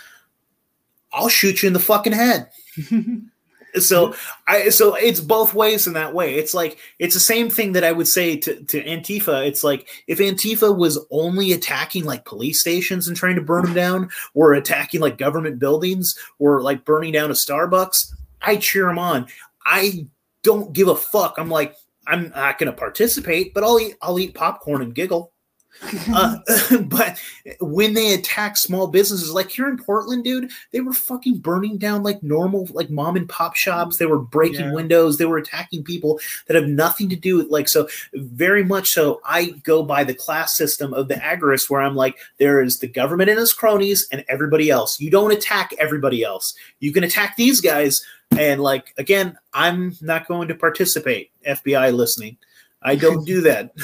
[1.14, 2.50] I'll shoot you in the fucking head.
[3.76, 4.14] so
[4.48, 6.36] I so it's both ways in that way.
[6.36, 9.46] It's like it's the same thing that I would say to, to Antifa.
[9.48, 13.74] It's like if Antifa was only attacking like police stations and trying to burn them
[13.74, 19.00] down, or attacking like government buildings, or like burning down a Starbucks, I cheer them
[19.00, 19.28] on.
[19.66, 20.08] I
[20.44, 21.36] don't give a fuck.
[21.38, 21.76] I'm like
[22.08, 25.34] I'm not going to participate, but I'll eat I'll eat popcorn and giggle.
[26.14, 26.38] uh,
[26.82, 27.18] but
[27.62, 32.04] when they attack small businesses, like here in Portland, dude, they were fucking burning down
[32.04, 33.98] like normal, like mom and pop shops.
[33.98, 34.74] They were breaking Yeah.
[34.74, 35.18] windows.
[35.18, 37.88] They were attacking people that have nothing to do with like so.
[38.14, 42.18] Very much so, I go by the class system of the agorists, where I'm like,
[42.38, 45.00] there is the government and its cronies, and everybody else.
[45.00, 46.54] You don't attack everybody else.
[46.80, 48.06] You can attack these guys,
[48.38, 51.32] and like again, I'm not going to participate.
[51.48, 52.38] FBI listening,
[52.82, 53.72] I don't do that.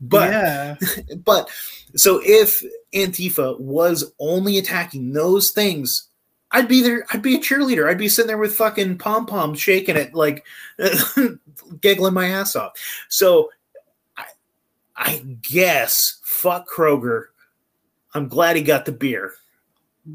[0.00, 0.76] But Yeah.
[1.24, 1.48] but
[1.96, 2.62] so if
[2.92, 6.08] Antifa was only attacking those things,
[6.50, 7.06] I'd be there.
[7.10, 7.88] I'd be a cheerleader.
[7.88, 10.44] I'd be sitting there with fucking pom poms, shaking it, like
[11.80, 12.72] giggling my ass off.
[13.08, 13.50] So
[14.16, 14.24] I,
[14.96, 17.26] I guess fuck Kroger.
[18.14, 19.32] I'm glad he got the beer.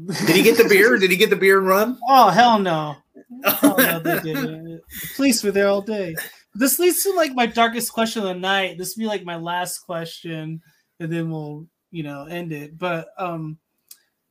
[0.06, 0.96] Did he get the beer?
[0.96, 1.98] Did he get the beer and run?
[2.08, 2.96] Oh hell no!
[3.44, 4.64] Oh no, they didn't.
[4.64, 4.80] The
[5.16, 6.16] police were there all day.
[6.54, 8.76] This leads to like my darkest question of the night.
[8.76, 10.60] This will be like my last question,
[10.98, 12.76] and then we'll you know end it.
[12.76, 13.58] But um,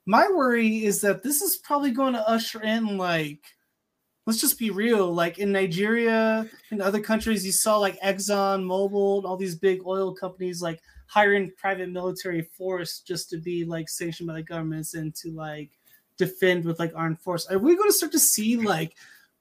[0.06, 3.40] my worry is that this is probably going to usher in like,
[4.26, 5.14] let's just be real.
[5.14, 9.82] Like in Nigeria and other countries, you saw like Exxon Mobil and all these big
[9.86, 14.94] oil companies like hiring private military force just to be like sanctioned by the governments
[14.94, 15.72] and to like
[16.20, 17.48] defend with like armed force.
[17.48, 18.96] Are we going to start to see like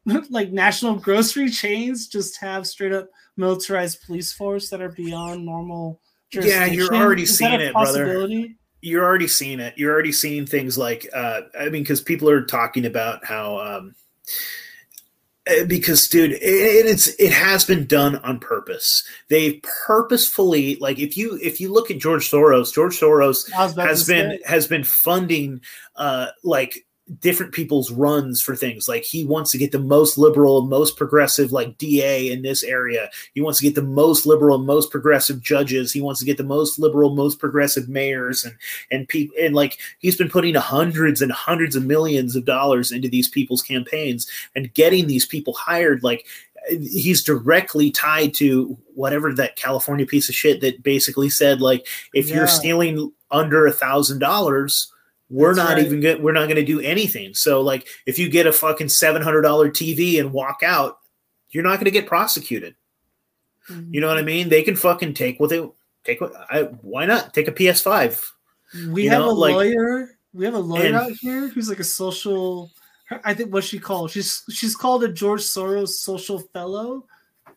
[0.31, 6.01] like national grocery chains just have straight up militarized police force that are beyond normal?
[6.33, 8.47] Yeah, you're already Is seeing it, brother.
[8.81, 9.75] You're already seeing it.
[9.77, 13.95] You're already seeing things like, uh, I mean, because people are talking about how, um,
[15.67, 19.05] because dude, it, it's it has been done on purpose.
[19.29, 23.73] They purposefully, like, if you if you look at George Soros, George Soros I was
[23.73, 24.41] about has been say.
[24.45, 25.61] has been funding,
[25.97, 26.87] uh, like
[27.21, 28.89] different people's runs for things.
[28.89, 33.11] Like he wants to get the most liberal most progressive like da in this area.
[33.35, 35.93] He wants to get the most liberal most progressive judges.
[35.93, 38.55] He wants to get the most liberal most progressive mayors and
[38.91, 43.09] and people and like he's been putting hundreds and hundreds of millions of dollars into
[43.09, 46.03] these people's campaigns and getting these people hired.
[46.03, 46.27] Like
[46.71, 52.29] he's directly tied to whatever that California piece of shit that basically said like if
[52.29, 52.37] Yeah.
[52.37, 54.93] you're stealing under a thousand dollars,
[55.31, 55.85] we're That's not right.
[55.85, 56.23] even good.
[56.23, 57.35] We're not going to do anything.
[57.35, 60.99] So like if you get a fucking seven hundred dollar TV and walk out,
[61.51, 62.75] you're not going to get prosecuted.
[63.91, 64.49] You know what I mean?
[64.49, 65.63] They can fucking take what they
[66.05, 66.21] take.
[66.23, 68.25] What I why not take a PS5?
[68.91, 70.19] We You have know, a like- lawyer.
[70.33, 72.71] We have a lawyer and- out here who's like a social.
[73.25, 74.11] I think what she called.
[74.11, 77.07] She's she's called a George Soros social fellow,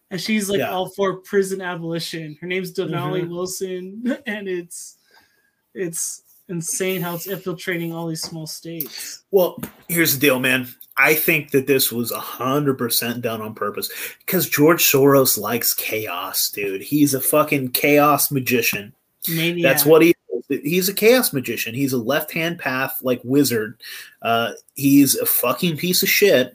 [0.09, 0.71] and she's like Yeah.
[0.71, 2.37] all for prison abolition.
[2.41, 3.29] Her name's Denali Mhm.
[3.29, 4.97] Wilson, and it's
[5.73, 9.23] it's insane how it's infiltrating all these small states.
[9.31, 9.57] Well,
[9.87, 10.67] here's the deal, man.
[10.97, 16.49] I think that this was hundred percent done on purpose because George Soros likes chaos,
[16.49, 16.81] dude.
[16.81, 18.93] He's a fucking chaos magician.
[19.29, 19.63] Maniac.
[19.63, 20.61] That's what he is.
[20.63, 21.73] He's a chaos magician.
[21.73, 23.81] He's a left hand path like wizard.
[24.21, 26.53] Uh, he's a fucking piece of shit.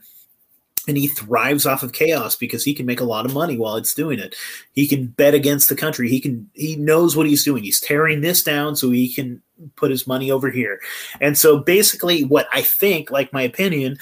[0.88, 3.74] And he thrives off of chaos because he can make a lot of money while
[3.74, 4.36] it's doing it.
[4.72, 6.08] He can bet against the country.
[6.08, 7.64] He can he knows what he's doing.
[7.64, 9.42] He's tearing this down so he can
[9.76, 10.80] put his money over here.
[11.20, 13.98] And so basically what I think, like my opinion,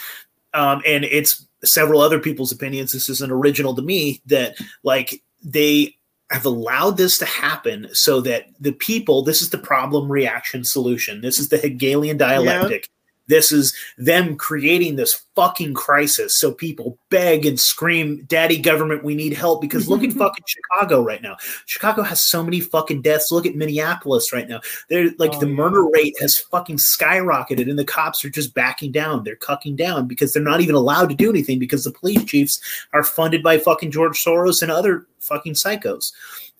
[0.52, 5.96] um, and it's several other people's opinions, this isn't original to me, that like they
[6.30, 11.20] have allowed this to happen so that the people this is the problem reaction solution.
[11.20, 12.90] This is the hegelian dialectic
[13.26, 16.38] this is them creating this fucking crisis.
[16.38, 21.02] So people beg and scream daddy government we need help because look at fucking chicago
[21.02, 21.36] right now.
[21.66, 23.32] Chicago has so many fucking deaths.
[23.32, 24.60] Look at minneapolis right now.
[24.88, 25.54] They're like Oh, the yeah.
[25.54, 29.24] murder rate has fucking skyrocketed and the cops are just backing down.
[29.24, 32.60] They're cucking down because they're not even allowed to do anything because the police chiefs
[32.92, 36.12] are funded by fucking george soros and other fucking psychos.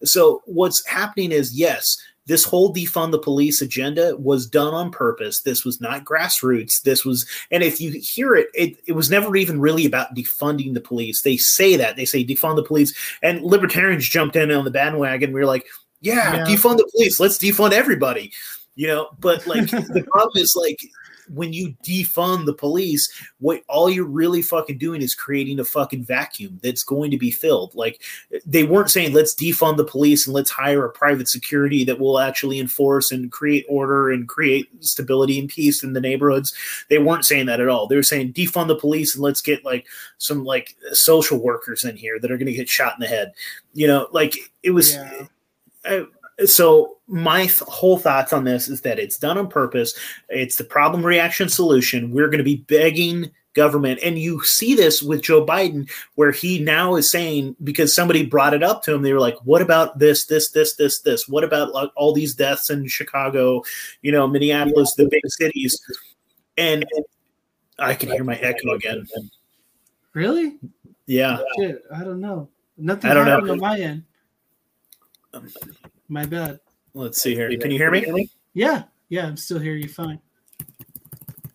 [0.02, 1.96] So what's happening is yes
[2.26, 5.42] this whole defund the police agenda was done on purpose.
[5.42, 6.82] This was not grassroots.
[6.82, 10.74] This was and if you hear it, it it was never even really about defunding
[10.74, 11.22] the police.
[11.22, 11.96] They say that.
[11.96, 12.94] They say defund the police.
[13.22, 15.32] And libertarians jumped in on the bandwagon.
[15.32, 15.66] We were like
[16.01, 16.44] yeah, Yeah.
[16.44, 17.20] defund the police.
[17.20, 18.32] Let's defund everybody.
[18.74, 20.80] You know but like the problem is like
[21.28, 23.10] when you defund the police
[23.40, 27.30] what all you're really fucking doing is creating a fucking vacuum that's going to be
[27.30, 27.74] filled.
[27.74, 28.02] Like
[28.46, 32.18] they weren't saying let's defund the police and let's hire a private security that will
[32.18, 36.55] actually enforce and create order and create stability and peace in the neighborhoods.
[36.88, 37.86] They weren't saying that at all.
[37.86, 39.86] They were saying defund the police and let's get like
[40.18, 43.32] some like social workers in here that are going to get shot in the head.
[43.72, 44.96] You know like it was
[45.84, 46.06] I-
[46.47, 49.94] so my th- whole thoughts on this is that it's done on purpose
[50.28, 55.01] it's the problem reaction solution we're going to be begging government and you see this
[55.02, 59.02] with joe biden where he now is saying because somebody brought it up to him
[59.02, 62.35] they were like what about this this this this this what about like all these
[62.35, 63.62] deaths in chicago
[64.02, 65.81] you know minneapolis the big cities
[66.56, 66.85] and
[67.78, 69.06] i can hear my echo again
[70.15, 70.59] Really?
[71.06, 72.48] yeah Shit, I don't know.
[72.78, 73.52] Nothing I don't know.
[73.52, 74.05] on my end.
[76.09, 76.60] My bad.
[76.94, 79.74] let's see here can you hear me Yeah, yeah, I'm still here.
[79.74, 80.18] You fine?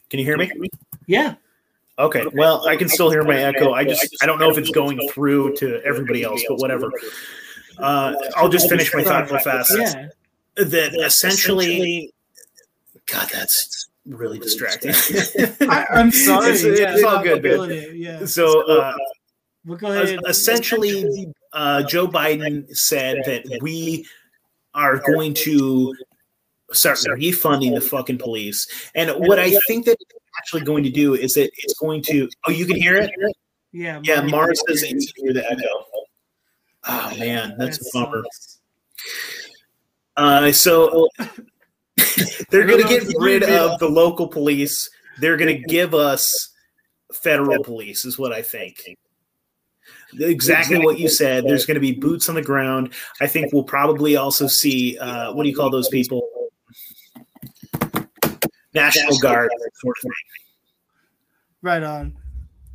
[0.09, 0.69] can you hear me
[1.07, 1.35] Yeah.
[1.97, 3.73] Okay, well, I can still hear my echo.
[3.73, 6.89] I just I don't know if it's going through to everybody else, but whatever.
[7.77, 9.73] Uh, I'll just finish my thought real fast.
[9.77, 10.07] Yeah.
[10.55, 12.13] That essentially,
[13.05, 14.91] God, that's really distracting.
[15.69, 16.51] I, I'm sorry.
[16.51, 17.91] It's, yeah, it's all good, man.
[17.95, 18.25] Yeah.
[18.25, 18.95] So, uh,
[19.65, 20.19] We'll go ahead.
[20.27, 24.05] essentially, uh, Joe Biden said that we
[24.79, 25.93] are going to
[26.71, 28.89] start refunding the fucking police.
[28.95, 32.29] And what I think that it's actually going to do is that it's going to.
[32.47, 33.11] Oh, you can hear it.
[33.71, 33.99] Yeah.
[34.03, 35.85] Yeah, Mari- Mars says you can hear the echo.
[36.87, 38.23] Oh man, that's a bummer.
[40.15, 41.07] Uh, so
[42.49, 44.89] they're going to get rid of the local police.
[45.19, 46.49] They're going to give us
[47.13, 48.77] federal police, is what I think.
[50.17, 51.45] Exactly what you said.
[51.45, 52.93] There's going to be boots on the ground.
[53.21, 56.27] I think we'll probably also see uh, what do you call those people?
[58.73, 60.11] National Guard sort of.
[61.61, 62.15] Right on.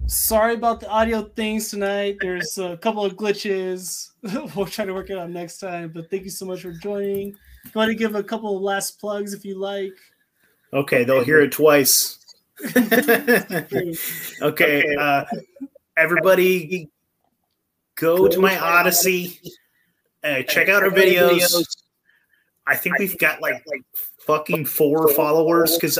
[0.06, 2.18] Sorry about the audio things tonight.
[2.20, 4.10] There's a couple of glitches.
[4.54, 5.92] we'll try to work it out next time.
[5.94, 7.34] But thank you so much for joining.
[7.72, 9.94] Go ahead to give a couple of last plugs if you like.
[10.74, 12.18] Okay, they'll hear it twice.
[14.42, 15.24] okay, uh,
[15.96, 16.90] everybody,
[17.96, 19.40] go to my Odysee.
[20.22, 21.64] Uh, check out our videos.
[22.66, 23.62] I think we've got like
[24.20, 25.98] fucking four followers because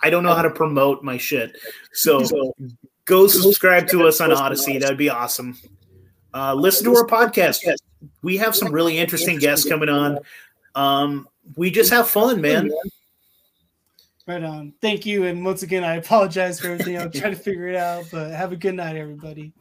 [0.00, 1.56] I don't know how to promote my shit.
[1.92, 2.54] So
[3.04, 4.78] go subscribe to us on Odysee.
[4.78, 5.58] That'd be awesome.
[6.32, 7.64] Uh, listen to our podcast.
[8.22, 10.18] We have some really interesting guests coming on.
[10.74, 12.70] Um, we just have fun, man.
[14.26, 14.74] Right on.
[14.80, 15.24] Thank you.
[15.24, 16.98] And once again, I apologize for everything.
[16.98, 18.04] I'm trying to figure it out.
[18.12, 19.52] But have a good night, everybody.